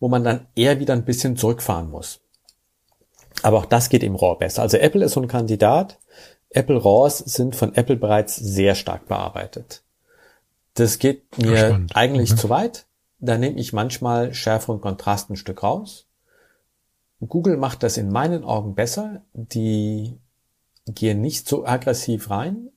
wo 0.00 0.08
man 0.08 0.24
dann 0.24 0.46
eher 0.56 0.80
wieder 0.80 0.94
ein 0.94 1.04
bisschen 1.04 1.36
zurückfahren 1.36 1.90
muss. 1.90 2.20
Aber 3.42 3.58
auch 3.58 3.66
das 3.66 3.90
geht 3.90 4.02
im 4.02 4.16
RAW 4.16 4.38
besser. 4.38 4.62
Also 4.62 4.78
Apple 4.78 5.04
ist 5.04 5.12
so 5.12 5.20
ein 5.20 5.28
Kandidat, 5.28 5.98
Apple 6.54 6.82
RAWs 6.82 7.18
sind 7.18 7.56
von 7.56 7.74
Apple 7.74 7.96
bereits 7.96 8.36
sehr 8.36 8.74
stark 8.74 9.06
bearbeitet. 9.06 9.82
Das 10.74 10.98
geht 10.98 11.38
mir 11.38 11.80
Ach, 11.90 11.96
eigentlich 11.96 12.32
mhm. 12.32 12.36
zu 12.36 12.48
weit. 12.48 12.86
Da 13.18 13.38
nehme 13.38 13.58
ich 13.58 13.72
manchmal 13.72 14.34
Schärfe 14.34 14.72
und 14.72 14.80
Kontrast 14.80 15.30
ein 15.30 15.36
Stück 15.36 15.62
raus. 15.62 16.06
Google 17.20 17.56
macht 17.56 17.82
das 17.82 17.96
in 17.96 18.10
meinen 18.10 18.44
Augen 18.44 18.74
besser. 18.74 19.22
Die 19.32 20.18
gehen 20.86 21.20
nicht 21.20 21.48
so 21.48 21.66
aggressiv 21.66 22.30
rein. 22.30 22.70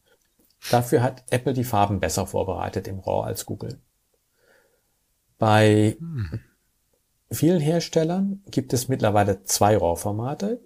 Dafür 0.71 1.03
hat 1.03 1.23
Apple 1.29 1.53
die 1.53 1.63
Farben 1.63 1.99
besser 1.99 2.25
vorbereitet 2.25 2.87
im 2.87 2.99
RAW 2.99 3.25
als 3.25 3.45
Google. 3.45 3.79
Bei 5.37 5.97
hm. 5.99 6.39
vielen 7.29 7.59
Herstellern 7.59 8.41
gibt 8.49 8.73
es 8.73 8.87
mittlerweile 8.87 9.43
zwei 9.43 9.77
RAW-Formate. 9.77 10.61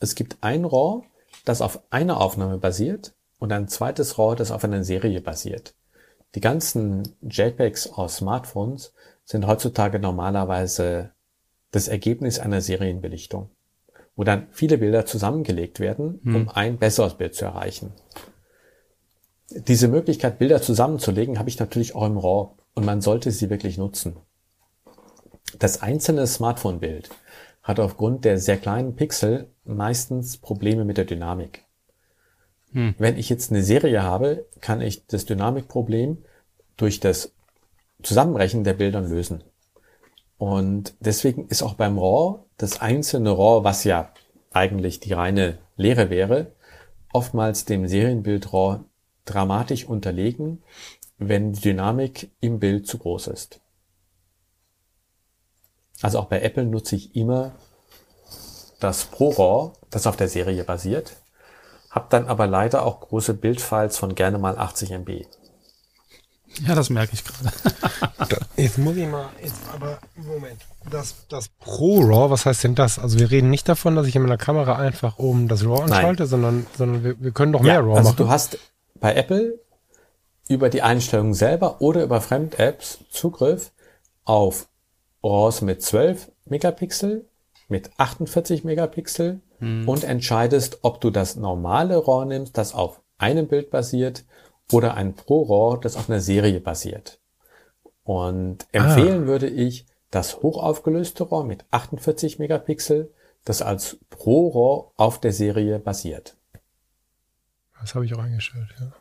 Es 0.00 0.14
gibt 0.14 0.38
ein 0.42 0.64
RAW, 0.64 1.04
das 1.44 1.60
auf 1.60 1.80
einer 1.90 2.20
Aufnahme 2.20 2.58
basiert 2.58 3.14
und 3.38 3.52
ein 3.52 3.68
zweites 3.68 4.18
RAW, 4.18 4.36
das 4.36 4.50
auf 4.50 4.64
einer 4.64 4.84
Serie 4.84 5.20
basiert. 5.20 5.74
Die 6.34 6.40
ganzen 6.40 7.16
JPEGs 7.22 7.88
aus 7.88 8.16
Smartphones 8.16 8.92
sind 9.24 9.46
heutzutage 9.46 9.98
normalerweise 9.98 11.10
das 11.72 11.88
Ergebnis 11.88 12.38
einer 12.38 12.60
Serienbelichtung, 12.60 13.50
wo 14.16 14.24
dann 14.24 14.46
viele 14.50 14.78
Bilder 14.78 15.06
zusammengelegt 15.06 15.80
werden, 15.80 16.20
hm. 16.22 16.36
um 16.36 16.48
ein 16.48 16.78
besseres 16.78 17.14
Bild 17.14 17.34
zu 17.34 17.44
erreichen. 17.44 17.92
Diese 19.50 19.88
Möglichkeit, 19.88 20.38
Bilder 20.38 20.62
zusammenzulegen, 20.62 21.38
habe 21.38 21.48
ich 21.48 21.58
natürlich 21.58 21.94
auch 21.94 22.06
im 22.06 22.16
RAW 22.16 22.52
und 22.74 22.86
man 22.86 23.02
sollte 23.02 23.30
sie 23.30 23.50
wirklich 23.50 23.76
nutzen. 23.76 24.16
Das 25.58 25.82
einzelne 25.82 26.26
Smartphone-Bild 26.26 27.10
hat 27.62 27.78
aufgrund 27.78 28.24
der 28.24 28.38
sehr 28.38 28.56
kleinen 28.56 28.96
Pixel 28.96 29.51
meistens 29.64 30.36
Probleme 30.36 30.84
mit 30.84 30.96
der 30.96 31.04
Dynamik. 31.04 31.64
Hm. 32.72 32.94
Wenn 32.98 33.16
ich 33.16 33.28
jetzt 33.28 33.50
eine 33.50 33.62
Serie 33.62 34.02
habe, 34.02 34.46
kann 34.60 34.80
ich 34.80 35.06
das 35.06 35.24
Dynamikproblem 35.24 36.18
durch 36.76 37.00
das 37.00 37.32
Zusammenbrechen 38.02 38.64
der 38.64 38.74
Bildern 38.74 39.08
lösen. 39.08 39.44
Und 40.38 40.94
deswegen 41.00 41.46
ist 41.48 41.62
auch 41.62 41.74
beim 41.74 41.98
RAW 41.98 42.40
das 42.56 42.80
einzelne 42.80 43.30
RAW, 43.30 43.64
was 43.64 43.84
ja 43.84 44.12
eigentlich 44.50 45.00
die 45.00 45.12
reine 45.12 45.58
Lehre 45.76 46.10
wäre, 46.10 46.52
oftmals 47.12 47.64
dem 47.64 47.86
Serienbild 47.86 48.52
RAW 48.52 48.80
dramatisch 49.24 49.84
unterlegen, 49.84 50.62
wenn 51.18 51.52
die 51.52 51.60
Dynamik 51.60 52.30
im 52.40 52.58
Bild 52.58 52.86
zu 52.86 52.98
groß 52.98 53.28
ist. 53.28 53.60
Also 56.00 56.18
auch 56.18 56.26
bei 56.26 56.40
Apple 56.40 56.64
nutze 56.64 56.96
ich 56.96 57.14
immer 57.14 57.54
das 58.82 59.04
ProRAW, 59.06 59.72
das 59.90 60.06
auf 60.06 60.16
der 60.16 60.28
Serie 60.28 60.64
basiert, 60.64 61.16
habe 61.90 62.06
dann 62.08 62.26
aber 62.26 62.46
leider 62.46 62.84
auch 62.84 63.00
große 63.00 63.34
Bildfiles 63.34 63.98
von 63.98 64.14
gerne 64.14 64.38
mal 64.38 64.58
80 64.58 64.90
MB. 64.90 65.26
Ja, 66.66 66.74
das 66.74 66.90
merke 66.90 67.14
ich 67.14 67.24
gerade. 67.24 67.50
jetzt 68.56 68.78
muss 68.78 68.96
ich 68.96 69.06
mal, 69.06 69.30
jetzt 69.42 69.60
aber, 69.72 69.98
Moment. 70.16 70.60
Das, 70.90 71.14
das 71.28 71.48
Pro-RAW, 71.60 72.30
was 72.30 72.44
heißt 72.44 72.64
denn 72.64 72.74
das? 72.74 72.98
Also 72.98 73.18
wir 73.18 73.30
reden 73.30 73.50
nicht 73.50 73.68
davon, 73.68 73.96
dass 73.96 74.06
ich 74.06 74.16
in 74.16 74.22
meiner 74.22 74.36
Kamera 74.36 74.76
einfach 74.76 75.18
oben 75.18 75.48
das 75.48 75.64
RAW 75.64 75.84
anschalte, 75.84 76.26
sondern, 76.26 76.66
sondern 76.76 77.04
wir, 77.04 77.20
wir 77.20 77.30
können 77.32 77.52
doch 77.52 77.62
mehr 77.62 77.74
ja, 77.74 77.80
RAW 77.80 77.96
also 77.96 78.10
machen. 78.10 78.16
Du 78.18 78.28
hast 78.28 78.58
bei 79.00 79.14
Apple 79.14 79.58
über 80.48 80.68
die 80.68 80.82
Einstellungen 80.82 81.34
selber 81.34 81.80
oder 81.80 82.02
über 82.02 82.20
Fremd-Apps 82.20 82.98
Zugriff 83.10 83.70
auf 84.24 84.68
RAWs 85.22 85.62
mit 85.62 85.82
12 85.82 86.30
Megapixel, 86.44 87.24
mit 87.72 87.90
48 87.96 88.62
Megapixel 88.62 89.40
hm. 89.58 89.88
und 89.88 90.04
entscheidest, 90.04 90.78
ob 90.82 91.00
du 91.00 91.10
das 91.10 91.34
normale 91.34 91.96
RAW 91.96 92.26
nimmst, 92.26 92.56
das 92.56 92.74
auf 92.74 93.00
einem 93.18 93.48
Bild 93.48 93.70
basiert 93.70 94.24
oder 94.70 94.94
ein 94.94 95.14
Pro 95.14 95.42
RAW, 95.42 95.80
das 95.80 95.96
auf 95.96 96.08
einer 96.08 96.20
Serie 96.20 96.60
basiert. 96.60 97.18
Und 98.04 98.66
empfehlen 98.72 99.24
ah. 99.24 99.26
würde 99.26 99.48
ich 99.48 99.86
das 100.10 100.42
hochaufgelöste 100.42 101.24
RAW 101.24 101.44
mit 101.44 101.64
48 101.70 102.38
Megapixel, 102.38 103.12
das 103.44 103.62
als 103.62 103.98
Pro 104.10 104.48
RAW 104.48 104.92
auf 104.96 105.20
der 105.20 105.32
Serie 105.32 105.78
basiert. 105.78 106.36
Das 107.80 107.96
habe 107.96 108.04
ich 108.04 108.14
auch 108.14 108.18
eingestellt, 108.20 108.68
ja. 108.78 108.92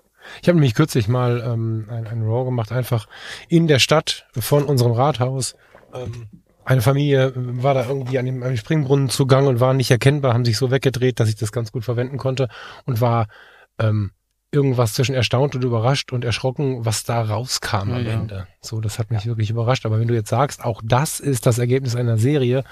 Ich 0.41 0.47
habe 0.47 0.55
nämlich 0.55 0.75
kürzlich 0.75 1.07
mal 1.07 1.41
ähm, 1.45 1.88
ein, 1.89 2.07
ein 2.07 2.23
RAW 2.23 2.45
gemacht, 2.45 2.71
einfach 2.71 3.07
in 3.49 3.67
der 3.67 3.79
Stadt 3.79 4.27
von 4.34 4.63
unserem 4.63 4.91
Rathaus. 4.91 5.55
Ähm, 5.93 6.29
eine 6.71 6.81
Familie 6.81 7.34
war 7.36 7.73
da 7.73 7.86
irgendwie 7.86 8.17
an 8.17 8.25
dem, 8.25 8.41
an 8.43 8.49
dem 8.49 8.57
Springbrunnen 8.57 9.10
zugang 9.10 9.47
und 9.47 9.60
war 9.60 9.73
nicht 9.73 9.91
erkennbar, 9.91 10.34
haben 10.34 10.45
sich 10.45 10.57
so 10.57 10.71
weggedreht, 10.71 11.19
dass 11.19 11.29
ich 11.29 11.36
das 11.36 11.51
ganz 11.51 11.71
gut 11.71 11.84
verwenden 11.84 12.17
konnte 12.17 12.47
und 12.86 13.01
war 13.01 13.28
ähm, 13.78 14.11
irgendwas 14.51 14.93
zwischen 14.93 15.15
erstaunt 15.15 15.55
und 15.55 15.63
überrascht 15.63 16.11
und 16.11 16.26
erschrocken, 16.26 16.86
was 16.86 17.03
da 17.03 17.22
rauskam 17.22 17.89
ja, 17.89 17.95
am 17.95 18.05
ja. 18.05 18.11
Ende. 18.11 18.47
So, 18.61 18.82
das 18.82 18.99
hat 18.99 19.11
mich 19.11 19.24
ja. 19.24 19.28
wirklich 19.28 19.49
überrascht. 19.49 19.86
Aber 19.86 19.99
wenn 19.99 20.07
du 20.07 20.13
jetzt 20.13 20.30
sagst, 20.30 20.63
auch 20.63 20.82
das 20.84 21.19
ist 21.19 21.45
das 21.45 21.57
Ergebnis 21.57 21.95
einer 21.95 22.17
Serie, 22.17 22.63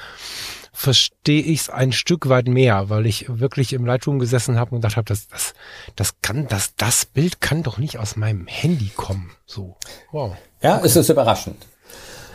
verstehe 0.71 1.41
ich 1.41 1.61
es 1.61 1.69
ein 1.69 1.91
Stück 1.91 2.29
weit 2.29 2.47
mehr, 2.47 2.89
weil 2.89 3.05
ich 3.05 3.25
wirklich 3.27 3.73
im 3.73 3.85
Lightroom 3.85 4.19
gesessen 4.19 4.57
habe 4.57 4.71
und 4.71 4.81
gedacht 4.81 4.97
habe, 4.97 5.05
das, 5.05 5.27
das, 5.27 5.53
das 5.95 6.21
kann, 6.21 6.47
das, 6.47 6.75
das 6.75 7.05
Bild 7.05 7.41
kann 7.41 7.63
doch 7.63 7.77
nicht 7.77 7.97
aus 7.97 8.15
meinem 8.15 8.47
Handy 8.47 8.91
kommen. 8.95 9.31
So, 9.45 9.77
wow. 10.11 10.35
Ja, 10.61 10.77
okay. 10.77 10.85
es 10.85 10.95
ist 10.95 11.09
überraschend. 11.09 11.65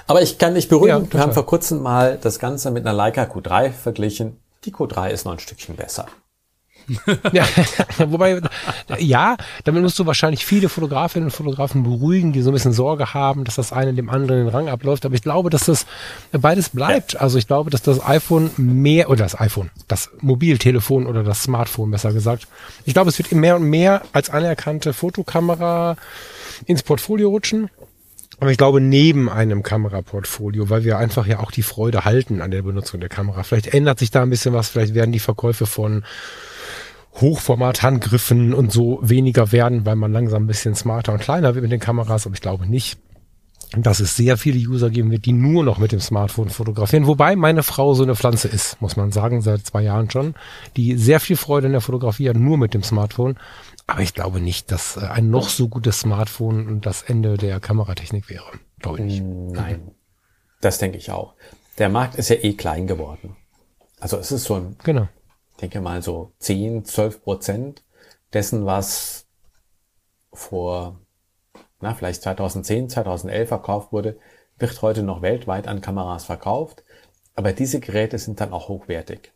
Aber 0.06 0.22
ich 0.22 0.38
kann 0.38 0.54
dich 0.54 0.68
beruhigen. 0.68 1.10
Wir 1.12 1.20
haben 1.20 1.32
vor 1.32 1.46
kurzem 1.46 1.82
mal 1.82 2.18
das 2.20 2.38
Ganze 2.38 2.70
mit 2.70 2.86
einer 2.86 2.94
Leica 2.94 3.24
Q3 3.24 3.70
verglichen. 3.72 4.38
Die 4.64 4.72
Q3 4.72 5.10
ist 5.10 5.24
noch 5.24 5.32
ein 5.32 5.38
Stückchen 5.38 5.76
besser. 5.76 6.06
ja, 7.32 7.46
wobei, 7.98 8.40
ja, 8.98 9.36
damit 9.64 9.82
musst 9.82 9.98
du 9.98 10.06
wahrscheinlich 10.06 10.44
viele 10.44 10.68
Fotografinnen 10.68 11.26
und 11.26 11.30
Fotografen 11.30 11.82
beruhigen, 11.82 12.32
die 12.32 12.42
so 12.42 12.50
ein 12.50 12.52
bisschen 12.52 12.72
Sorge 12.72 13.14
haben, 13.14 13.44
dass 13.44 13.54
das 13.56 13.72
eine 13.72 13.94
dem 13.94 14.10
anderen 14.10 14.44
den 14.44 14.48
Rang 14.48 14.68
abläuft. 14.68 15.06
Aber 15.06 15.14
ich 15.14 15.22
glaube, 15.22 15.50
dass 15.50 15.64
das 15.66 15.86
beides 16.32 16.70
bleibt. 16.70 17.20
Also 17.20 17.38
ich 17.38 17.46
glaube, 17.46 17.70
dass 17.70 17.82
das 17.82 18.04
iPhone 18.04 18.50
mehr, 18.56 19.08
oder 19.08 19.24
das 19.24 19.38
iPhone, 19.38 19.70
das 19.88 20.10
Mobiltelefon 20.20 21.06
oder 21.06 21.22
das 21.22 21.42
Smartphone 21.42 21.90
besser 21.90 22.12
gesagt, 22.12 22.46
ich 22.84 22.94
glaube, 22.94 23.10
es 23.10 23.18
wird 23.18 23.32
mehr 23.32 23.56
und 23.56 23.64
mehr 23.64 24.02
als 24.12 24.30
anerkannte 24.30 24.92
Fotokamera 24.92 25.96
ins 26.66 26.82
Portfolio 26.82 27.30
rutschen. 27.30 27.70
Aber 28.44 28.50
ich 28.50 28.58
glaube, 28.58 28.78
neben 28.78 29.30
einem 29.30 29.62
Kameraportfolio, 29.62 30.68
weil 30.68 30.84
wir 30.84 30.98
einfach 30.98 31.26
ja 31.26 31.40
auch 31.40 31.50
die 31.50 31.62
Freude 31.62 32.04
halten 32.04 32.42
an 32.42 32.50
der 32.50 32.60
Benutzung 32.60 33.00
der 33.00 33.08
Kamera. 33.08 33.42
Vielleicht 33.42 33.72
ändert 33.72 33.98
sich 33.98 34.10
da 34.10 34.20
ein 34.20 34.28
bisschen 34.28 34.52
was, 34.52 34.68
vielleicht 34.68 34.92
werden 34.92 35.12
die 35.12 35.18
Verkäufe 35.18 35.64
von 35.64 36.04
Hochformat-Handgriffen 37.22 38.52
und 38.52 38.70
so 38.70 38.98
weniger 39.00 39.50
werden, 39.50 39.86
weil 39.86 39.96
man 39.96 40.12
langsam 40.12 40.42
ein 40.42 40.46
bisschen 40.46 40.74
smarter 40.74 41.14
und 41.14 41.22
kleiner 41.22 41.54
wird 41.54 41.62
mit 41.62 41.72
den 41.72 41.80
Kameras, 41.80 42.26
aber 42.26 42.34
ich 42.34 42.42
glaube 42.42 42.66
nicht, 42.66 42.98
dass 43.82 44.00
es 44.00 44.14
sehr 44.14 44.36
viele 44.36 44.58
User 44.58 44.90
geben 44.90 45.10
wird, 45.10 45.24
die 45.24 45.32
nur 45.32 45.64
noch 45.64 45.78
mit 45.78 45.92
dem 45.92 46.00
Smartphone 46.00 46.50
fotografieren. 46.50 47.06
Wobei 47.06 47.36
meine 47.36 47.62
Frau 47.62 47.94
so 47.94 48.02
eine 48.02 48.14
Pflanze 48.14 48.48
ist, 48.48 48.78
muss 48.82 48.96
man 48.96 49.10
sagen, 49.10 49.40
seit 49.40 49.64
zwei 49.64 49.80
Jahren 49.82 50.10
schon, 50.10 50.34
die 50.76 50.96
sehr 50.96 51.18
viel 51.18 51.36
Freude 51.36 51.68
in 51.68 51.72
der 51.72 51.80
Fotografie 51.80 52.28
hat, 52.28 52.36
nur 52.36 52.58
mit 52.58 52.74
dem 52.74 52.82
Smartphone. 52.82 53.36
Aber 53.86 54.00
ich 54.00 54.14
glaube 54.14 54.40
nicht, 54.40 54.72
dass 54.72 54.96
äh, 54.96 55.00
ein 55.06 55.30
noch 55.30 55.48
so 55.48 55.68
gutes 55.68 56.00
Smartphone 56.00 56.80
das 56.80 57.02
Ende 57.02 57.36
der 57.36 57.60
Kameratechnik 57.60 58.28
wäre. 58.30 58.46
Glaube 58.78 59.00
ich 59.00 59.04
nicht. 59.04 59.22
Nein, 59.22 59.90
das 60.60 60.78
denke 60.78 60.96
ich 60.98 61.10
auch. 61.10 61.34
Der 61.78 61.88
Markt 61.88 62.14
ist 62.14 62.28
ja 62.30 62.36
eh 62.36 62.54
klein 62.54 62.86
geworden. 62.86 63.36
Also 64.00 64.16
es 64.18 64.32
ist 64.32 64.44
so 64.44 64.54
ein, 64.54 64.76
Genau. 64.84 65.08
ich 65.52 65.56
denke 65.58 65.80
mal 65.80 66.02
so 66.02 66.32
10, 66.38 66.84
12 66.84 67.22
Prozent 67.22 67.84
dessen, 68.32 68.64
was 68.66 69.26
vor, 70.32 71.00
na, 71.80 71.94
vielleicht 71.94 72.22
2010, 72.22 72.88
2011 72.90 73.48
verkauft 73.48 73.92
wurde, 73.92 74.18
wird 74.58 74.80
heute 74.82 75.02
noch 75.02 75.22
weltweit 75.22 75.68
an 75.68 75.80
Kameras 75.80 76.24
verkauft. 76.24 76.84
Aber 77.34 77.52
diese 77.52 77.80
Geräte 77.80 78.18
sind 78.18 78.40
dann 78.40 78.52
auch 78.52 78.68
hochwertig. 78.68 79.32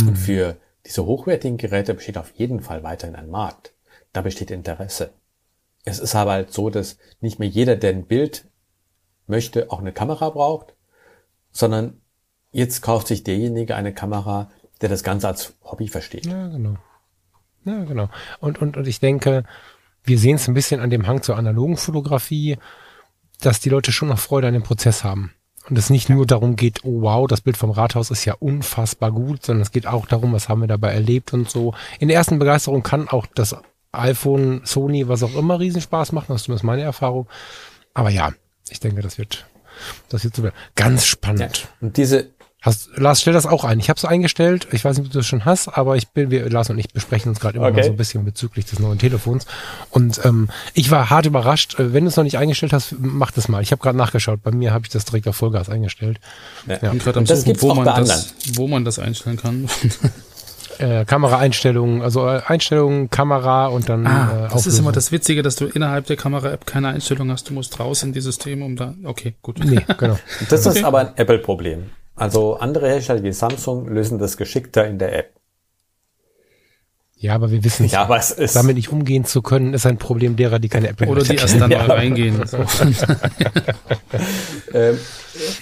Und 0.00 0.16
für 0.16 0.56
diese 0.86 1.04
hochwertigen 1.04 1.58
Geräte 1.58 1.94
besteht 1.94 2.16
auf 2.16 2.30
jeden 2.36 2.60
Fall 2.60 2.82
weiterhin 2.82 3.16
ein 3.16 3.28
Markt. 3.28 3.74
Da 4.12 4.22
besteht 4.22 4.50
Interesse. 4.50 5.12
Es 5.84 5.98
ist 5.98 6.14
aber 6.14 6.32
halt 6.32 6.52
so, 6.52 6.70
dass 6.70 6.98
nicht 7.20 7.38
mehr 7.38 7.48
jeder, 7.48 7.76
der 7.76 7.90
ein 7.90 8.06
Bild 8.06 8.46
möchte, 9.26 9.70
auch 9.70 9.80
eine 9.80 9.92
Kamera 9.92 10.30
braucht, 10.30 10.74
sondern 11.50 12.00
jetzt 12.52 12.82
kauft 12.82 13.08
sich 13.08 13.24
derjenige 13.24 13.74
eine 13.74 13.92
Kamera, 13.92 14.50
der 14.80 14.88
das 14.88 15.02
Ganze 15.02 15.28
als 15.28 15.54
Hobby 15.64 15.88
versteht. 15.88 16.26
Ja, 16.26 16.48
genau. 16.48 16.76
Ja, 17.64 17.84
genau. 17.84 18.08
Und, 18.40 18.60
und, 18.62 18.76
und 18.76 18.86
ich 18.86 19.00
denke, 19.00 19.44
wir 20.04 20.18
sehen 20.18 20.36
es 20.36 20.46
ein 20.46 20.54
bisschen 20.54 20.80
an 20.80 20.90
dem 20.90 21.06
Hang 21.06 21.22
zur 21.22 21.36
analogen 21.36 21.76
Fotografie, 21.76 22.58
dass 23.40 23.60
die 23.60 23.70
Leute 23.70 23.90
schon 23.90 24.08
noch 24.08 24.18
Freude 24.18 24.46
an 24.46 24.54
dem 24.54 24.62
Prozess 24.62 25.02
haben. 25.02 25.32
Und 25.68 25.76
es 25.76 25.90
nicht 25.90 26.08
nur 26.08 26.26
darum 26.26 26.54
geht, 26.54 26.84
oh 26.84 27.02
wow, 27.02 27.26
das 27.26 27.40
Bild 27.40 27.56
vom 27.56 27.70
Rathaus 27.70 28.10
ist 28.10 28.24
ja 28.24 28.34
unfassbar 28.38 29.10
gut, 29.10 29.44
sondern 29.44 29.62
es 29.62 29.72
geht 29.72 29.86
auch 29.86 30.06
darum, 30.06 30.32
was 30.32 30.48
haben 30.48 30.60
wir 30.60 30.68
dabei 30.68 30.92
erlebt 30.92 31.32
und 31.32 31.50
so. 31.50 31.74
In 31.98 32.08
der 32.08 32.16
ersten 32.16 32.38
Begeisterung 32.38 32.82
kann 32.82 33.08
auch 33.08 33.26
das 33.26 33.56
iPhone, 33.92 34.60
Sony, 34.64 35.08
was 35.08 35.22
auch 35.22 35.34
immer 35.34 35.58
Riesenspaß 35.58 36.12
machen, 36.12 36.26
das 36.28 36.42
ist 36.42 36.44
zumindest 36.44 36.64
meine 36.64 36.82
Erfahrung. 36.82 37.28
Aber 37.94 38.10
ja, 38.10 38.32
ich 38.68 38.78
denke, 38.78 39.02
das 39.02 39.18
wird, 39.18 39.46
das 40.08 40.22
wird 40.22 40.36
so 40.36 40.42
werden. 40.42 40.54
ganz 40.76 41.06
spannend. 41.06 41.68
Und 41.80 41.96
diese, 41.96 42.30
Hast, 42.66 42.90
Lars, 42.96 43.20
stell 43.22 43.32
das 43.32 43.46
auch 43.46 43.64
ein. 43.64 43.78
Ich 43.78 43.88
habe 43.88 43.96
es 43.96 44.04
eingestellt. 44.04 44.66
Ich 44.72 44.84
weiß 44.84 44.98
nicht, 44.98 45.06
ob 45.06 45.12
du 45.12 45.18
das 45.20 45.26
schon 45.26 45.44
hast, 45.44 45.68
aber 45.68 45.96
ich 45.96 46.08
bin, 46.08 46.30
wir, 46.30 46.50
Lars 46.50 46.68
und 46.68 46.78
ich 46.78 46.88
besprechen 46.92 47.30
uns 47.30 47.40
gerade 47.40 47.56
immer 47.56 47.68
Okay. 47.68 47.76
mal 47.76 47.84
so 47.84 47.90
ein 47.90 47.96
bisschen 47.96 48.24
bezüglich 48.24 48.66
des 48.66 48.78
neuen 48.80 48.98
Telefons. 48.98 49.46
Und 49.90 50.20
ähm, 50.24 50.48
ich 50.74 50.90
war 50.90 51.08
hart 51.08 51.26
überrascht. 51.26 51.78
Äh, 51.78 51.92
Wenn 51.94 52.04
du 52.04 52.10
es 52.10 52.16
noch 52.16 52.24
nicht 52.24 52.36
eingestellt 52.38 52.72
hast, 52.72 52.94
mach 52.98 53.30
das 53.30 53.48
mal. 53.48 53.62
Ich 53.62 53.70
habe 53.72 53.80
gerade 53.80 53.96
nachgeschaut. 53.96 54.42
Bei 54.42 54.50
mir 54.50 54.74
habe 54.74 54.84
ich 54.84 54.90
das 54.90 55.04
direkt 55.04 55.28
auf 55.28 55.36
Vollgas 55.36 55.68
eingestellt. 55.68 56.18
ja. 56.66 56.74
Ich 56.74 56.80
bin 56.80 56.98
gerade 56.98 57.18
am 57.20 57.24
das 57.24 57.42
Suchen, 57.42 57.62
wo 57.62 57.70
auch 57.70 57.76
man, 57.76 57.84
bei 57.86 58.00
das, 58.00 58.34
wo 58.54 58.66
man 58.68 58.84
das 58.84 58.98
einstellen 58.98 59.36
kann. 59.38 59.68
Äh, 60.78 61.06
Kameraeinstellungen, 61.06 62.02
also 62.02 62.28
äh, 62.28 62.42
Einstellungen, 62.46 63.08
Kamera 63.08 63.68
und 63.68 63.88
dann 63.88 64.06
Ah, 64.06 64.46
äh, 64.46 64.52
das 64.52 64.66
ist 64.66 64.78
immer 64.78 64.92
das 64.92 65.10
Witzige, 65.10 65.40
dass 65.42 65.56
du 65.56 65.64
innerhalb 65.64 66.04
der 66.06 66.16
Kamera-App 66.16 66.66
keine 66.66 66.88
Einstellung 66.88 67.30
hast. 67.30 67.48
Du 67.48 67.54
musst 67.54 67.80
raus 67.80 68.02
in 68.02 68.12
die 68.12 68.20
Systeme, 68.20 68.62
um 68.62 68.76
da. 68.76 68.92
Okay, 69.04 69.32
gut. 69.40 69.58
Nee, 69.64 69.86
genau. 69.96 70.18
das 70.50 70.66
Okay. 70.66 70.78
ist 70.80 70.84
aber 70.84 70.98
ein 70.98 71.08
Apple-Problem. 71.16 71.84
Also 72.16 72.56
andere 72.56 72.88
Hersteller 72.88 73.22
wie 73.22 73.32
Samsung 73.32 73.88
lösen 73.88 74.18
das 74.18 74.36
geschickter 74.36 74.86
in 74.86 74.98
der 74.98 75.16
App. 75.16 75.32
Ja, 77.18 77.34
aber 77.34 77.50
wir 77.50 77.64
wissen 77.64 77.86
Ja, 77.86 78.02
aber 78.02 78.18
es 78.18 78.30
ist, 78.30 78.56
Damit 78.56 78.76
nicht 78.76 78.90
umgehen 78.90 79.24
zu 79.24 79.40
können, 79.40 79.72
ist 79.72 79.86
ein 79.86 79.96
Problem 79.96 80.36
derer, 80.36 80.58
die 80.58 80.68
keine 80.68 80.88
Apple 80.88 81.06
Oder 81.08 81.22
die 81.22 81.36
erst 81.36 81.58
dann 81.58 81.70
Ja. 81.76 81.86
mal 81.86 81.96
reingehen. 81.96 82.46
So. 82.46 82.58
ähm, 84.74 84.98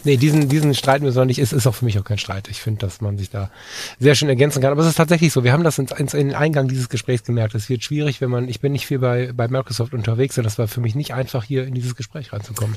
Nee, 0.04 0.16
diesen, 0.16 0.48
diesen 0.48 0.74
Streit 0.74 1.02
müssen 1.02 1.16
wir 1.16 1.24
nicht, 1.24 1.38
ist, 1.38 1.52
ist 1.52 1.66
auch 1.66 1.74
für 1.74 1.84
mich 1.84 1.98
auch 1.98 2.04
kein 2.04 2.18
Streit. 2.18 2.48
Ich 2.48 2.60
finde, 2.60 2.80
dass 2.80 3.00
man 3.00 3.18
sich 3.18 3.30
da 3.30 3.50
sehr 3.98 4.14
schön 4.14 4.28
ergänzen 4.28 4.62
kann. 4.62 4.72
Aber 4.72 4.82
es 4.82 4.88
ist 4.88 4.96
tatsächlich 4.96 5.32
so. 5.32 5.44
Wir 5.44 5.52
haben 5.52 5.64
das 5.64 5.78
ins, 5.78 5.92
in 6.14 6.28
den 6.28 6.34
Eingang 6.34 6.68
dieses 6.68 6.88
Gesprächs 6.88 7.24
gemerkt. 7.24 7.54
Es 7.54 7.68
wird 7.68 7.82
schwierig, 7.82 8.20
wenn 8.20 8.30
man, 8.30 8.48
ich 8.48 8.60
bin 8.60 8.72
nicht 8.72 8.86
viel 8.86 8.98
bei, 8.98 9.32
bei 9.32 9.48
Microsoft 9.48 9.94
unterwegs 9.94 10.38
und 10.38 10.44
das 10.44 10.58
war 10.58 10.68
für 10.68 10.80
mich 10.80 10.94
nicht 10.94 11.14
einfach, 11.14 11.44
hier 11.44 11.66
in 11.66 11.74
dieses 11.74 11.96
Gespräch 11.96 12.32
reinzukommen. 12.32 12.76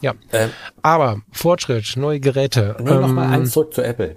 Ja. 0.00 0.14
ähm, 0.32 0.50
Aber 0.82 1.22
Fortschritt, 1.32 1.96
neue 1.96 2.20
Geräte. 2.20 2.76
Nur 2.78 3.00
noch 3.00 3.08
mal 3.08 3.26
ähm, 3.26 3.32
eins 3.32 3.52
zurück 3.52 3.72
zu 3.74 3.82
Apple. 3.82 4.16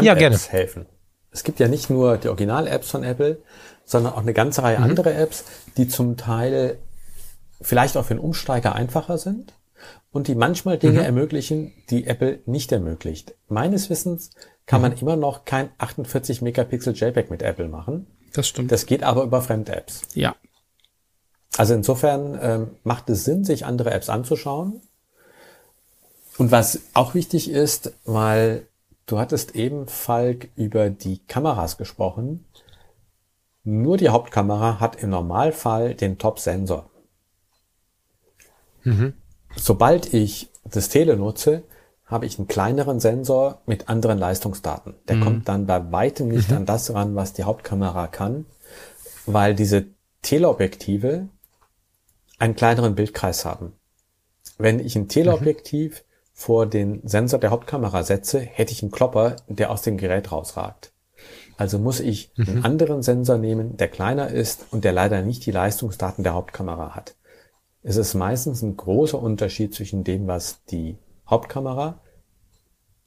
Ja, 0.00 0.14
gerne. 0.14 0.36
Fremd-Apps 0.36 0.52
helfen. 0.52 0.86
Es 1.30 1.42
gibt 1.44 1.58
ja 1.60 1.68
nicht 1.68 1.90
nur 1.90 2.16
die 2.16 2.28
Original-Apps 2.28 2.90
von 2.90 3.02
Apple, 3.02 3.42
sondern 3.84 4.12
auch 4.12 4.18
eine 4.20 4.32
ganze 4.32 4.62
Reihe 4.62 4.78
andere 4.78 5.12
Apps, 5.14 5.44
die 5.76 5.88
zum 5.88 6.16
Teil 6.16 6.78
vielleicht 7.60 7.96
auch 7.96 8.04
für 8.04 8.12
einen 8.12 8.20
Umsteiger 8.20 8.74
einfacher 8.74 9.18
sind 9.18 9.52
und 10.12 10.28
die 10.28 10.34
manchmal 10.36 10.78
Dinge 10.78 11.02
ermöglichen, 11.04 11.72
die 11.90 12.06
Apple 12.06 12.40
nicht 12.46 12.70
ermöglicht. 12.72 13.34
Meines 13.48 13.90
Wissens 13.90 14.30
kann 14.66 14.80
man 14.80 14.92
immer 14.96 15.16
noch 15.16 15.44
kein 15.44 15.70
48 15.78 16.40
Megapixel 16.40 16.94
JPEG 16.94 17.30
mit 17.30 17.42
Apple 17.42 17.68
machen. 17.68 18.06
Das 18.32 18.48
stimmt. 18.48 18.72
Das 18.72 18.86
geht 18.86 19.02
aber 19.02 19.24
über 19.24 19.42
Fremd-Apps. 19.42 20.02
ja. 20.14 20.34
Also 21.56 21.74
insofern 21.74 22.38
ähm, 22.40 22.70
macht 22.82 23.08
es 23.10 23.24
Sinn, 23.24 23.44
sich 23.44 23.64
andere 23.64 23.92
Apps 23.92 24.08
anzuschauen. 24.08 24.80
Und 26.36 26.50
was 26.50 26.80
auch 26.94 27.14
wichtig 27.14 27.48
ist, 27.48 27.92
weil 28.04 28.66
du 29.06 29.18
hattest 29.18 29.54
eben, 29.54 29.86
Falk, 29.86 30.48
über 30.56 30.90
die 30.90 31.18
Kameras 31.18 31.76
gesprochen. 31.76 32.44
Nur 33.62 33.96
die 33.96 34.08
Hauptkamera 34.08 34.80
hat 34.80 34.96
im 34.96 35.10
Normalfall 35.10 35.94
den 35.94 36.18
Top-Sensor. 36.18 36.90
Sobald 39.56 40.12
ich 40.12 40.50
das 40.64 40.88
Tele 40.88 41.16
nutze, 41.16 41.62
habe 42.06 42.26
ich 42.26 42.38
einen 42.38 42.48
kleineren 42.48 43.00
Sensor 43.00 43.62
mit 43.64 43.88
anderen 43.88 44.18
Leistungsdaten. 44.18 44.94
Der 45.08 45.20
kommt 45.20 45.48
dann 45.48 45.66
bei 45.66 45.90
weitem 45.92 46.28
nicht 46.28 46.52
an 46.52 46.66
das 46.66 46.92
ran, 46.92 47.14
was 47.14 47.32
die 47.32 47.44
Hauptkamera 47.44 48.08
kann, 48.08 48.44
weil 49.24 49.54
diese 49.54 49.86
Teleobjektive 50.20 51.28
einen 52.44 52.56
kleineren 52.56 52.94
Bildkreis 52.94 53.46
haben. 53.46 53.72
Wenn 54.58 54.78
ich 54.78 54.94
ein 54.96 55.08
Teleobjektiv 55.08 56.04
vor 56.34 56.66
den 56.66 57.00
Sensor 57.08 57.40
der 57.40 57.50
Hauptkamera 57.50 58.02
setze, 58.02 58.38
hätte 58.38 58.72
ich 58.72 58.82
einen 58.82 58.92
Klopper, 58.92 59.36
der 59.48 59.70
aus 59.70 59.80
dem 59.80 59.96
Gerät 59.96 60.30
rausragt. 60.30 60.92
Also 61.56 61.78
muss 61.78 62.00
ich 62.00 62.32
einen 62.36 62.62
anderen 62.64 63.02
Sensor 63.02 63.38
nehmen, 63.38 63.78
der 63.78 63.88
kleiner 63.88 64.28
ist 64.28 64.66
und 64.70 64.84
der 64.84 64.92
leider 64.92 65.22
nicht 65.22 65.46
die 65.46 65.52
Leistungsdaten 65.52 66.22
der 66.22 66.34
Hauptkamera 66.34 66.94
hat. 66.94 67.14
Es 67.82 67.96
ist 67.96 68.12
meistens 68.12 68.60
ein 68.60 68.76
großer 68.76 69.18
Unterschied 69.18 69.74
zwischen 69.74 70.04
dem, 70.04 70.26
was 70.26 70.64
die 70.64 70.98
Hauptkamera, 71.26 72.02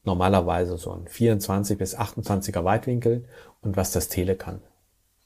normalerweise 0.03 0.77
so 0.77 0.91
ein 0.91 1.07
24 1.07 1.77
bis 1.77 1.95
28er 1.95 2.63
Weitwinkel 2.63 3.25
und 3.61 3.77
was 3.77 3.91
das 3.91 4.07
Tele 4.07 4.35
kann. 4.35 4.61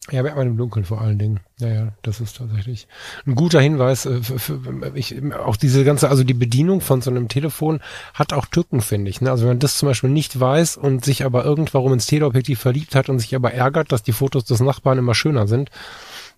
Ja, 0.10 0.24
merkt 0.24 0.36
man 0.36 0.48
im 0.48 0.58
Dunkeln 0.58 0.84
vor 0.84 1.00
allen 1.00 1.20
Dingen. 1.20 1.42
Ja, 1.60 1.68
ja, 1.68 1.88
das 2.02 2.22
ist 2.22 2.38
tatsächlich 2.38 2.88
ein 3.28 3.36
guter 3.36 3.62
Hinweis. 3.62 4.08
äh, 4.08 4.24
Für, 4.24 4.40
für, 4.40 4.92
ich, 4.96 5.16
auch 5.34 5.56
diese 5.56 5.84
ganze, 5.84 6.10
also 6.10 6.24
die 6.24 6.34
Bedienung 6.34 6.82
von 6.82 7.02
so 7.02 7.12
einem 7.12 7.28
Telefon 7.28 7.82
hat 8.16 8.34
auch 8.34 8.48
Tücken, 8.48 8.82
finde 8.82 9.12
ich. 9.12 9.22
Ne? 9.22 9.30
Also 9.30 9.44
wenn 9.44 9.52
man 9.52 9.60
das 9.60 9.78
zum 9.78 9.88
Beispiel 9.88 10.10
nicht 10.10 10.40
weiß 10.40 10.78
und 10.78 11.06
sich 11.06 11.24
aber 11.24 11.46
irgendwarum 11.46 11.94
ins 11.94 12.08
Teleobjektiv 12.08 12.60
verliebt 12.60 12.96
hat 12.96 13.10
und 13.10 13.20
sich 13.20 13.36
aber 13.36 13.54
ärgert, 13.54 13.92
dass 13.92 14.02
die 14.02 14.12
Fotos 14.12 14.44
des 14.46 14.60
Nachbarn 14.60 14.98
immer 14.98 15.14
schöner 15.14 15.48
sind, 15.48 15.70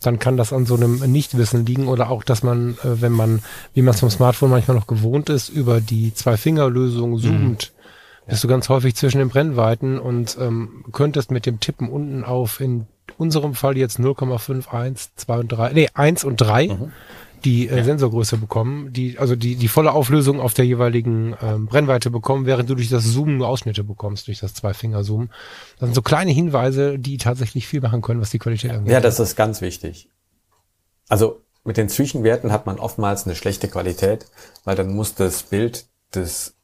dann 0.02 0.20
kann 0.20 0.36
das 0.36 0.52
an 0.52 0.66
so 0.66 0.76
einem 0.76 0.98
Nichtwissen 1.10 1.66
liegen 1.66 1.88
oder 1.88 2.10
auch, 2.10 2.26
dass 2.26 2.44
man, 2.44 2.74
äh, 2.84 3.02
wenn 3.02 3.14
man, 3.14 3.44
wie 3.74 3.82
man 3.82 3.94
es 3.94 4.02
vom 4.02 4.10
Smartphone 4.10 4.50
manchmal 4.50 4.76
noch 4.76 4.88
gewohnt 4.88 5.30
ist, 5.30 5.48
über 5.48 5.80
die 5.80 6.14
Zwei-Finger-Lösung 6.14 7.18
zoomt, 7.18 7.72
bist 8.28 8.44
du 8.44 8.48
ganz 8.48 8.70
häufig 8.70 8.96
zwischen 8.96 9.20
den 9.20 9.30
Brennweiten 9.30 10.00
und 10.00 10.38
ähm, 10.40 10.86
könntest 10.92 11.32
mit 11.32 11.46
dem 11.46 11.60
Tippen 11.60 11.90
unten 11.90 12.24
auf 12.24 12.60
in 12.60 12.88
unserem 13.18 13.54
Fall 13.54 13.78
jetzt 13.78 14.00
0,51, 14.00 15.10
2 15.16 15.38
und 15.38 15.48
3, 15.50 15.74
nee, 15.74 15.90
1 15.94 16.24
und 16.24 16.38
3 16.38 16.78
die 17.44 17.68
äh, 17.68 17.84
Sensorgröße 17.84 18.38
bekommen, 18.38 18.94
die 18.94 19.20
also 19.20 19.36
die 19.36 19.56
die 19.56 19.68
volle 19.68 19.92
Auflösung 19.92 20.40
auf 20.40 20.54
der 20.54 20.66
jeweiligen 20.66 21.36
ähm, 21.42 21.66
Brennweite 21.66 22.10
bekommen, 22.10 22.46
während 22.46 22.70
du 22.70 22.76
durch 22.76 22.90
das 22.90 23.12
Zoomen 23.12 23.38
nur 23.38 23.48
Ausschnitte 23.48 23.84
bekommst, 23.84 24.28
durch 24.28 24.40
das 24.40 24.54
Zwei-Finger-Zoom. 24.54 25.30
Das 25.80 25.88
sind 25.88 25.94
so 25.96 26.02
kleine 26.02 26.32
Hinweise, 26.32 26.98
die 26.98 27.18
tatsächlich 27.18 27.68
viel 27.68 27.82
machen 27.82 28.02
können, 28.02 28.22
was 28.22 28.30
die 28.30 28.40
Qualität 28.40 28.72
angeht. 28.72 28.94
Ja, 28.94 29.02
das 29.02 29.20
ist 29.20 29.36
ganz 29.36 29.60
wichtig. 29.62 30.10
Also 31.10 31.42
mit 31.66 31.78
den 31.78 31.90
Zwischenwerten 31.90 32.52
hat 32.52 32.66
man 32.66 32.80
oftmals 32.80 33.26
eine 33.26 33.36
schlechte 33.36 33.68
Qualität, 33.68 34.26
weil 34.64 34.76
dann 34.76 34.96
muss 34.96 35.16
das 35.16 35.44
Bild 35.44 35.86
des 36.14 36.56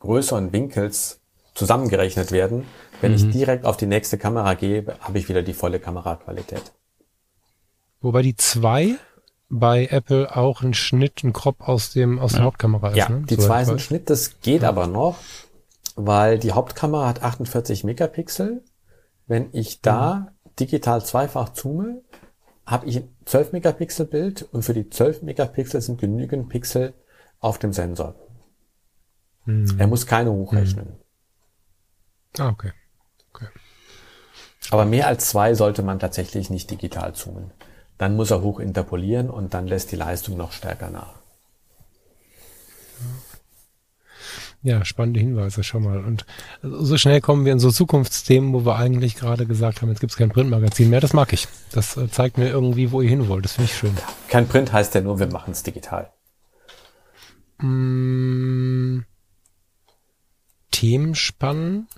größeren 0.00 0.52
Winkels 0.52 1.20
zusammengerechnet 1.54 2.32
werden. 2.32 2.64
Wenn 3.00 3.14
ich 3.14 3.30
direkt 3.30 3.64
auf 3.64 3.76
die 3.76 3.86
nächste 3.86 4.18
Kamera 4.18 4.54
gehe, 4.54 4.84
habe 5.00 5.18
ich 5.18 5.28
wieder 5.28 5.42
die 5.42 5.54
volle 5.54 5.80
Kameraqualität. 5.80 6.72
Wobei 8.00 8.22
die 8.22 8.36
zwei 8.36 8.96
bei 9.48 9.86
Apple 9.86 10.36
auch 10.36 10.62
ein 10.62 10.74
Schnitt, 10.74 11.24
ein 11.24 11.32
Crop 11.32 11.66
aus 11.66 11.92
dem 11.92 12.18
aus 12.18 12.32
der 12.32 12.44
Hauptkamera 12.44 12.90
ist. 12.90 12.96
Ja, 12.96 13.08
ne? 13.08 13.24
die 13.28 13.34
Soweit 13.34 13.46
zwei 13.46 13.64
sind 13.64 13.74
weiß. 13.76 13.82
Schnitt, 13.82 14.10
das 14.10 14.40
geht 14.40 14.64
aber 14.64 14.86
noch, 14.86 15.16
weil 15.96 16.38
die 16.38 16.52
Hauptkamera 16.52 17.08
hat 17.08 17.22
48 17.22 17.84
Megapixel. 17.84 18.62
Wenn 19.26 19.48
ich 19.52 19.80
da 19.80 20.32
digital 20.58 21.04
zweifach 21.04 21.50
zoome, 21.52 22.02
habe 22.66 22.86
ich 22.86 22.98
ein 22.98 23.16
12 23.24 23.52
Megapixel 23.52 24.06
Bild 24.06 24.42
und 24.52 24.62
für 24.62 24.74
die 24.74 24.88
12 24.88 25.22
Megapixel 25.22 25.80
sind 25.80 26.00
genügend 26.00 26.48
Pixel 26.48 26.94
auf 27.40 27.58
dem 27.58 27.72
Sensor. 27.72 28.14
Er 29.46 29.86
muss 29.86 30.06
keine 30.06 30.30
hochrechnen. 30.30 30.96
Ah, 32.38 32.48
okay. 32.48 32.72
okay. 33.32 33.46
Aber 34.70 34.84
mehr 34.84 35.06
als 35.06 35.28
zwei 35.28 35.54
sollte 35.54 35.82
man 35.82 35.98
tatsächlich 35.98 36.50
nicht 36.50 36.70
digital 36.70 37.14
zoomen. 37.14 37.50
Dann 37.98 38.16
muss 38.16 38.30
er 38.30 38.42
hoch 38.42 38.60
interpolieren 38.60 39.28
und 39.28 39.52
dann 39.54 39.66
lässt 39.66 39.92
die 39.92 39.96
Leistung 39.96 40.36
noch 40.36 40.52
stärker 40.52 40.90
nach. 40.90 41.14
Ja, 44.62 44.84
spannende 44.84 45.20
Hinweise, 45.20 45.64
schau 45.64 45.80
mal. 45.80 46.04
Und 46.04 46.26
so 46.62 46.98
schnell 46.98 47.22
kommen 47.22 47.46
wir 47.46 47.52
in 47.52 47.58
so 47.58 47.70
Zukunftsthemen, 47.70 48.52
wo 48.52 48.66
wir 48.66 48.76
eigentlich 48.76 49.16
gerade 49.16 49.46
gesagt 49.46 49.80
haben, 49.80 49.88
jetzt 49.88 50.00
gibt's 50.00 50.16
kein 50.16 50.28
Printmagazin 50.28 50.90
mehr. 50.90 51.00
Das 51.00 51.14
mag 51.14 51.32
ich. 51.32 51.48
Das 51.72 51.96
äh, 51.96 52.10
zeigt 52.10 52.36
mir 52.36 52.50
irgendwie, 52.50 52.92
wo 52.92 53.00
ihr 53.00 53.08
hin 53.08 53.26
wollt. 53.28 53.46
Das 53.46 53.54
finde 53.54 53.70
ich 53.70 53.76
schön. 53.76 53.96
Kein 54.28 54.46
Print 54.46 54.72
heißt 54.72 54.94
ja 54.94 55.00
nur, 55.00 55.18
wir 55.18 55.28
machen 55.28 55.52
es 55.52 55.62
digital. 55.62 56.12
Mm, 57.58 59.00
Themen 60.80 61.14
spannen. 61.14 61.88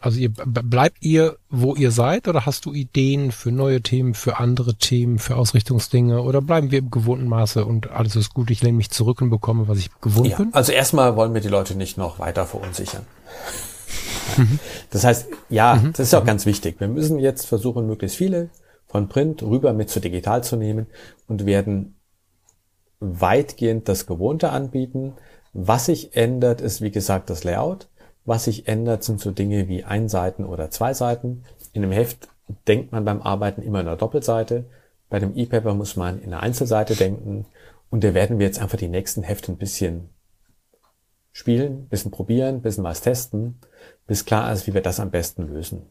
Also 0.00 0.18
ihr 0.18 0.30
bleibt 0.30 0.96
ihr, 1.02 1.36
wo 1.50 1.74
ihr 1.74 1.90
seid, 1.90 2.26
oder 2.26 2.46
hast 2.46 2.64
du 2.64 2.72
Ideen 2.72 3.32
für 3.32 3.52
neue 3.52 3.82
Themen, 3.82 4.14
für 4.14 4.38
andere 4.38 4.74
Themen, 4.76 5.18
für 5.18 5.36
Ausrichtungsdinge, 5.36 6.22
oder 6.22 6.40
bleiben 6.40 6.70
wir 6.70 6.78
im 6.78 6.90
gewohnten 6.90 7.28
Maße 7.28 7.66
und 7.66 7.90
alles 7.90 8.16
ist 8.16 8.32
gut, 8.32 8.50
ich 8.50 8.62
lehne 8.62 8.78
mich 8.78 8.90
zurück 8.90 9.20
und 9.20 9.28
bekomme, 9.28 9.68
was 9.68 9.76
ich 9.76 9.90
gewohnt 10.00 10.28
Ja, 10.28 10.38
bin? 10.38 10.54
also 10.54 10.72
erstmal 10.72 11.16
wollen 11.16 11.34
wir 11.34 11.42
die 11.42 11.48
Leute 11.48 11.74
nicht 11.74 11.98
noch 11.98 12.18
weiter 12.18 12.46
verunsichern. 12.46 13.04
Das 14.88 15.04
heißt, 15.04 15.26
ja, 15.50 15.76
das 15.92 16.00
ist 16.08 16.14
auch 16.14 16.24
ganz 16.24 16.46
wichtig. 16.46 16.80
Wir 16.80 16.88
müssen 16.88 17.18
jetzt 17.18 17.46
versuchen, 17.46 17.86
möglichst 17.86 18.16
viele 18.16 18.48
von 18.86 19.08
Print 19.08 19.42
rüber 19.42 19.74
mit 19.74 19.90
zu 19.90 20.00
digital 20.00 20.42
zu 20.42 20.56
nehmen 20.56 20.86
und 21.28 21.44
werden 21.44 21.96
weitgehend 23.00 23.86
das 23.88 24.06
Gewohnte 24.06 24.48
anbieten. 24.50 25.12
Was 25.52 25.86
sich 25.86 26.16
ändert, 26.16 26.62
ist 26.62 26.80
wie 26.80 26.90
gesagt 26.90 27.28
das 27.28 27.44
Layout. 27.44 27.88
Was 28.24 28.44
sich 28.44 28.68
ändert, 28.68 29.02
sind 29.04 29.20
so 29.20 29.30
Dinge 29.30 29.68
wie 29.68 29.84
Einseiten 29.84 30.44
oder 30.44 30.70
Zweiseiten. 30.70 31.44
In 31.72 31.82
einem 31.82 31.92
Heft 31.92 32.28
denkt 32.68 32.92
man 32.92 33.04
beim 33.04 33.22
Arbeiten 33.22 33.62
immer 33.62 33.80
in 33.80 33.88
einer 33.88 33.96
Doppelseite. 33.96 34.64
Bei 35.08 35.18
dem 35.18 35.36
E-Paper 35.36 35.74
muss 35.74 35.96
man 35.96 36.20
in 36.20 36.32
einer 36.32 36.42
Einzelseite 36.42 36.94
denken. 36.94 37.46
Und 37.90 38.04
da 38.04 38.14
werden 38.14 38.38
wir 38.38 38.46
jetzt 38.46 38.60
einfach 38.60 38.78
die 38.78 38.88
nächsten 38.88 39.22
Hefte 39.22 39.52
ein 39.52 39.58
bisschen 39.58 40.10
spielen, 41.32 41.88
bisschen 41.88 42.10
probieren, 42.10 42.62
bisschen 42.62 42.84
was 42.84 43.00
testen, 43.00 43.60
bis 44.06 44.24
klar 44.24 44.52
ist, 44.52 44.66
wie 44.66 44.74
wir 44.74 44.82
das 44.82 45.00
am 45.00 45.10
besten 45.10 45.46
lösen. 45.46 45.86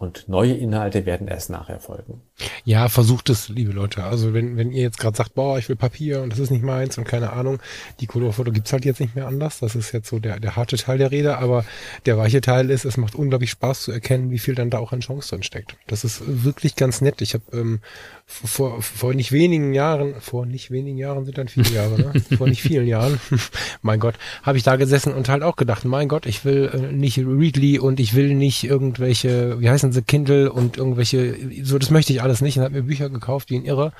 Und 0.00 0.30
neue 0.30 0.54
Inhalte 0.54 1.04
werden 1.04 1.28
erst 1.28 1.50
nachher 1.50 1.78
folgen. 1.78 2.22
Ja, 2.64 2.88
versucht 2.88 3.28
es, 3.28 3.50
liebe 3.50 3.72
Leute. 3.72 4.02
Also 4.02 4.32
wenn, 4.32 4.56
wenn 4.56 4.72
ihr 4.72 4.80
jetzt 4.80 4.98
gerade 4.98 5.14
sagt, 5.14 5.34
boah, 5.34 5.58
ich 5.58 5.68
will 5.68 5.76
Papier 5.76 6.22
und 6.22 6.32
das 6.32 6.38
ist 6.38 6.50
nicht 6.50 6.64
meins 6.64 6.96
und 6.96 7.04
keine 7.04 7.34
Ahnung, 7.34 7.58
die 8.00 8.06
Colorfoto 8.06 8.50
gibt's 8.50 8.72
halt 8.72 8.86
jetzt 8.86 9.00
nicht 9.00 9.14
mehr 9.14 9.26
anders. 9.26 9.58
Das 9.58 9.76
ist 9.76 9.92
jetzt 9.92 10.08
so 10.08 10.18
der, 10.18 10.40
der 10.40 10.56
harte 10.56 10.78
Teil 10.78 10.96
der 10.96 11.10
Rede, 11.10 11.36
aber 11.36 11.66
der 12.06 12.16
weiche 12.16 12.40
Teil 12.40 12.70
ist, 12.70 12.86
es 12.86 12.96
macht 12.96 13.14
unglaublich 13.14 13.50
Spaß 13.50 13.82
zu 13.82 13.92
erkennen, 13.92 14.30
wie 14.30 14.38
viel 14.38 14.54
dann 14.54 14.70
da 14.70 14.78
auch 14.78 14.94
an 14.94 15.00
Chance 15.00 15.28
drin 15.28 15.42
steckt. 15.42 15.76
Das 15.86 16.02
ist 16.02 16.22
wirklich 16.26 16.76
ganz 16.76 17.02
nett. 17.02 17.20
Ich 17.20 17.34
habe 17.34 17.44
ähm, 17.52 17.80
vor, 18.24 18.80
vor 18.80 19.12
nicht 19.12 19.32
wenigen 19.32 19.74
Jahren, 19.74 20.14
vor 20.20 20.46
nicht 20.46 20.70
wenigen 20.70 20.96
Jahren 20.96 21.26
sind 21.26 21.36
dann 21.36 21.48
viele 21.48 21.70
Jahre, 21.74 22.00
ne? 22.00 22.12
vor 22.38 22.48
nicht 22.48 22.62
vielen 22.62 22.86
Jahren, 22.86 23.20
mein 23.82 24.00
Gott, 24.00 24.14
habe 24.42 24.56
ich 24.56 24.64
da 24.64 24.76
gesessen 24.76 25.12
und 25.12 25.28
halt 25.28 25.42
auch 25.42 25.56
gedacht, 25.56 25.84
mein 25.84 26.08
Gott, 26.08 26.26
ich 26.26 26.44
will 26.44 26.70
äh, 26.72 26.92
nicht 26.92 27.18
Readly 27.18 27.78
und 27.78 28.00
ich 28.00 28.14
will 28.14 28.34
nicht 28.34 28.64
irgendwelche, 28.64 29.60
wie 29.60 29.68
heißen 29.68 29.89
sie, 29.92 30.02
Kindle 30.02 30.52
und 30.52 30.76
irgendwelche, 30.76 31.36
so 31.62 31.78
das 31.78 31.90
möchte 31.90 32.12
ich 32.12 32.22
alles 32.22 32.40
nicht 32.40 32.56
und 32.58 32.64
habe 32.64 32.74
mir 32.74 32.82
Bücher 32.82 33.10
gekauft, 33.10 33.50
wie 33.50 33.56
ein 33.56 33.64
Irre. 33.64 33.92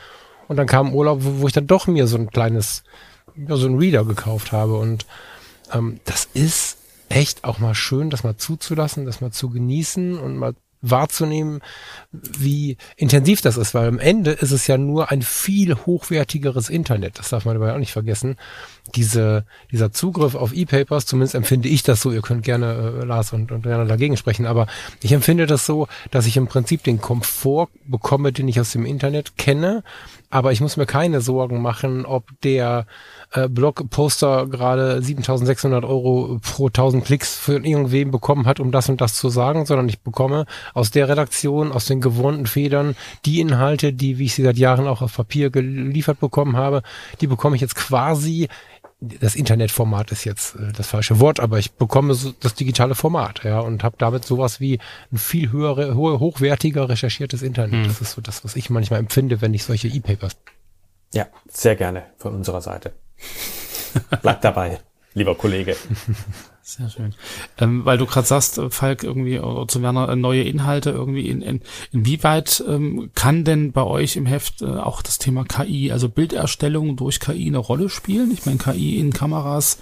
Und 0.48 0.56
dann 0.56 0.66
kam 0.66 0.94
Urlaub, 0.94 1.20
wo, 1.22 1.40
wo 1.40 1.46
ich 1.46 1.52
dann 1.52 1.66
doch 1.66 1.86
mir 1.86 2.06
so 2.06 2.16
ein 2.16 2.30
kleines, 2.30 2.82
ja, 3.36 3.56
so 3.56 3.66
ein 3.66 3.78
Reader 3.78 4.04
gekauft 4.04 4.52
habe 4.52 4.76
und 4.76 5.06
ähm, 5.72 6.00
das 6.04 6.28
ist 6.34 6.78
echt 7.08 7.44
auch 7.44 7.58
mal 7.58 7.74
schön, 7.74 8.10
das 8.10 8.24
mal 8.24 8.36
zuzulassen, 8.36 9.06
das 9.06 9.20
mal 9.20 9.30
zu 9.30 9.50
genießen 9.50 10.18
und 10.18 10.36
mal 10.36 10.54
wahrzunehmen, 10.82 11.60
wie 12.12 12.76
intensiv 12.96 13.40
das 13.40 13.56
ist, 13.56 13.74
weil 13.74 13.88
am 13.88 13.98
Ende 13.98 14.32
ist 14.32 14.50
es 14.50 14.66
ja 14.66 14.78
nur 14.78 15.10
ein 15.10 15.22
viel 15.22 15.74
hochwertigeres 15.74 16.68
Internet. 16.70 17.18
Das 17.18 17.28
darf 17.28 17.44
man 17.44 17.58
dabei 17.58 17.74
auch 17.74 17.78
nicht 17.78 17.92
vergessen. 17.92 18.36
Diese, 18.94 19.44
dieser 19.70 19.92
Zugriff 19.92 20.34
auf 20.34 20.52
E-Papers, 20.52 21.06
zumindest 21.06 21.34
empfinde 21.34 21.68
ich 21.68 21.82
das 21.82 22.00
so, 22.00 22.10
ihr 22.12 22.22
könnt 22.22 22.42
gerne 22.42 23.00
äh, 23.00 23.04
Lars 23.04 23.32
und, 23.32 23.52
und 23.52 23.62
gerne 23.62 23.86
dagegen 23.86 24.16
sprechen, 24.16 24.46
aber 24.46 24.66
ich 25.02 25.12
empfinde 25.12 25.46
das 25.46 25.66
so, 25.66 25.86
dass 26.10 26.26
ich 26.26 26.36
im 26.36 26.46
Prinzip 26.46 26.82
den 26.82 27.00
Komfort 27.00 27.68
bekomme, 27.86 28.32
den 28.32 28.48
ich 28.48 28.58
aus 28.58 28.72
dem 28.72 28.86
Internet 28.86 29.36
kenne, 29.36 29.84
aber 30.30 30.52
ich 30.52 30.60
muss 30.60 30.76
mir 30.76 30.86
keine 30.86 31.20
Sorgen 31.20 31.60
machen, 31.60 32.06
ob 32.06 32.24
der 32.42 32.86
äh, 33.32 33.48
Blogposter 33.48 34.46
gerade 34.46 35.02
7600 35.02 35.84
Euro 35.84 36.40
pro 36.42 36.66
1000 36.66 37.04
Klicks 37.04 37.36
für 37.36 37.64
irgendwem 37.64 38.10
bekommen 38.10 38.46
hat, 38.46 38.60
um 38.60 38.72
das 38.72 38.88
und 38.88 39.00
das 39.00 39.14
zu 39.14 39.28
sagen, 39.28 39.66
sondern 39.66 39.88
ich 39.88 40.00
bekomme 40.00 40.46
aus 40.74 40.90
der 40.90 41.08
Redaktion, 41.08 41.72
aus 41.72 41.86
den 41.86 42.00
gewohnten 42.00 42.46
Federn 42.46 42.96
die 43.24 43.40
Inhalte, 43.40 43.92
die, 43.92 44.18
wie 44.18 44.24
ich 44.24 44.34
sie 44.34 44.42
seit 44.42 44.56
Jahren 44.56 44.88
auch 44.88 45.02
auf 45.02 45.14
Papier 45.14 45.50
geliefert 45.50 46.20
bekommen 46.20 46.56
habe, 46.56 46.82
die 47.20 47.26
bekomme 47.26 47.56
ich 47.56 47.62
jetzt 47.62 47.76
quasi 47.76 48.48
das 49.00 49.34
Internetformat 49.34 50.12
ist 50.12 50.24
jetzt 50.24 50.56
äh, 50.56 50.72
das 50.76 50.88
falsche 50.88 51.20
Wort, 51.20 51.40
aber 51.40 51.58
ich 51.58 51.72
bekomme 51.72 52.14
so 52.14 52.32
das 52.38 52.54
digitale 52.54 52.94
Format, 52.94 53.44
ja, 53.44 53.60
und 53.60 53.82
habe 53.82 53.96
damit 53.98 54.24
sowas 54.24 54.60
wie 54.60 54.78
ein 55.10 55.16
viel 55.16 55.50
höhere, 55.50 55.94
hohe, 55.94 56.20
hochwertiger 56.20 56.88
recherchiertes 56.88 57.40
Internet. 57.40 57.86
Das 57.86 58.00
ist 58.00 58.12
so 58.12 58.20
das, 58.20 58.44
was 58.44 58.56
ich 58.56 58.68
manchmal 58.68 59.00
empfinde, 59.00 59.40
wenn 59.40 59.54
ich 59.54 59.64
solche 59.64 59.88
E-Papers. 59.88 60.36
Ja, 61.14 61.26
sehr 61.48 61.76
gerne 61.76 62.04
von 62.18 62.34
unserer 62.34 62.60
Seite. 62.60 62.92
Bleibt 64.22 64.44
dabei, 64.44 64.80
lieber 65.14 65.34
Kollege. 65.34 65.76
Sehr 66.70 66.88
schön. 66.88 67.14
Ähm, 67.58 67.84
weil 67.84 67.98
du 67.98 68.06
gerade 68.06 68.28
sagst, 68.28 68.58
äh, 68.58 68.70
Falk, 68.70 69.02
irgendwie, 69.02 69.40
oder 69.40 69.66
zu 69.66 69.82
Werner, 69.82 70.08
äh, 70.08 70.14
neue 70.14 70.44
Inhalte 70.44 70.90
irgendwie, 70.90 71.28
in, 71.28 71.42
in, 71.42 71.62
inwieweit 71.90 72.62
ähm, 72.68 73.10
kann 73.16 73.42
denn 73.44 73.72
bei 73.72 73.82
euch 73.82 74.14
im 74.14 74.24
Heft 74.24 74.62
äh, 74.62 74.66
auch 74.66 75.02
das 75.02 75.18
Thema 75.18 75.44
KI, 75.44 75.90
also 75.90 76.08
Bilderstellung 76.08 76.94
durch 76.94 77.18
KI 77.18 77.48
eine 77.48 77.58
Rolle 77.58 77.88
spielen? 77.88 78.30
Ich 78.30 78.46
meine, 78.46 78.58
KI 78.58 79.00
in 79.00 79.12
Kameras, 79.12 79.78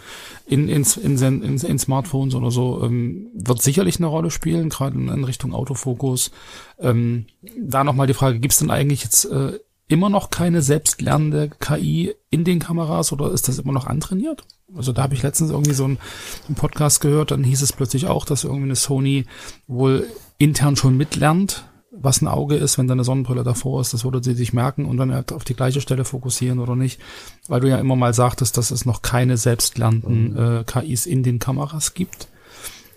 in, 0.46 0.70
in, 0.70 0.86
in, 1.02 1.18
in, 1.18 1.42
in, 1.42 1.58
in 1.58 1.78
Smartphones 1.78 2.34
oder 2.34 2.50
so, 2.50 2.82
ähm, 2.82 3.28
wird 3.34 3.60
sicherlich 3.60 3.98
eine 3.98 4.06
Rolle 4.06 4.30
spielen, 4.30 4.70
gerade 4.70 4.96
in, 4.96 5.08
in 5.08 5.24
Richtung 5.24 5.52
Autofokus. 5.52 6.30
Ähm, 6.78 7.26
da 7.60 7.84
nochmal 7.84 8.06
die 8.06 8.14
Frage, 8.14 8.38
gibt 8.38 8.52
es 8.52 8.60
denn 8.60 8.70
eigentlich 8.70 9.04
jetzt 9.04 9.26
äh, 9.26 9.58
immer 9.88 10.10
noch 10.10 10.30
keine 10.30 10.62
selbstlernende 10.62 11.50
KI 11.60 12.14
in 12.30 12.44
den 12.44 12.58
Kameras 12.58 13.12
oder 13.12 13.32
ist 13.32 13.48
das 13.48 13.58
immer 13.58 13.72
noch 13.72 13.86
antrainiert? 13.86 14.44
Also 14.76 14.92
da 14.92 15.02
habe 15.02 15.14
ich 15.14 15.22
letztens 15.22 15.50
irgendwie 15.50 15.72
so 15.72 15.84
einen, 15.84 15.98
einen 16.46 16.54
Podcast 16.54 17.00
gehört, 17.00 17.30
dann 17.30 17.42
hieß 17.42 17.62
es 17.62 17.72
plötzlich 17.72 18.06
auch, 18.06 18.26
dass 18.26 18.44
irgendwie 18.44 18.64
eine 18.64 18.76
Sony 18.76 19.24
wohl 19.66 20.06
intern 20.36 20.76
schon 20.76 20.96
mitlernt, 20.96 21.64
was 21.90 22.20
ein 22.20 22.28
Auge 22.28 22.56
ist, 22.56 22.76
wenn 22.76 22.86
da 22.86 22.92
eine 22.92 23.02
Sonnenbrille 23.02 23.44
davor 23.44 23.80
ist, 23.80 23.94
das 23.94 24.04
würde 24.04 24.22
sie 24.22 24.34
sich 24.34 24.52
merken 24.52 24.84
und 24.84 24.98
dann 24.98 25.12
halt 25.12 25.32
auf 25.32 25.44
die 25.44 25.54
gleiche 25.54 25.80
Stelle 25.80 26.04
fokussieren 26.04 26.58
oder 26.58 26.76
nicht, 26.76 27.00
weil 27.48 27.60
du 27.60 27.68
ja 27.68 27.78
immer 27.78 27.96
mal 27.96 28.12
sagtest, 28.12 28.56
dass 28.58 28.70
es 28.70 28.84
noch 28.84 29.00
keine 29.02 29.36
selbstlernenden 29.36 30.36
äh, 30.36 30.64
KIs 30.64 31.06
in 31.06 31.22
den 31.22 31.38
Kameras 31.38 31.94
gibt. 31.94 32.28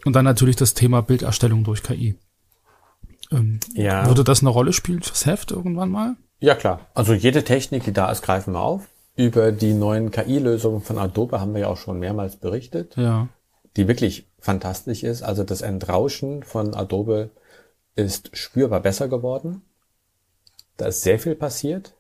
Und 0.04 0.16
dann 0.16 0.26
natürlich 0.26 0.56
das 0.56 0.74
Thema 0.74 1.02
Bilderstellung 1.02 1.64
durch 1.64 1.84
KI. 1.84 2.16
Ähm, 3.32 3.60
Ja. 3.76 4.08
Würde 4.08 4.24
das 4.24 4.42
eine 4.42 4.50
Rolle 4.50 4.74
spielen 4.74 5.04
fürs 5.04 5.26
Heft 5.26 5.52
irgendwann 5.52 5.90
mal? 5.90 6.16
Ja, 6.42 6.56
klar. 6.56 6.82
Also 6.94 7.14
jede 7.14 7.44
Technik, 7.44 7.84
die 7.84 7.94
da 7.94 8.12
ist, 8.12 8.24
greifen 8.24 8.54
wir 8.54 8.62
auf. 8.62 8.88
Über 9.16 9.52
die 9.52 9.74
neuen 9.74 10.10
KI-Lösungen 10.10 10.82
von 10.82 10.98
Adobe 10.98 11.40
haben 11.40 11.54
wir 11.54 11.62
ja 11.62 11.68
auch 11.68 11.78
schon 11.78 12.00
mehrmals 12.00 12.36
berichtet, 12.36 12.96
Ja. 12.98 13.28
die 13.78 13.88
wirklich 13.88 14.28
fantastisch 14.40 15.04
ist. 15.04 15.22
Also 15.22 15.44
das 15.44 15.62
Entrauschen 15.62 16.44
von 16.44 16.74
Adobe 16.74 17.30
ist 17.96 18.36
spürbar 18.36 18.80
besser 18.80 19.08
geworden. 19.08 19.62
Da 20.78 20.88
ist 20.88 21.04
sehr 21.04 21.20
viel 21.20 21.36
passiert. 21.36 21.94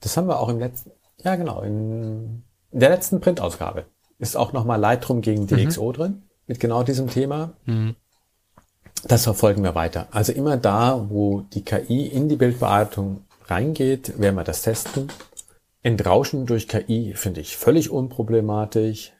Das 0.00 0.16
haben 0.16 0.26
wir 0.26 0.40
auch 0.40 0.48
im 0.48 0.58
letzten, 0.58 0.90
Ja, 1.22 1.36
genau. 1.36 1.60
In, 1.60 2.44
der 2.70 2.88
letzten 2.88 3.20
Printausgabe 3.20 3.84
ist 4.18 4.36
auch 4.36 4.54
nochmal 4.54 4.80
Lightroom 4.80 5.20
gegen 5.20 5.46
DxO 5.46 5.88
mhm. 5.88 5.92
drin, 5.92 6.22
mit 6.46 6.60
genau 6.60 6.82
diesem 6.82 7.10
Thema. 7.10 7.52
Mhm. 7.66 7.94
Das 9.04 9.24
verfolgen 9.24 9.62
wir 9.64 9.74
weiter. 9.74 10.06
Also 10.12 10.32
immer 10.32 10.56
da, 10.56 11.06
wo 11.10 11.40
die 11.40 11.62
KI 11.62 12.06
in 12.06 12.28
die 12.28 12.36
Bildbearbeitung 12.36 13.22
reingeht, 13.52 14.18
werden 14.18 14.36
wir 14.36 14.44
das 14.44 14.62
testen. 14.62 15.08
Entrauschen 15.82 16.46
durch 16.46 16.68
KI 16.68 17.14
finde 17.14 17.40
ich 17.40 17.56
völlig 17.56 17.90
unproblematisch. 17.90 19.12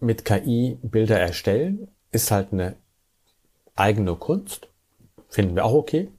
Mit 0.00 0.24
KI 0.24 0.78
Bilder 0.82 1.18
erstellen 1.18 1.88
ist 2.10 2.30
halt 2.30 2.52
eine 2.52 2.76
eigene 3.74 4.16
Kunst. 4.16 4.68
Finden 5.28 5.54
wir 5.54 5.64
auch 5.64 5.72
okay. 5.72 6.10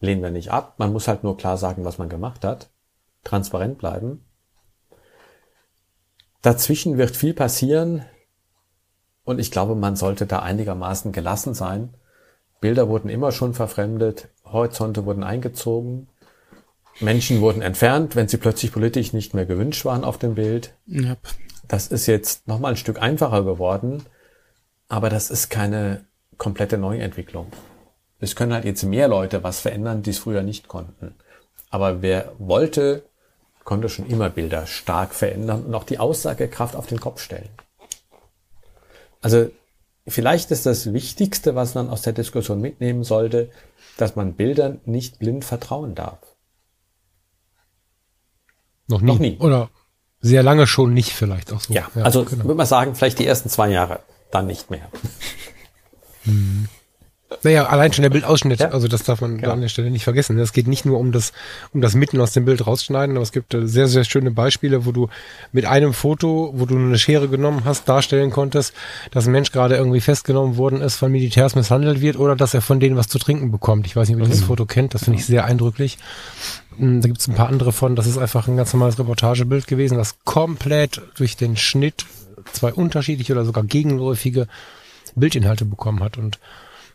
Lehnen 0.00 0.22
wir 0.22 0.30
nicht 0.30 0.50
ab. 0.50 0.74
Man 0.78 0.92
muss 0.92 1.08
halt 1.08 1.24
nur 1.24 1.36
klar 1.36 1.56
sagen, 1.56 1.84
was 1.84 1.98
man 1.98 2.08
gemacht 2.08 2.44
hat. 2.44 2.70
Transparent 3.24 3.78
bleiben. 3.78 4.24
Dazwischen 6.42 6.98
wird 6.98 7.16
viel 7.16 7.34
passieren. 7.34 8.04
Und 9.24 9.38
ich 9.38 9.50
glaube, 9.50 9.74
man 9.74 9.96
sollte 9.96 10.26
da 10.26 10.40
einigermaßen 10.40 11.12
gelassen 11.12 11.54
sein. 11.54 11.94
Bilder 12.60 12.88
wurden 12.88 13.08
immer 13.08 13.32
schon 13.32 13.54
verfremdet. 13.54 14.28
Horizonte 14.44 15.06
wurden 15.06 15.22
eingezogen. 15.22 16.08
Menschen 17.02 17.40
wurden 17.40 17.62
entfernt, 17.62 18.16
wenn 18.16 18.28
sie 18.28 18.36
plötzlich 18.36 18.72
politisch 18.72 19.12
nicht 19.12 19.34
mehr 19.34 19.46
gewünscht 19.46 19.84
waren 19.84 20.04
auf 20.04 20.18
dem 20.18 20.34
Bild. 20.34 20.74
Yep. 20.88 21.18
Das 21.68 21.88
ist 21.88 22.06
jetzt 22.06 22.48
nochmal 22.48 22.72
ein 22.72 22.76
Stück 22.76 23.00
einfacher 23.00 23.44
geworden, 23.44 24.04
aber 24.88 25.10
das 25.10 25.30
ist 25.30 25.48
keine 25.48 26.04
komplette 26.38 26.78
Neuentwicklung. 26.78 27.46
Es 28.20 28.36
können 28.36 28.52
halt 28.52 28.64
jetzt 28.64 28.84
mehr 28.84 29.08
Leute 29.08 29.42
was 29.42 29.60
verändern, 29.60 30.02
die 30.02 30.10
es 30.10 30.18
früher 30.18 30.42
nicht 30.42 30.68
konnten. 30.68 31.14
Aber 31.70 32.02
wer 32.02 32.32
wollte, 32.38 33.04
konnte 33.64 33.88
schon 33.88 34.06
immer 34.06 34.30
Bilder 34.30 34.66
stark 34.66 35.14
verändern 35.14 35.64
und 35.64 35.74
auch 35.74 35.84
die 35.84 35.98
Aussagekraft 35.98 36.76
auf 36.76 36.86
den 36.86 37.00
Kopf 37.00 37.20
stellen. 37.20 37.48
Also 39.20 39.50
vielleicht 40.06 40.50
ist 40.50 40.66
das 40.66 40.92
Wichtigste, 40.92 41.54
was 41.54 41.74
man 41.74 41.88
aus 41.88 42.02
der 42.02 42.12
Diskussion 42.12 42.60
mitnehmen 42.60 43.04
sollte, 43.04 43.50
dass 43.96 44.16
man 44.16 44.34
Bildern 44.34 44.80
nicht 44.84 45.18
blind 45.18 45.44
vertrauen 45.44 45.94
darf. 45.94 46.18
Noch 48.92 49.00
nie. 49.00 49.12
Noch 49.12 49.18
nie. 49.18 49.36
Oder 49.38 49.70
sehr 50.20 50.42
lange 50.42 50.66
schon 50.66 50.94
nicht 50.94 51.12
vielleicht 51.12 51.52
auch 51.52 51.60
so. 51.60 51.72
Ja, 51.72 51.88
ja 51.94 52.02
also 52.02 52.24
genau. 52.24 52.44
würde 52.44 52.54
man 52.54 52.66
sagen, 52.66 52.94
vielleicht 52.94 53.18
die 53.18 53.26
ersten 53.26 53.48
zwei 53.48 53.70
Jahre, 53.70 54.00
dann 54.30 54.46
nicht 54.46 54.70
mehr. 54.70 54.88
Hm. 56.24 56.68
Naja, 57.42 57.66
allein 57.66 57.92
schon 57.92 58.02
der 58.02 58.10
Bildausschnitt, 58.10 58.60
ja. 58.60 58.68
also 58.68 58.88
das 58.88 59.04
darf 59.04 59.20
man 59.20 59.38
genau. 59.38 59.52
an 59.52 59.60
der 59.60 59.68
Stelle 59.68 59.90
nicht 59.90 60.04
vergessen. 60.04 60.38
Es 60.38 60.52
geht 60.52 60.68
nicht 60.68 60.84
nur 60.84 60.98
um 60.98 61.12
das, 61.12 61.32
um 61.72 61.80
das 61.80 61.94
Mitten 61.94 62.20
aus 62.20 62.32
dem 62.32 62.44
Bild 62.44 62.66
rausschneiden, 62.66 63.16
aber 63.16 63.22
es 63.22 63.32
gibt 63.32 63.54
äh, 63.54 63.66
sehr, 63.66 63.88
sehr 63.88 64.04
schöne 64.04 64.30
Beispiele, 64.30 64.86
wo 64.86 64.92
du 64.92 65.08
mit 65.50 65.66
einem 65.66 65.92
Foto, 65.92 66.52
wo 66.54 66.66
du 66.66 66.76
eine 66.76 66.98
Schere 66.98 67.28
genommen 67.28 67.62
hast, 67.64 67.88
darstellen 67.88 68.30
konntest, 68.30 68.74
dass 69.10 69.26
ein 69.26 69.32
Mensch 69.32 69.52
gerade 69.52 69.76
irgendwie 69.76 70.00
festgenommen 70.00 70.56
worden 70.56 70.80
ist, 70.80 70.96
von 70.96 71.10
Militärs 71.10 71.54
misshandelt 71.54 72.00
wird 72.00 72.16
oder 72.16 72.36
dass 72.36 72.54
er 72.54 72.60
von 72.60 72.80
denen 72.80 72.96
was 72.96 73.08
zu 73.08 73.18
trinken 73.18 73.50
bekommt. 73.50 73.86
Ich 73.86 73.96
weiß 73.96 74.08
nicht, 74.08 74.16
ob 74.16 74.22
ihr 74.22 74.26
mhm. 74.26 74.30
dieses 74.30 74.46
Foto 74.46 74.66
kennt, 74.66 74.94
das 74.94 75.04
finde 75.04 75.18
ich 75.18 75.26
sehr 75.26 75.44
eindrücklich. 75.44 75.98
Hm, 76.76 77.00
da 77.00 77.08
gibt 77.08 77.20
es 77.20 77.28
ein 77.28 77.34
paar 77.34 77.48
andere 77.48 77.72
von, 77.72 77.96
das 77.96 78.06
ist 78.06 78.18
einfach 78.18 78.48
ein 78.48 78.56
ganz 78.56 78.72
normales 78.72 78.98
Reportagebild 78.98 79.66
gewesen, 79.66 79.98
das 79.98 80.16
komplett 80.24 81.00
durch 81.16 81.36
den 81.36 81.56
Schnitt 81.56 82.06
zwei 82.52 82.72
unterschiedliche 82.72 83.32
oder 83.32 83.44
sogar 83.44 83.64
gegenläufige 83.64 84.46
Bildinhalte 85.14 85.64
bekommen 85.64 86.02
hat 86.02 86.18
und 86.18 86.38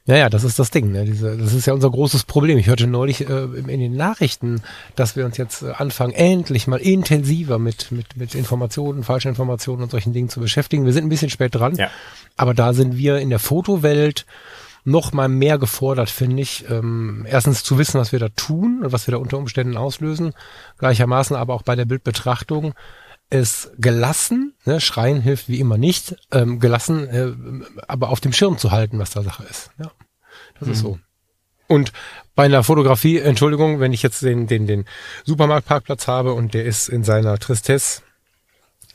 ja, 0.08 0.16
ja, 0.16 0.30
das 0.30 0.46
ist 0.46 0.58
das 0.58 0.72
Ding. 0.72 0.94
Ne? 0.94 1.04
Diese, 1.04 1.36
das 1.36 1.54
ist 1.54 1.66
ja 1.66 1.74
unser 1.74 1.92
großes 1.92 2.24
Problem. 2.24 2.58
Ich 2.58 2.68
hörte 2.68 2.88
neulich 2.88 3.30
äh, 3.30 3.44
in 3.44 3.68
den 3.82 3.94
Nachrichten, 3.94 4.62
dass 4.96 5.18
wir 5.18 5.26
uns 5.26 5.36
jetzt 5.36 5.64
äh, 5.64 5.72
anfangen, 5.72 6.14
endlich 6.14 6.66
mal 6.66 6.80
intensiver 6.80 7.60
mit, 7.60 7.92
mit, 7.92 8.16
mit 8.16 8.34
Informationen, 8.34 9.04
falschen 9.04 9.28
Informationen 9.28 9.84
und 9.84 9.92
solchen 9.92 10.14
Dingen 10.14 10.30
zu 10.30 10.40
beschäftigen. 10.40 10.86
Wir 10.86 10.94
sind 10.94 11.06
ein 11.06 11.10
bisschen 11.10 11.30
spät 11.30 11.54
dran, 11.56 11.76
ja. 11.76 11.90
aber 12.38 12.54
da 12.54 12.72
sind 12.72 12.96
wir 12.98 13.20
in 13.20 13.30
der 13.30 13.40
Fotowelt 13.40 14.26
noch 14.88 15.12
mal 15.12 15.28
mehr 15.28 15.58
gefordert, 15.58 16.10
finde 16.10 16.42
ich. 16.42 16.70
Ähm, 16.70 17.26
erstens 17.30 17.62
zu 17.62 17.78
wissen, 17.78 18.00
was 18.00 18.14
wir 18.14 18.20
da 18.20 18.30
tun 18.30 18.84
und 18.84 18.94
was 18.94 19.06
wir 19.06 19.12
da 19.12 19.18
unter 19.18 19.38
Umständen 19.38 19.76
auslösen. 19.76 20.34
Gleichermaßen 20.78 21.36
aber 21.36 21.54
auch 21.54 21.62
bei 21.62 21.76
der 21.76 21.84
Bildbetrachtung 21.86 22.74
es 23.30 23.70
gelassen, 23.78 24.56
ne, 24.64 24.80
schreien 24.80 25.20
hilft 25.20 25.50
wie 25.50 25.60
immer 25.60 25.78
nicht, 25.78 26.16
ähm, 26.32 26.62
gelassen, 26.62 27.10
äh, 27.10 27.34
aber 27.90 28.08
auf 28.08 28.22
dem 28.22 28.32
Schirm 28.32 28.58
zu 28.58 28.72
halten, 28.72 28.98
was 29.00 29.10
da 29.10 29.22
Sache 29.22 29.44
ist. 29.44 29.72
Ja, 29.78 29.92
das 30.60 30.68
mhm. 30.68 30.74
ist 30.74 30.80
so. 30.80 31.00
Und 31.68 31.92
bei 32.36 32.46
einer 32.46 32.64
Fotografie, 32.64 33.20
Entschuldigung, 33.20 33.82
wenn 33.82 33.92
ich 33.92 34.02
jetzt 34.02 34.22
den, 34.22 34.48
den, 34.48 34.68
den 34.68 34.86
Supermarktparkplatz 35.26 36.08
habe 36.08 36.32
und 36.32 36.54
der 36.54 36.64
ist 36.64 36.88
in 36.88 37.04
seiner 37.04 37.38
Tristesse 37.40 38.04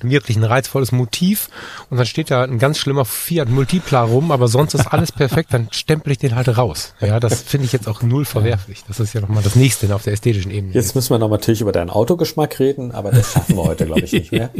wirklich 0.04 0.36
ein 0.36 0.44
reizvolles 0.44 0.92
Motiv 0.92 1.48
und 1.90 1.96
dann 1.96 2.06
steht 2.06 2.30
da 2.30 2.42
ein 2.42 2.58
ganz 2.58 2.78
schlimmer 2.78 3.04
Fiat 3.04 3.48
Multipla 3.48 4.02
rum, 4.02 4.30
aber 4.30 4.48
sonst 4.48 4.74
ist 4.74 4.86
alles 4.86 5.12
perfekt, 5.12 5.52
dann 5.52 5.68
stempel 5.70 6.12
ich 6.12 6.18
den 6.18 6.34
halt 6.34 6.56
raus. 6.56 6.94
Ja, 7.00 7.20
das 7.20 7.42
finde 7.42 7.66
ich 7.66 7.72
jetzt 7.72 7.88
auch 7.88 8.02
null 8.02 8.24
verwerflich. 8.24 8.84
Das 8.88 9.00
ist 9.00 9.12
ja 9.12 9.20
nochmal 9.20 9.42
das 9.42 9.56
nächste 9.56 9.94
auf 9.94 10.02
der 10.02 10.12
ästhetischen 10.12 10.50
Ebene. 10.50 10.74
Jetzt 10.74 10.94
müssen 10.94 11.10
wir 11.10 11.18
noch 11.18 11.30
natürlich 11.30 11.60
über 11.60 11.72
deinen 11.72 11.90
Autogeschmack 11.90 12.58
reden, 12.58 12.92
aber 12.92 13.10
das 13.10 13.32
schaffen 13.32 13.56
wir 13.56 13.64
heute, 13.64 13.86
glaube 13.86 14.02
ich, 14.02 14.12
nicht 14.12 14.32
mehr. 14.32 14.50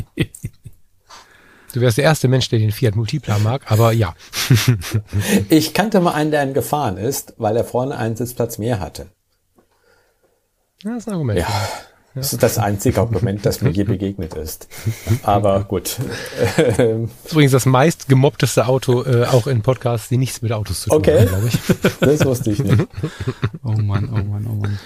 Du 1.72 1.80
wärst 1.80 1.96
der 1.96 2.04
erste 2.04 2.28
Mensch, 2.28 2.48
der 2.50 2.58
den 2.58 2.70
Fiat 2.70 2.96
Multipla 2.96 3.38
mag, 3.38 3.70
aber 3.70 3.92
ja. 3.92 4.14
ich 5.48 5.72
kannte 5.72 6.00
mal 6.00 6.12
einen, 6.12 6.30
der 6.30 6.40
einen 6.40 6.52
gefahren 6.52 6.98
ist, 6.98 7.34
weil 7.38 7.56
er 7.56 7.64
vorne 7.64 7.96
einen 7.96 8.14
Sitzplatz 8.14 8.58
mehr 8.58 8.78
hatte. 8.78 9.06
Ja, 10.82 10.90
das 10.90 11.04
ist 11.04 11.08
ein 11.08 11.14
Argument. 11.14 11.38
Ja. 11.38 11.48
Das 12.14 12.32
ist 12.32 12.42
das 12.42 12.58
einzige 12.58 13.00
Argument, 13.00 13.44
das 13.46 13.62
mir 13.62 13.70
je 13.70 13.84
begegnet 13.84 14.34
ist. 14.34 14.68
Aber 15.22 15.64
gut. 15.64 15.96
Das 16.56 16.78
ist 16.78 17.32
übrigens 17.32 17.52
das 17.52 17.64
meist 17.66 18.08
gemobbteste 18.08 18.66
Auto, 18.66 19.02
äh, 19.04 19.24
auch 19.24 19.46
in 19.46 19.62
Podcasts, 19.62 20.08
die 20.08 20.18
nichts 20.18 20.42
mit 20.42 20.52
Autos 20.52 20.82
zu 20.82 20.90
tun 20.90 20.98
okay. 20.98 21.20
haben, 21.20 21.28
glaube 21.28 21.48
ich. 21.48 21.58
Das 22.00 22.24
wusste 22.24 22.50
ich 22.50 22.58
nicht. 22.58 22.86
Oh 23.64 23.72
Mann, 23.72 24.08
oh 24.10 24.24
Mann, 24.24 24.46
oh 24.50 24.54
Mann. 24.54 24.78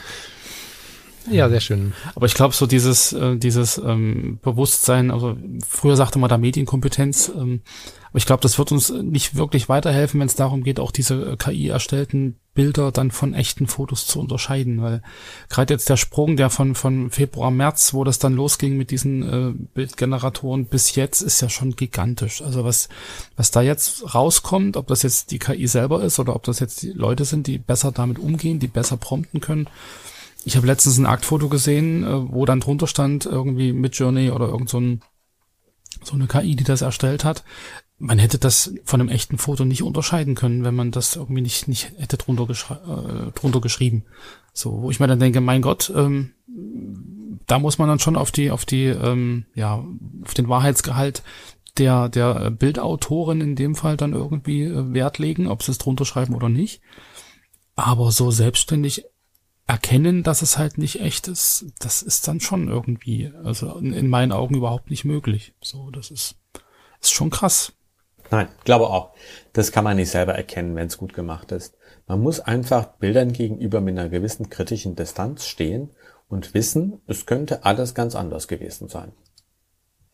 Ja, 1.29 1.49
sehr 1.49 1.61
schön. 1.61 1.93
Aber 2.15 2.27
ich 2.27 2.35
glaube, 2.35 2.55
so 2.55 2.67
dieses, 2.67 3.13
äh, 3.13 3.37
dieses 3.37 3.79
ähm, 3.79 4.39
Bewusstsein, 4.43 5.11
also 5.11 5.37
früher 5.67 5.97
sagte 5.97 6.19
man 6.21 6.31
da 6.31 6.39
Medienkompetenz, 6.39 7.33
ähm, 7.35 7.63
aber 8.11 8.19
ich 8.19 8.27
glaube, 8.27 8.43
das 8.43 8.59
wird 8.59 8.71
uns 8.71 8.91
nicht 8.91 9.35
wirklich 9.35 9.69
weiterhelfen, 9.69 10.21
wenn 10.21 10.29
es 10.29 10.37
darum 10.37 10.63
geht, 10.63 10.79
auch 10.79 10.93
diese 10.93 11.33
äh, 11.33 11.37
KI 11.37 11.69
erstellten 11.69 12.39
Bilder 12.57 12.91
dann 12.91 13.13
von 13.13 13.35
echten 13.35 13.69
Fotos 13.69 14.09
zu 14.09 14.19
unterscheiden, 14.19 14.83
weil 14.83 15.03
gerade 15.49 15.75
jetzt 15.75 15.89
der 15.89 15.97
Sprung, 15.97 16.37
der 16.37 16.51
von 16.51 16.75
von 16.75 17.11
Februar 17.11 17.53
März, 17.53 17.95
wo 17.95 18.03
das 18.03 18.19
dann 18.19 18.35
losging 18.35 18.77
mit 18.77 18.91
diesen 18.91 19.23
äh, 19.23 19.53
Bildgeneratoren 19.75 20.65
bis 20.65 20.97
jetzt, 20.97 21.21
ist 21.21 21.41
ja 21.41 21.49
schon 21.49 21.77
gigantisch. 21.77 22.43
Also 22.43 22.65
was 22.65 22.89
was 23.37 23.53
da 23.53 23.63
jetzt 23.63 24.13
rauskommt, 24.17 24.77
ob 24.77 24.89
das 24.89 25.05
jetzt 25.05 25.31
die 25.31 25.39
KI 25.39 25.69
selber 25.69 26.03
ist 26.03 26.19
oder 26.19 26.35
ob 26.35 26.43
das 26.43 26.59
jetzt 26.59 26.83
die 26.83 26.91
Leute 26.91 27.25
sind, 27.25 27.47
die 27.47 27.59
besser 27.59 27.93
damit 27.93 28.19
umgehen, 28.19 28.59
die 28.59 28.67
besser 28.67 28.97
prompten 28.97 29.41
können 29.41 29.69
ich 30.47 30.57
habe 30.57 30.69
letztens 30.69 30.97
ein 30.97 31.07
Aktfoto 31.07 31.49
gesehen, 31.49 32.05
äh, 32.05 32.33
wo 32.33 32.45
dann 32.47 32.61
drunter 32.61 32.87
stand, 32.87 33.27
irgendwie 33.27 33.73
mit 33.73 33.97
Journey 33.97 34.31
oder 34.31 34.47
irgend 34.47 34.71
so, 34.71 34.79
ein, 34.79 35.03
so 36.05 36.15
eine 36.15 36.29
KI, 36.29 36.55
die 36.55 36.65
das 36.65 36.83
erstellt 36.83 37.25
hat. 37.25 37.43
Man 37.99 38.19
hätte 38.19 38.39
das 38.39 38.75
von 38.85 39.01
einem 39.01 39.09
echten 39.09 39.39
Foto 39.39 39.65
nicht 39.65 39.83
unterscheiden 39.83 40.35
können, 40.35 40.65
wenn 40.65 40.75
man 40.75 40.91
das 40.91 41.17
irgendwie 41.17 41.41
nicht, 41.41 41.67
nicht 41.67 41.93
hätte 41.97 42.19
drunter, 42.19 42.49
äh, 42.51 43.33
drunter 43.33 43.61
geschrieben. 43.61 44.05
So, 44.53 44.83
wo 44.83 44.91
ich 44.91 45.01
mir 45.01 45.07
dann 45.07 45.21
denke, 45.21 45.41
mein 45.41 45.63
Gott, 45.63 45.91
ähm, 45.95 46.33
da 47.47 47.59
muss 47.59 47.79
man 47.79 47.89
dann 47.89 47.99
schon 47.99 48.17
auf 48.17 48.33
die, 48.33 48.51
auf 48.51 48.65
die, 48.65 48.85
ähm, 48.85 49.47
ja, 49.55 49.85
auf 50.25 50.35
den 50.35 50.49
Wahrheitsgehalt 50.49 51.23
der, 51.79 52.09
der 52.09 52.51
Bildautorin 52.51 53.41
in 53.41 53.57
dem 53.57 53.75
Fall 53.75 53.97
dann 53.97 54.13
irgendwie 54.13 54.63
äh, 54.65 54.93
Wert 54.93 55.19
legen, 55.19 55.47
ob 55.47 55.63
sie 55.63 55.73
es 55.73 55.79
drunter 55.79 56.05
schreiben 56.05 56.35
oder 56.35 56.49
nicht. 56.49 56.81
Aber 57.75 58.11
so 58.13 58.31
selbstständig 58.31 59.05
erkennen, 59.67 60.23
dass 60.23 60.43
es 60.43 60.59
halt 60.59 60.79
nicht 60.79 61.01
echt 61.01 61.29
ist, 61.29 61.67
das 61.79 62.03
ist 62.03 62.29
dann 62.29 62.41
schon 62.41 62.69
irgendwie, 62.69 63.33
also 63.45 63.75
in, 63.77 63.93
in 63.93 64.09
meinen 64.09 64.33
Augen 64.33 64.55
überhaupt 64.55 64.91
nicht 64.91 65.05
möglich. 65.05 65.55
So, 65.61 65.91
das 65.91 66.11
ist, 66.11 66.37
ist 67.01 67.13
schon 67.13 67.31
krass. 67.31 67.73
Nein, 68.31 68.49
glaube 68.65 68.87
auch. 68.89 69.15
Das 69.53 69.73
kann 69.73 69.85
man 69.85 69.97
nicht 69.97 70.11
selber 70.11 70.35
erkennen, 70.35 70.77
wenn 70.77 70.89
es 70.89 70.99
gut 70.99 71.15
gemacht 71.15 71.53
ist. 71.53 71.77
Man 72.07 72.21
muss 72.21 72.41
einfach 72.41 72.87
Bildern 72.99 73.33
gegenüber 73.33 73.81
mit 73.81 73.99
einer 73.99 74.09
gewissen 74.09 74.51
kritischen 74.51 74.97
Distanz 74.97 75.47
stehen 75.47 75.91
und 76.29 76.55
wissen, 76.55 77.01
es 77.07 77.27
könnte 77.27 77.65
alles 77.65 77.95
ganz 77.95 78.15
anders 78.15 78.49
gewesen 78.49 78.89
sein. 78.89 79.13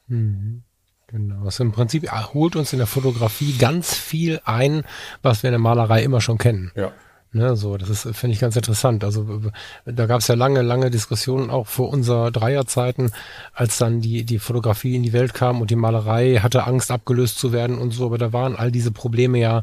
Mhm. 0.06 0.62
Genau. 1.08 1.44
Also 1.44 1.62
im 1.62 1.72
Prinzip 1.72 2.10
holt 2.32 2.56
uns 2.56 2.72
in 2.72 2.78
der 2.78 2.86
Fotografie 2.86 3.58
ganz 3.58 3.94
viel 3.94 4.40
ein, 4.44 4.84
was 5.20 5.42
wir 5.42 5.48
in 5.48 5.52
der 5.52 5.60
Malerei 5.60 6.02
immer 6.02 6.22
schon 6.22 6.38
kennen. 6.38 6.72
Ja. 6.74 6.92
Ne, 7.34 7.56
so, 7.56 7.78
das 7.78 7.88
ist, 7.88 8.02
finde 8.14 8.34
ich 8.34 8.40
ganz 8.40 8.56
interessant. 8.56 9.04
Also 9.04 9.40
da 9.86 10.04
gab 10.04 10.20
es 10.20 10.28
ja 10.28 10.34
lange, 10.34 10.60
lange 10.60 10.90
Diskussionen 10.90 11.48
auch 11.48 11.66
vor 11.66 11.88
unserer 11.88 12.30
Dreierzeiten, 12.30 13.10
als 13.54 13.78
dann 13.78 14.02
die, 14.02 14.24
die 14.24 14.38
Fotografie 14.38 14.96
in 14.96 15.02
die 15.02 15.14
Welt 15.14 15.32
kam 15.32 15.62
und 15.62 15.70
die 15.70 15.76
Malerei 15.76 16.40
hatte 16.42 16.66
Angst, 16.66 16.90
abgelöst 16.90 17.38
zu 17.38 17.52
werden 17.52 17.78
und 17.78 17.92
so, 17.92 18.04
aber 18.04 18.18
da 18.18 18.34
waren 18.34 18.54
all 18.54 18.70
diese 18.70 18.92
Probleme 18.92 19.38
ja 19.38 19.62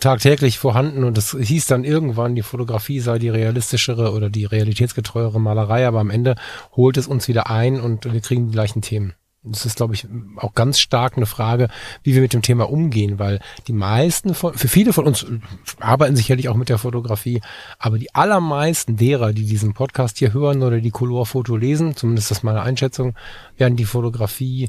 tagtäglich 0.00 0.58
vorhanden 0.58 1.04
und 1.04 1.16
es 1.16 1.36
hieß 1.38 1.66
dann 1.66 1.84
irgendwann, 1.84 2.34
die 2.34 2.42
Fotografie 2.42 3.00
sei 3.00 3.18
die 3.18 3.30
realistischere 3.30 4.12
oder 4.12 4.28
die 4.28 4.44
realitätsgetreuere 4.44 5.40
Malerei, 5.40 5.86
aber 5.86 6.00
am 6.00 6.10
Ende 6.10 6.34
holt 6.76 6.98
es 6.98 7.06
uns 7.06 7.26
wieder 7.26 7.48
ein 7.48 7.80
und 7.80 8.12
wir 8.12 8.20
kriegen 8.20 8.48
die 8.48 8.52
gleichen 8.52 8.82
Themen. 8.82 9.14
Das 9.44 9.66
ist, 9.66 9.76
glaube 9.76 9.94
ich, 9.94 10.06
auch 10.36 10.54
ganz 10.54 10.78
stark 10.78 11.16
eine 11.16 11.26
Frage, 11.26 11.68
wie 12.04 12.14
wir 12.14 12.22
mit 12.22 12.32
dem 12.32 12.42
Thema 12.42 12.70
umgehen, 12.70 13.18
weil 13.18 13.40
die 13.66 13.72
meisten 13.72 14.34
von, 14.34 14.54
für 14.54 14.68
viele 14.68 14.92
von 14.92 15.04
uns 15.04 15.26
arbeiten 15.80 16.14
sicherlich 16.14 16.48
auch 16.48 16.54
mit 16.54 16.68
der 16.68 16.78
Fotografie, 16.78 17.40
aber 17.80 17.98
die 17.98 18.14
allermeisten 18.14 18.96
derer, 18.96 19.32
die 19.32 19.44
diesen 19.44 19.74
Podcast 19.74 20.18
hier 20.18 20.32
hören 20.32 20.62
oder 20.62 20.80
die 20.80 20.92
Colorfoto 20.92 21.56
lesen, 21.56 21.96
zumindest 21.96 22.30
das 22.30 22.38
ist 22.38 22.44
meine 22.44 22.62
Einschätzung, 22.62 23.14
werden 23.56 23.74
die 23.74 23.84
Fotografie 23.84 24.68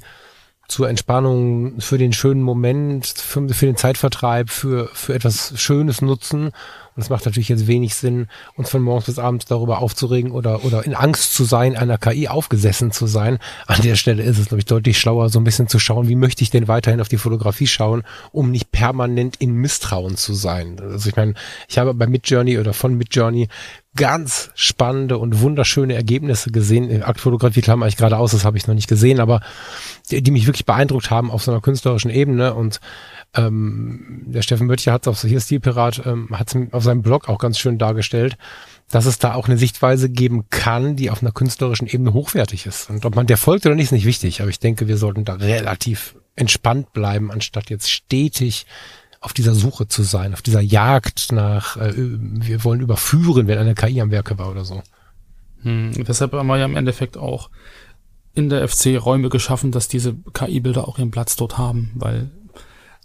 zur 0.68 0.90
Entspannung, 0.90 1.80
für 1.80 2.00
den 2.00 2.14
schönen 2.14 2.42
Moment, 2.42 3.06
für, 3.06 3.48
für, 3.50 3.68
den 3.68 3.78
Zeitvertreib, 3.78 4.50
für, 4.50 4.90
für 4.94 5.14
etwas 5.14 5.54
Schönes 5.60 6.02
nutzen. 6.02 6.52
Und 6.96 7.02
es 7.02 7.10
macht 7.10 7.26
natürlich 7.26 7.50
jetzt 7.50 7.68
wenig 7.68 7.96
Sinn, 7.96 8.28
uns 8.56 8.70
von 8.70 8.82
morgens 8.82 9.06
bis 9.06 9.20
abends 9.20 9.46
darüber 9.46 9.80
aufzuregen 9.80 10.32
oder, 10.32 10.64
oder 10.64 10.86
in 10.86 10.94
Angst 10.94 11.34
zu 11.34 11.44
sein, 11.44 11.76
einer 11.76 11.98
KI 11.98 12.28
aufgesessen 12.28 12.92
zu 12.92 13.08
sein. 13.08 13.40
An 13.68 13.82
der 13.82 13.96
Stelle 13.96 14.24
ist 14.24 14.38
es, 14.38 14.48
glaube 14.48 14.60
ich, 14.60 14.66
deutlich 14.66 15.00
schlauer, 15.00 15.30
so 15.30 15.40
ein 15.40 15.44
bisschen 15.44 15.68
zu 15.68 15.80
schauen, 15.80 16.08
wie 16.08 16.16
möchte 16.16 16.44
ich 16.44 16.50
denn 16.50 16.68
weiterhin 16.68 17.02
auf 17.02 17.08
die 17.08 17.18
Fotografie 17.18 17.68
schauen, 17.68 18.04
um 18.32 18.52
nicht 18.52 18.72
permanent 18.72 19.38
in 19.38 19.54
Misstrauen 19.54 20.18
zu 20.18 20.34
sein. 20.34 20.80
Also 20.80 21.10
ich 21.10 21.16
meine, 21.16 21.34
ich 21.68 21.78
habe 21.78 21.94
bei 21.94 22.08
Midjourney 22.08 22.60
oder 22.60 22.74
von 22.74 22.96
Midjourney 22.96 23.48
ganz 23.96 24.52
spannende 24.56 25.18
und 25.18 25.42
wunderschöne 25.42 25.94
Ergebnisse 25.94 26.52
gesehen. 26.52 27.04
Aktfotografie 27.04 27.62
klammer 27.62 27.88
ich 27.88 27.98
gerade 27.98 28.18
aus, 28.18 28.32
das 28.32 28.44
habe 28.44 28.58
ich 28.58 28.66
noch 28.66 28.74
nicht 28.74 28.88
gesehen, 28.88 29.20
aber 29.20 29.42
die, 30.10 30.22
die, 30.24 30.32
mich 30.32 30.48
wirklich 30.48 30.66
beeindruckt 30.66 31.12
haben 31.12 31.30
auf 31.30 31.44
so 31.44 31.52
einer 31.52 31.62
künstlerischen 31.62 32.10
Ebene 32.10 32.56
und 32.56 32.80
ähm, 33.36 34.24
der 34.28 34.42
Steffen 34.42 34.68
Böttcher 34.68 34.94
hat 34.94 35.04
es 35.04 35.08
auf 35.08 35.22
hier 35.22 35.40
Stilpirat 35.40 36.06
ähm, 36.06 36.30
hat 36.38 36.54
es 36.54 36.74
auf 36.74 36.84
seinem 36.84 37.02
Blog 37.02 37.30
auch 37.30 37.40
ganz 37.40 37.58
schön 37.58 37.78
dargestellt, 37.78 38.38
dass 38.92 39.06
es 39.06 39.18
da 39.20 39.34
auch 39.34 39.48
eine 39.48 39.58
Sichtweise 39.58 40.10
geben 40.10 40.46
kann, 40.50 40.96
die 40.96 41.10
auf 41.10 41.22
einer 41.22 41.32
künstlerischen 41.32 41.88
Ebene 41.88 42.14
hochwertig 42.14 42.66
ist. 42.66 42.90
Und 42.90 43.06
ob 43.06 43.16
man 43.16 43.26
der 43.26 43.38
folgt 43.38 43.66
oder 43.66 43.76
nicht, 43.76 43.86
ist 43.86 43.92
nicht 43.92 44.06
wichtig, 44.06 44.42
aber 44.42 44.50
ich 44.50 44.60
denke, 44.60 44.88
wir 44.88 44.98
sollten 44.98 45.26
da 45.26 45.34
relativ 45.34 46.16
entspannt 46.36 46.94
bleiben, 46.94 47.32
anstatt 47.32 47.70
jetzt 47.70 47.90
stetig 47.92 48.66
auf 49.20 49.34
dieser 49.34 49.56
Suche 49.56 49.88
zu 49.88 50.04
sein, 50.04 50.34
auf 50.34 50.42
dieser 50.42 50.62
Jagd 50.62 51.32
nach, 51.32 51.78
äh, 51.78 51.94
wir 51.96 52.64
wollen 52.64 52.82
überführen, 52.82 53.48
wenn 53.48 53.58
eine 53.58 53.74
KI 53.74 54.02
am 54.02 54.12
Werke 54.12 54.38
war 54.38 54.52
oder 54.52 54.66
so. 54.66 54.84
Hm, 55.62 55.92
deshalb 56.06 56.34
haben 56.34 56.48
wir 56.48 56.58
ja 56.58 56.66
im 56.66 56.76
Endeffekt 56.76 57.18
auch 57.18 57.50
in 58.36 58.50
der 58.50 58.68
FC 58.68 58.98
Räume 58.98 59.30
geschaffen, 59.30 59.72
dass 59.72 59.88
diese 59.88 60.16
KI-Bilder 60.34 60.88
auch 60.88 61.00
ihren 61.00 61.12
Platz 61.12 61.36
dort 61.36 61.58
haben, 61.58 61.92
weil 61.96 62.32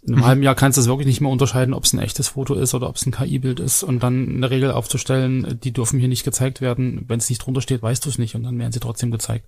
in 0.08 0.14
einem 0.14 0.26
halben 0.26 0.42
Jahr 0.42 0.54
kannst 0.54 0.76
du 0.76 0.80
es 0.80 0.88
wirklich 0.88 1.06
nicht 1.06 1.20
mehr 1.20 1.30
unterscheiden, 1.30 1.74
ob 1.74 1.84
es 1.84 1.92
ein 1.92 1.98
echtes 1.98 2.28
Foto 2.28 2.54
ist 2.54 2.74
oder 2.74 2.88
ob 2.88 2.96
es 2.96 3.06
ein 3.06 3.12
KI-Bild 3.12 3.60
ist 3.60 3.82
und 3.82 4.02
dann 4.02 4.28
eine 4.28 4.50
Regel 4.50 4.70
aufzustellen, 4.70 5.58
die 5.62 5.72
dürfen 5.72 5.98
hier 5.98 6.08
nicht 6.08 6.24
gezeigt 6.24 6.60
werden. 6.60 7.04
Wenn 7.08 7.18
es 7.18 7.28
nicht 7.28 7.44
drunter 7.44 7.60
steht, 7.60 7.82
weißt 7.82 8.04
du 8.04 8.08
es 8.08 8.18
nicht 8.18 8.34
und 8.34 8.42
dann 8.42 8.58
werden 8.58 8.72
sie 8.72 8.80
trotzdem 8.80 9.10
gezeigt. 9.10 9.46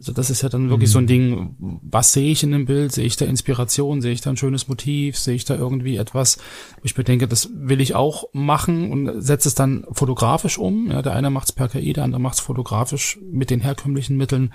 Also 0.00 0.14
das 0.14 0.30
ist 0.30 0.40
ja 0.40 0.48
dann 0.48 0.70
wirklich 0.70 0.88
mhm. 0.88 0.92
so 0.92 0.98
ein 0.98 1.04
mhm. 1.04 1.08
Ding, 1.08 1.56
was 1.58 2.14
sehe 2.14 2.32
ich 2.32 2.42
in 2.42 2.52
dem 2.52 2.64
Bild? 2.64 2.90
Sehe 2.90 3.04
ich 3.04 3.16
da 3.16 3.26
Inspiration? 3.26 4.00
Sehe 4.00 4.12
ich 4.12 4.22
da 4.22 4.30
ein 4.30 4.38
schönes 4.38 4.66
Motiv? 4.66 5.18
Sehe 5.18 5.34
ich 5.34 5.44
da 5.44 5.54
irgendwie 5.56 5.96
etwas, 5.96 6.38
wo 6.76 6.84
ich 6.84 6.96
mir 6.96 7.04
denke, 7.04 7.28
das 7.28 7.50
will 7.52 7.82
ich 7.82 7.94
auch 7.94 8.24
machen 8.32 8.90
und 8.92 9.20
setze 9.20 9.48
es 9.48 9.54
dann 9.54 9.84
fotografisch 9.92 10.56
um. 10.56 10.90
Ja, 10.90 11.02
der 11.02 11.12
eine 11.12 11.28
macht 11.28 11.48
es 11.48 11.52
per 11.52 11.68
KI, 11.68 11.92
der 11.92 12.04
andere 12.04 12.20
macht 12.20 12.36
es 12.36 12.40
fotografisch 12.40 13.18
mit 13.30 13.50
den 13.50 13.60
herkömmlichen 13.60 14.16
Mitteln. 14.16 14.54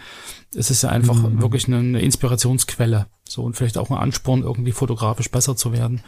Es 0.55 0.71
ist 0.71 0.81
ja 0.81 0.89
einfach 0.89 1.21
mhm. 1.21 1.39
wirklich 1.43 1.67
eine, 1.67 1.77
eine, 1.77 2.01
Inspirationsquelle. 2.01 3.05
So 3.27 3.43
und 3.43 3.55
vielleicht 3.55 3.77
auch 3.77 3.89
ein 3.89 3.97
Ansporn, 3.97 4.41
irgendwie 4.41 4.71
fotografisch 4.71 5.29
besser 5.31 5.55
zu 5.55 5.73
werden, 5.73 6.01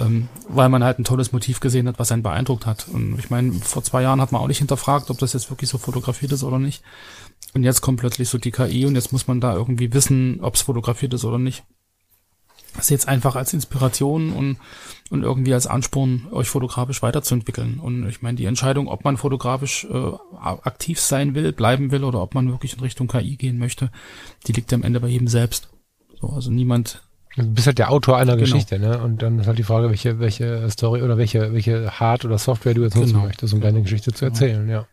ähm, 0.00 0.28
weil 0.48 0.68
man 0.68 0.82
halt 0.82 0.98
ein 0.98 1.04
tolles 1.04 1.32
Motiv 1.32 1.60
gesehen 1.60 1.86
hat, 1.86 2.00
was 2.00 2.10
einen 2.10 2.24
beeindruckt 2.24 2.66
hat. 2.66 2.86
Und 2.92 3.18
ich 3.18 3.30
meine, 3.30 3.52
vor 3.52 3.84
zwei 3.84 4.02
Jahren 4.02 4.20
hat 4.20 4.32
man 4.32 4.42
auch 4.42 4.48
nicht 4.48 4.58
hinterfragt, 4.58 5.10
ob 5.10 5.18
das 5.18 5.32
jetzt 5.32 5.48
wirklich 5.50 5.70
so 5.70 5.78
fotografiert 5.78 6.32
ist 6.32 6.42
oder 6.42 6.58
nicht. 6.58 6.82
Und 7.54 7.62
jetzt 7.62 7.80
kommt 7.80 8.00
plötzlich 8.00 8.28
so 8.28 8.38
die 8.38 8.50
KI 8.50 8.86
und 8.86 8.94
jetzt 8.94 9.12
muss 9.12 9.26
man 9.26 9.40
da 9.40 9.54
irgendwie 9.54 9.92
wissen, 9.92 10.40
ob 10.42 10.54
es 10.54 10.62
fotografiert 10.62 11.14
ist 11.14 11.24
oder 11.24 11.38
nicht. 11.38 11.64
Das 12.76 12.86
ist 12.86 12.90
jetzt 12.90 13.08
einfach 13.08 13.36
als 13.36 13.54
Inspiration 13.54 14.32
und, 14.32 14.58
und 15.10 15.22
irgendwie 15.22 15.54
als 15.54 15.66
Ansporn, 15.66 16.26
euch 16.30 16.48
fotografisch 16.48 17.02
weiterzuentwickeln. 17.02 17.80
Und 17.80 18.06
ich 18.08 18.20
meine, 18.20 18.36
die 18.36 18.44
Entscheidung, 18.44 18.88
ob 18.88 19.04
man 19.04 19.16
fotografisch 19.16 19.86
äh, 19.90 20.12
aktiv 20.38 21.00
sein 21.00 21.34
will, 21.34 21.52
bleiben 21.52 21.90
will 21.90 22.04
oder 22.04 22.20
ob 22.20 22.34
man 22.34 22.50
wirklich 22.50 22.74
in 22.74 22.80
Richtung 22.80 23.08
KI 23.08 23.36
gehen 23.36 23.58
möchte, 23.58 23.90
die 24.46 24.52
liegt 24.52 24.72
am 24.74 24.82
Ende 24.82 25.00
bei 25.00 25.08
jedem 25.08 25.28
selbst. 25.28 25.70
So, 26.20 26.28
also 26.28 26.50
niemand. 26.50 27.02
Du 27.36 27.46
bist 27.46 27.66
halt 27.66 27.78
der 27.78 27.90
Autor 27.90 28.16
einer 28.16 28.36
genau. 28.36 28.44
Geschichte, 28.44 28.78
ne? 28.78 28.98
Und 29.02 29.22
dann 29.22 29.38
ist 29.38 29.46
halt 29.46 29.58
die 29.58 29.62
Frage, 29.62 29.88
welche, 29.88 30.18
welche 30.18 30.68
Story 30.70 31.02
oder 31.02 31.18
welche, 31.18 31.52
welche 31.52 31.98
Hard- 31.98 32.24
oder 32.24 32.38
Software 32.38 32.74
du 32.74 32.82
jetzt 32.82 32.96
nutzen 32.96 33.14
genau. 33.14 33.26
möchtest, 33.26 33.54
um 33.54 33.60
deine 33.60 33.82
Geschichte 33.82 34.12
zu 34.12 34.24
erzählen, 34.24 34.68
ja. 34.68 34.86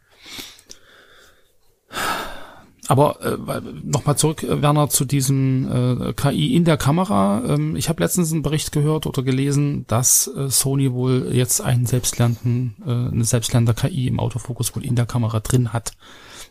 Aber 2.94 3.20
äh, 3.24 3.60
nochmal 3.84 4.18
zurück, 4.18 4.44
äh, 4.44 4.62
Werner, 4.62 4.88
zu 4.88 5.04
diesem 5.04 6.10
äh, 6.10 6.14
KI 6.14 6.56
in 6.56 6.64
der 6.64 6.78
Kamera. 6.78 7.42
Ähm, 7.44 7.76
ich 7.76 7.90
habe 7.90 8.04
letztens 8.04 8.32
einen 8.32 8.44
Bericht 8.44 8.72
gehört 8.72 9.08
oder 9.08 9.24
gelesen, 9.24 9.88
dass 9.88 10.28
äh, 10.28 10.48
Sony 10.48 10.94
wohl 10.94 11.30
jetzt 11.32 11.60
einen 11.60 11.88
selbstlernenden, 11.88 12.76
äh, 12.86 13.12
eine 13.12 13.24
selbstlernende 13.24 13.74
KI 13.74 14.08
im 14.08 14.20
Autofokus 14.20 14.76
wohl 14.76 14.86
in 14.86 14.96
der 14.96 15.08
Kamera 15.08 15.40
drin 15.40 15.74
hat. 15.74 15.94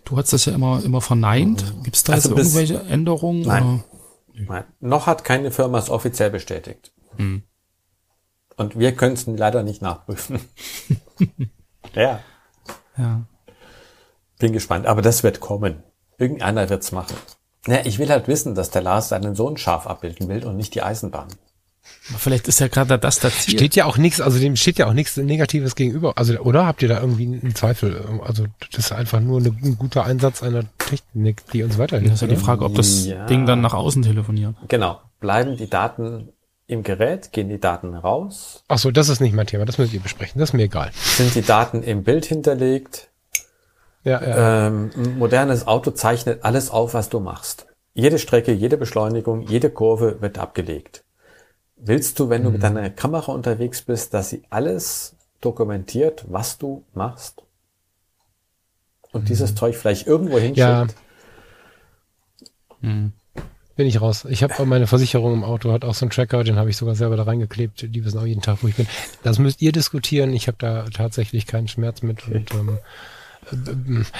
Du 0.04 0.16
hast 0.16 0.32
das 0.32 0.46
ja 0.46 0.52
immer 0.52 0.82
immer 0.84 1.00
verneint. 1.00 1.74
Gibt 1.84 1.94
es 1.94 2.02
da 2.02 2.14
also 2.14 2.30
jetzt 2.30 2.38
irgendwelche 2.38 2.80
Änderungen? 2.88 3.42
Nein. 3.42 3.84
nein. 4.34 4.64
Noch 4.80 5.06
hat 5.06 5.22
keine 5.22 5.52
Firma 5.52 5.78
es 5.78 5.90
offiziell 5.90 6.30
bestätigt. 6.30 6.90
Hm. 7.18 7.44
Und 8.56 8.76
wir 8.76 8.96
können 8.96 9.14
es 9.14 9.28
leider 9.28 9.62
nicht 9.62 9.80
nachprüfen. 9.80 10.40
ja. 11.94 12.18
Ja. 12.98 13.26
Bin 14.40 14.52
gespannt, 14.52 14.86
aber 14.86 15.02
das 15.02 15.22
wird 15.22 15.38
kommen. 15.38 15.84
Irgendeiner 16.22 16.70
wird's 16.70 16.92
machen. 16.92 17.16
Ja, 17.66 17.80
ich 17.84 17.98
will 17.98 18.08
halt 18.08 18.28
wissen, 18.28 18.54
dass 18.54 18.70
der 18.70 18.82
Lars 18.82 19.08
seinen 19.08 19.34
Sohn 19.34 19.56
scharf 19.56 19.88
abbilden 19.88 20.28
will 20.28 20.44
und 20.44 20.56
nicht 20.56 20.72
die 20.76 20.82
Eisenbahn. 20.82 21.26
Vielleicht 21.82 22.46
ist 22.46 22.60
ja 22.60 22.68
gerade 22.68 22.96
das 22.96 23.18
das 23.18 23.40
Ziel. 23.40 23.58
Steht 23.58 23.74
ja 23.74 23.86
auch 23.86 23.96
nichts, 23.96 24.20
also 24.20 24.38
dem 24.38 24.54
steht 24.54 24.78
ja 24.78 24.86
auch 24.86 24.92
nichts 24.92 25.16
Negatives 25.16 25.74
gegenüber. 25.74 26.12
Also, 26.16 26.38
oder 26.38 26.64
habt 26.64 26.82
ihr 26.82 26.88
da 26.88 27.00
irgendwie 27.00 27.26
einen 27.26 27.56
Zweifel? 27.56 28.20
Also, 28.24 28.46
das 28.70 28.86
ist 28.86 28.92
einfach 28.92 29.18
nur 29.18 29.40
eine, 29.40 29.48
ein 29.48 29.76
guter 29.76 30.04
Einsatz 30.04 30.44
einer 30.44 30.62
Technik, 30.78 31.42
die 31.52 31.64
uns 31.64 31.78
weiterhilft. 31.78 32.12
Das 32.12 32.22
ist 32.22 32.28
ja 32.28 32.34
die 32.34 32.40
Frage, 32.40 32.64
ob 32.64 32.76
das 32.76 33.06
ja. 33.06 33.26
Ding 33.26 33.46
dann 33.46 33.60
nach 33.60 33.74
außen 33.74 34.02
telefoniert. 34.02 34.54
Genau. 34.68 35.00
Bleiben 35.18 35.56
die 35.56 35.68
Daten 35.68 36.28
im 36.68 36.84
Gerät, 36.84 37.32
gehen 37.32 37.48
die 37.48 37.60
Daten 37.60 37.94
raus. 37.94 38.62
Ach 38.68 38.78
so, 38.78 38.92
das 38.92 39.08
ist 39.08 39.20
nicht 39.20 39.34
mein 39.34 39.46
Thema, 39.46 39.64
das 39.64 39.78
müsst 39.78 39.92
ihr 39.92 40.00
besprechen, 40.00 40.38
das 40.38 40.50
ist 40.50 40.54
mir 40.54 40.64
egal. 40.64 40.92
Sind 40.94 41.34
die 41.34 41.42
Daten 41.42 41.82
im 41.82 42.04
Bild 42.04 42.24
hinterlegt? 42.24 43.08
Ja, 44.04 44.20
ja. 44.20 44.66
Ähm, 44.66 44.90
ein 44.96 45.18
modernes 45.18 45.66
Auto 45.66 45.92
zeichnet 45.92 46.44
alles 46.44 46.70
auf, 46.70 46.94
was 46.94 47.08
du 47.08 47.20
machst. 47.20 47.66
Jede 47.94 48.18
Strecke, 48.18 48.52
jede 48.52 48.76
Beschleunigung, 48.76 49.42
jede 49.42 49.70
Kurve 49.70 50.20
wird 50.20 50.38
abgelegt. 50.38 51.04
Willst 51.76 52.18
du, 52.18 52.28
wenn 52.28 52.42
du 52.44 52.50
mit 52.50 52.60
mhm. 52.60 52.74
deiner 52.74 52.90
Kamera 52.90 53.32
unterwegs 53.32 53.82
bist, 53.82 54.14
dass 54.14 54.30
sie 54.30 54.42
alles 54.50 55.16
dokumentiert, 55.40 56.24
was 56.28 56.58
du 56.58 56.84
machst? 56.94 57.42
Und 59.12 59.22
mhm. 59.22 59.26
dieses 59.26 59.54
Zeug 59.54 59.76
vielleicht 59.76 60.06
irgendwo 60.06 60.38
hinschickt? 60.38 60.58
Ja. 60.58 60.86
Mhm. 62.80 63.12
Bin 63.74 63.86
ich 63.86 64.00
raus. 64.00 64.26
Ich 64.28 64.42
habe 64.42 64.66
meine 64.66 64.86
Versicherung 64.86 65.32
im 65.32 65.44
Auto, 65.44 65.72
hat 65.72 65.84
auch 65.84 65.94
so 65.94 66.04
einen 66.04 66.10
Tracker, 66.10 66.44
den 66.44 66.56
habe 66.56 66.68
ich 66.68 66.76
sogar 66.76 66.94
selber 66.94 67.16
da 67.16 67.22
reingeklebt. 67.22 67.94
Die 67.94 68.04
wissen 68.04 68.18
auch 68.18 68.26
jeden 68.26 68.42
Tag, 68.42 68.58
wo 68.62 68.68
ich 68.68 68.76
bin. 68.76 68.86
Das 69.22 69.38
müsst 69.38 69.62
ihr 69.62 69.72
diskutieren. 69.72 70.34
Ich 70.34 70.46
habe 70.46 70.58
da 70.58 70.84
tatsächlich 70.92 71.46
keinen 71.46 71.68
Schmerz 71.68 72.02
mit. 72.02 72.22
Okay. 72.22 72.36
Und 72.36 72.52
ähm, 72.52 72.78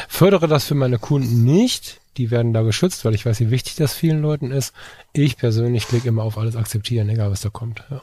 fördere 0.09 0.49
das 0.49 0.64
für 0.64 0.74
meine 0.74 0.99
Kunden 0.99 1.45
nicht. 1.45 2.01
Die 2.16 2.30
werden 2.30 2.53
da 2.53 2.62
geschützt, 2.62 3.05
weil 3.05 3.14
ich 3.14 3.24
weiß, 3.24 3.41
wie 3.41 3.51
wichtig 3.51 3.76
das 3.76 3.95
vielen 3.95 4.20
Leuten 4.20 4.51
ist. 4.51 4.74
Ich 5.12 5.37
persönlich 5.37 5.87
klicke 5.87 6.09
immer 6.09 6.24
auf 6.24 6.37
alles 6.37 6.57
akzeptieren, 6.57 7.09
egal 7.09 7.30
was 7.30 7.41
da 7.41 7.49
kommt. 7.49 7.83
Ja. 7.91 8.03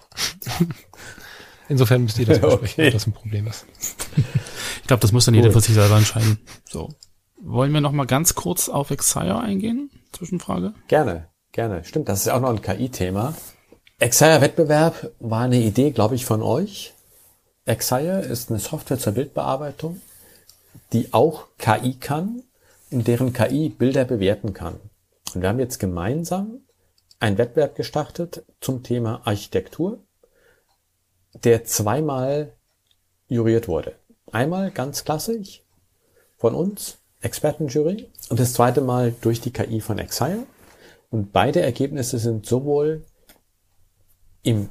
Insofern 1.69 2.03
müsst 2.03 2.17
ihr 2.17 2.25
das 2.25 2.41
besprechen, 2.41 2.73
okay. 2.73 2.87
ob 2.87 2.93
das 2.93 3.07
ein 3.07 3.13
Problem 3.13 3.47
ist. 3.47 3.65
Ich 4.81 4.87
glaube, 4.87 5.01
das 5.01 5.11
muss 5.11 5.25
dann 5.25 5.35
jeder 5.35 5.51
für 5.51 5.61
sich 5.61 5.75
selber 5.75 5.97
entscheiden. 5.97 6.39
So. 6.67 6.89
Wollen 7.41 7.71
wir 7.71 7.81
noch 7.81 7.91
mal 7.91 8.07
ganz 8.07 8.33
kurz 8.33 8.67
auf 8.67 8.89
Exire 8.89 9.39
eingehen? 9.39 9.91
Zwischenfrage? 10.11 10.73
Gerne, 10.87 11.29
gerne. 11.51 11.83
Stimmt, 11.83 12.09
das 12.09 12.21
ist 12.21 12.25
ja 12.25 12.35
auch 12.35 12.41
noch 12.41 12.49
ein 12.49 12.63
KI-Thema. 12.63 13.35
Exire-Wettbewerb 13.99 15.11
war 15.19 15.43
eine 15.43 15.61
Idee, 15.61 15.91
glaube 15.91 16.15
ich, 16.15 16.25
von 16.25 16.41
euch. 16.41 16.93
Exire 17.65 18.21
ist 18.21 18.49
eine 18.49 18.59
Software 18.59 18.97
zur 18.97 19.13
Bildbearbeitung 19.13 20.01
die 20.93 21.13
auch 21.13 21.47
KI 21.57 21.95
kann 21.95 22.43
und 22.91 23.07
deren 23.07 23.33
KI 23.33 23.69
Bilder 23.69 24.05
bewerten 24.05 24.53
kann. 24.53 24.79
Und 25.33 25.41
wir 25.41 25.49
haben 25.49 25.59
jetzt 25.59 25.79
gemeinsam 25.79 26.61
einen 27.19 27.37
Wettbewerb 27.37 27.75
gestartet 27.75 28.43
zum 28.61 28.83
Thema 28.83 29.21
Architektur, 29.25 29.99
der 31.43 31.65
zweimal 31.65 32.53
juriert 33.27 33.67
wurde. 33.67 33.95
Einmal 34.31 34.71
ganz 34.71 35.03
klassisch 35.03 35.63
von 36.37 36.55
uns, 36.55 36.97
Expertenjury, 37.21 38.09
und 38.29 38.39
das 38.39 38.53
zweite 38.53 38.81
Mal 38.81 39.13
durch 39.21 39.41
die 39.41 39.51
KI 39.51 39.81
von 39.81 39.99
Exile. 39.99 40.45
Und 41.11 41.33
beide 41.33 41.61
Ergebnisse 41.61 42.17
sind 42.19 42.45
sowohl 42.45 43.03
im 44.43 44.69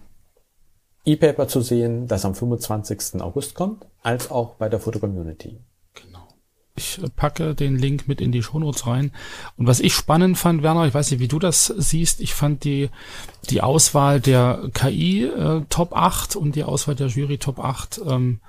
E-Paper 1.04 1.48
zu 1.48 1.60
sehen, 1.60 2.06
das 2.06 2.24
am 2.24 2.34
25. 2.34 3.20
August 3.20 3.54
kommt, 3.54 3.86
als 4.02 4.30
auch 4.30 4.54
bei 4.54 4.68
der 4.68 4.80
Foto 4.80 4.98
Community. 4.98 5.58
Ich 6.78 7.00
packe 7.16 7.54
den 7.54 7.76
Link 7.76 8.06
mit 8.06 8.20
in 8.20 8.32
die 8.32 8.42
Shownotes 8.42 8.86
rein. 8.86 9.10
Und 9.56 9.66
was 9.66 9.80
ich 9.80 9.94
spannend 9.94 10.38
fand, 10.38 10.62
Werner, 10.62 10.86
ich 10.86 10.94
weiß 10.94 11.10
nicht, 11.10 11.20
wie 11.20 11.28
du 11.28 11.38
das 11.38 11.66
siehst, 11.76 12.20
ich 12.20 12.34
fand 12.34 12.64
die, 12.64 12.88
die 13.50 13.60
Auswahl 13.60 14.20
der 14.20 14.70
KI 14.72 15.24
äh, 15.24 15.62
Top 15.68 15.92
8 15.92 16.36
und 16.36 16.54
die 16.54 16.64
Auswahl 16.64 16.94
der 16.94 17.08
Jury 17.08 17.38
Top 17.38 17.58
8 17.58 18.00
ähm, 18.06 18.40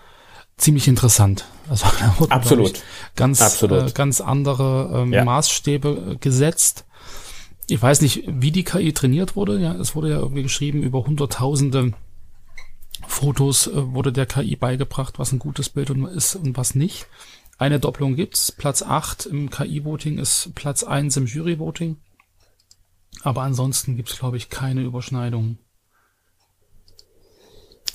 ziemlich 0.58 0.88
interessant. 0.88 1.46
Also 1.70 1.86
wurden, 2.20 2.32
Absolut. 2.32 2.78
Ich, 2.78 2.84
ganz, 3.16 3.42
Absolut. 3.42 3.90
Äh, 3.90 3.92
ganz 3.94 4.22
andere 4.22 5.02
ähm, 5.02 5.14
ja. 5.14 5.24
Maßstäbe 5.24 6.18
gesetzt. 6.20 6.86
Ich 7.68 7.82
weiß 7.82 8.02
nicht, 8.02 8.24
wie 8.28 8.52
die 8.52 8.64
KI 8.64 8.94
trainiert 8.94 9.36
wurde. 9.36 9.60
Ja, 9.60 9.74
es 9.74 9.96
wurde 9.96 10.12
ja 10.12 10.18
irgendwie 10.18 10.44
geschrieben, 10.44 10.84
über 10.84 11.04
hunderttausende 11.06 11.94
Fotos 13.08 13.68
äh, 13.68 13.94
wurde 13.94 14.12
der 14.12 14.26
KI 14.26 14.56
beigebracht, 14.56 15.20
was 15.20 15.32
ein 15.32 15.40
gutes 15.40 15.70
Bild 15.70 15.90
ist 15.90 16.36
und 16.36 16.58
was 16.58 16.76
nicht. 16.76 17.08
Eine 17.60 17.82
Doppelung 17.82 18.16
gibt's. 18.16 18.54
Platz 18.54 18.82
8 18.82 19.26
im 19.26 19.50
KI-Voting 19.50 20.18
ist 20.18 20.56
Platz 20.56 20.84
1 20.84 21.18
im 21.18 21.26
Jury-Voting. 21.26 21.98
Aber 23.22 23.42
ansonsten 23.42 23.98
gibt's, 23.98 24.18
glaube 24.18 24.38
ich, 24.38 24.50
keine 24.50 24.82
Überschneidung. 24.82 25.58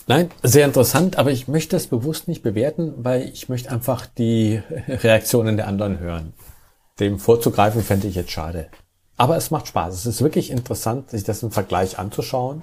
Nein, 0.06 0.30
sehr 0.42 0.66
interessant, 0.66 1.16
aber 1.16 1.30
ich 1.30 1.48
möchte 1.48 1.76
es 1.76 1.86
bewusst 1.86 2.28
nicht 2.28 2.42
bewerten, 2.42 2.92
weil 2.98 3.22
ich 3.22 3.48
möchte 3.48 3.70
einfach 3.70 4.04
die 4.04 4.60
Reaktionen 4.86 5.56
der 5.56 5.66
anderen 5.66 5.98
hören. 5.98 6.34
Dem 7.00 7.18
vorzugreifen 7.18 7.82
fände 7.82 8.06
ich 8.06 8.16
jetzt 8.16 8.32
schade. 8.32 8.68
Aber 9.16 9.38
es 9.38 9.50
macht 9.50 9.66
Spaß. 9.68 9.94
Es 9.94 10.04
ist 10.04 10.20
wirklich 10.20 10.50
interessant, 10.50 11.08
sich 11.08 11.24
das 11.24 11.42
im 11.42 11.52
Vergleich 11.52 11.98
anzuschauen. 11.98 12.62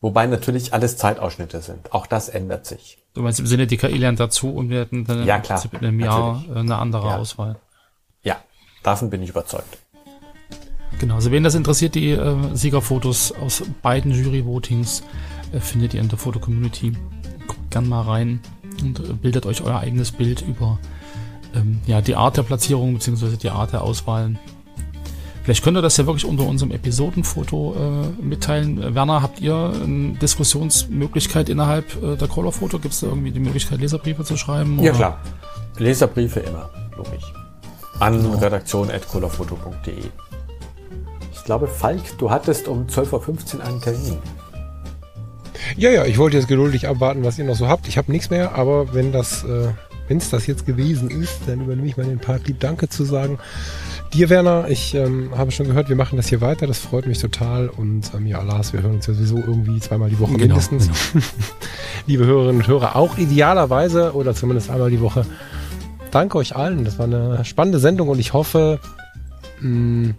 Wobei 0.00 0.26
natürlich 0.26 0.72
alles 0.72 0.96
Zeitausschnitte 0.96 1.60
sind. 1.60 1.92
Auch 1.92 2.06
das 2.06 2.28
ändert 2.28 2.64
sich. 2.64 2.98
Du 3.12 3.22
meinst 3.22 3.38
im 3.40 3.46
Sinne, 3.46 3.66
die 3.66 3.76
KI 3.76 3.98
lernt 3.98 4.18
dazu 4.18 4.50
und 4.50 4.70
wir 4.70 4.80
hätten 4.80 5.04
dann 5.04 5.26
ja, 5.26 5.40
klar, 5.40 5.62
in 5.72 5.78
einem 5.78 6.00
Jahr 6.00 6.36
natürlich. 6.36 6.56
eine 6.56 6.76
andere 6.78 7.06
ja. 7.08 7.16
Auswahl. 7.16 7.56
Ja, 8.22 8.36
davon 8.82 9.10
bin 9.10 9.22
ich 9.22 9.30
überzeugt. 9.30 9.78
Genau, 10.98 11.16
also 11.16 11.30
wen 11.30 11.42
das 11.42 11.54
interessiert, 11.54 11.94
die 11.94 12.10
äh, 12.10 12.36
Siegerfotos 12.54 13.32
aus 13.32 13.62
beiden 13.82 14.12
Jury-Votings 14.12 15.02
äh, 15.52 15.60
findet 15.60 15.94
ihr 15.94 16.00
in 16.00 16.08
der 16.08 16.18
Foto-Community. 16.18 16.92
Guckt 17.46 17.70
gern 17.70 17.88
mal 17.88 18.02
rein 18.02 18.40
und 18.82 19.00
äh, 19.00 19.12
bildet 19.12 19.46
euch 19.46 19.62
euer 19.62 19.78
eigenes 19.78 20.12
Bild 20.12 20.42
über 20.42 20.78
ähm, 21.54 21.80
ja, 21.86 22.00
die 22.00 22.16
Art 22.16 22.36
der 22.36 22.42
Platzierung 22.42 22.94
bzw. 22.94 23.36
die 23.36 23.50
Art 23.50 23.72
der 23.72 23.82
Auswahlen 23.82 24.38
Vielleicht 25.50 25.64
könnt 25.64 25.76
ihr 25.78 25.82
das 25.82 25.96
ja 25.96 26.06
wirklich 26.06 26.24
unter 26.24 26.46
unserem 26.46 26.70
Episodenfoto 26.70 27.74
äh, 27.74 28.22
mitteilen. 28.22 28.94
Werner, 28.94 29.20
habt 29.20 29.40
ihr 29.40 29.72
eine 29.82 30.12
Diskussionsmöglichkeit 30.12 31.48
innerhalb 31.48 32.00
äh, 32.00 32.14
der 32.14 32.28
Caller-Foto? 32.28 32.78
Gibt 32.78 32.94
es 32.94 33.00
da 33.00 33.08
irgendwie 33.08 33.32
die 33.32 33.40
Möglichkeit, 33.40 33.80
Leserbriefe 33.80 34.22
zu 34.22 34.36
schreiben? 34.36 34.78
Oder? 34.78 34.86
Ja, 34.86 34.92
klar. 34.92 35.18
Leserbriefe 35.76 36.38
immer, 36.38 36.70
logisch. 36.96 37.32
An 37.98 38.22
genau. 38.22 38.38
redaktion.colorfoto.de. 38.38 40.04
Ich 41.32 41.44
glaube, 41.44 41.66
Falk, 41.66 42.16
du 42.18 42.30
hattest 42.30 42.68
um 42.68 42.86
12.15 42.86 43.56
Uhr 43.56 43.64
einen 43.64 43.80
Termin. 43.80 44.18
Ja, 45.76 45.90
ja, 45.90 46.04
ich 46.04 46.18
wollte 46.18 46.36
jetzt 46.36 46.46
geduldig 46.46 46.86
abwarten, 46.86 47.24
was 47.24 47.40
ihr 47.40 47.44
noch 47.44 47.56
so 47.56 47.66
habt. 47.66 47.88
Ich 47.88 47.98
habe 47.98 48.12
nichts 48.12 48.30
mehr, 48.30 48.54
aber 48.54 48.94
wenn 48.94 49.10
das, 49.10 49.42
äh, 49.42 49.72
wenn 50.06 50.18
es 50.18 50.30
das 50.30 50.46
jetzt 50.46 50.64
gewesen 50.64 51.10
ist, 51.10 51.40
dann 51.48 51.62
übernehme 51.62 51.88
ich 51.88 51.96
mal 51.96 52.06
den 52.06 52.20
Part, 52.20 52.46
lieb 52.46 52.60
Danke 52.60 52.88
zu 52.88 53.02
sagen 53.02 53.40
dir, 54.12 54.28
Werner. 54.28 54.68
Ich 54.68 54.94
ähm, 54.94 55.30
habe 55.36 55.50
schon 55.50 55.66
gehört, 55.66 55.88
wir 55.88 55.96
machen 55.96 56.16
das 56.16 56.28
hier 56.28 56.40
weiter. 56.40 56.66
Das 56.66 56.78
freut 56.78 57.06
mich 57.06 57.18
total. 57.18 57.68
Und 57.68 58.10
ähm, 58.14 58.26
ja, 58.26 58.42
Lars, 58.42 58.72
wir 58.72 58.82
hören 58.82 58.96
uns 58.96 59.06
ja 59.06 59.14
sowieso 59.14 59.38
irgendwie 59.38 59.80
zweimal 59.80 60.10
die 60.10 60.18
Woche 60.18 60.32
genau, 60.32 60.56
mindestens. 60.56 60.90
Genau. 61.12 61.24
Liebe 62.06 62.26
Hörerinnen 62.26 62.62
und 62.62 62.68
Hörer, 62.68 62.96
auch 62.96 63.18
idealerweise 63.18 64.14
oder 64.14 64.34
zumindest 64.34 64.70
einmal 64.70 64.90
die 64.90 65.00
Woche. 65.00 65.24
Danke 66.10 66.38
euch 66.38 66.56
allen. 66.56 66.84
Das 66.84 66.98
war 66.98 67.06
eine 67.06 67.44
spannende 67.44 67.78
Sendung 67.78 68.08
und 68.08 68.18
ich 68.18 68.32
hoffe, 68.32 68.80
mh, 69.60 70.14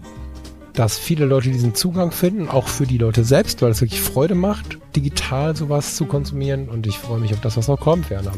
dass 0.74 0.98
viele 0.98 1.26
Leute 1.26 1.50
diesen 1.50 1.76
Zugang 1.76 2.12
finden, 2.12 2.48
auch 2.48 2.68
für 2.68 2.86
die 2.86 2.98
Leute 2.98 3.24
selbst, 3.24 3.62
weil 3.62 3.72
es 3.72 3.82
wirklich 3.82 4.02
Freude 4.02 4.36
macht, 4.36 4.78
digital 4.96 5.56
sowas 5.56 5.96
zu 5.96 6.06
konsumieren. 6.06 6.70
Und 6.70 6.88
ich 6.88 6.98
freue 6.98 7.20
mich 7.20 7.34
auf 7.34 7.42
das, 7.42 7.58
was 7.58 7.68
noch 7.68 7.80
kommt, 7.80 8.10
Werner. 8.10 8.32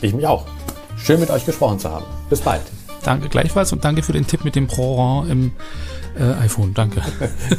Ich 0.00 0.14
mich 0.14 0.26
auch. 0.26 0.44
Schön 0.96 1.20
mit 1.20 1.30
euch 1.30 1.46
gesprochen 1.46 1.78
zu 1.78 1.90
haben. 1.90 2.04
Bis 2.28 2.40
bald. 2.40 2.62
Danke 3.08 3.30
gleichfalls 3.30 3.72
und 3.72 3.82
danke 3.86 4.02
für 4.02 4.12
den 4.12 4.26
Tipp 4.26 4.44
mit 4.44 4.54
dem 4.54 4.66
Pro 4.66 5.24
im 5.30 5.52
äh, 6.20 6.44
iPhone. 6.44 6.74
Danke. 6.74 7.00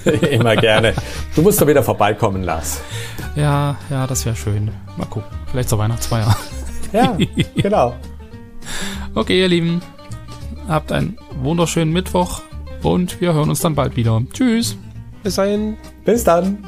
Immer 0.29 0.55
gerne. 0.55 0.93
Du 1.33 1.41
musst 1.41 1.59
doch 1.59 1.65
wieder 1.65 1.81
vorbeikommen, 1.81 2.43
Lars. 2.43 2.81
Ja, 3.35 3.75
ja, 3.89 4.05
das 4.05 4.27
wäre 4.27 4.35
schön. 4.35 4.69
Mal 4.95 5.07
gucken. 5.07 5.27
Vielleicht 5.49 5.69
zur 5.69 5.79
Weihnachtsfeier. 5.79 6.37
Ja, 6.93 7.17
genau. 7.55 7.95
Okay, 9.15 9.39
ihr 9.39 9.47
Lieben. 9.47 9.81
Habt 10.67 10.91
einen 10.91 11.17
wunderschönen 11.41 11.91
Mittwoch 11.91 12.43
und 12.83 13.19
wir 13.19 13.33
hören 13.33 13.49
uns 13.49 13.61
dann 13.61 13.73
bald 13.73 13.95
wieder. 13.95 14.21
Tschüss. 14.31 14.77
Bis 15.23 15.33
dahin. 15.33 15.77
Bis 16.05 16.23
dann. 16.23 16.59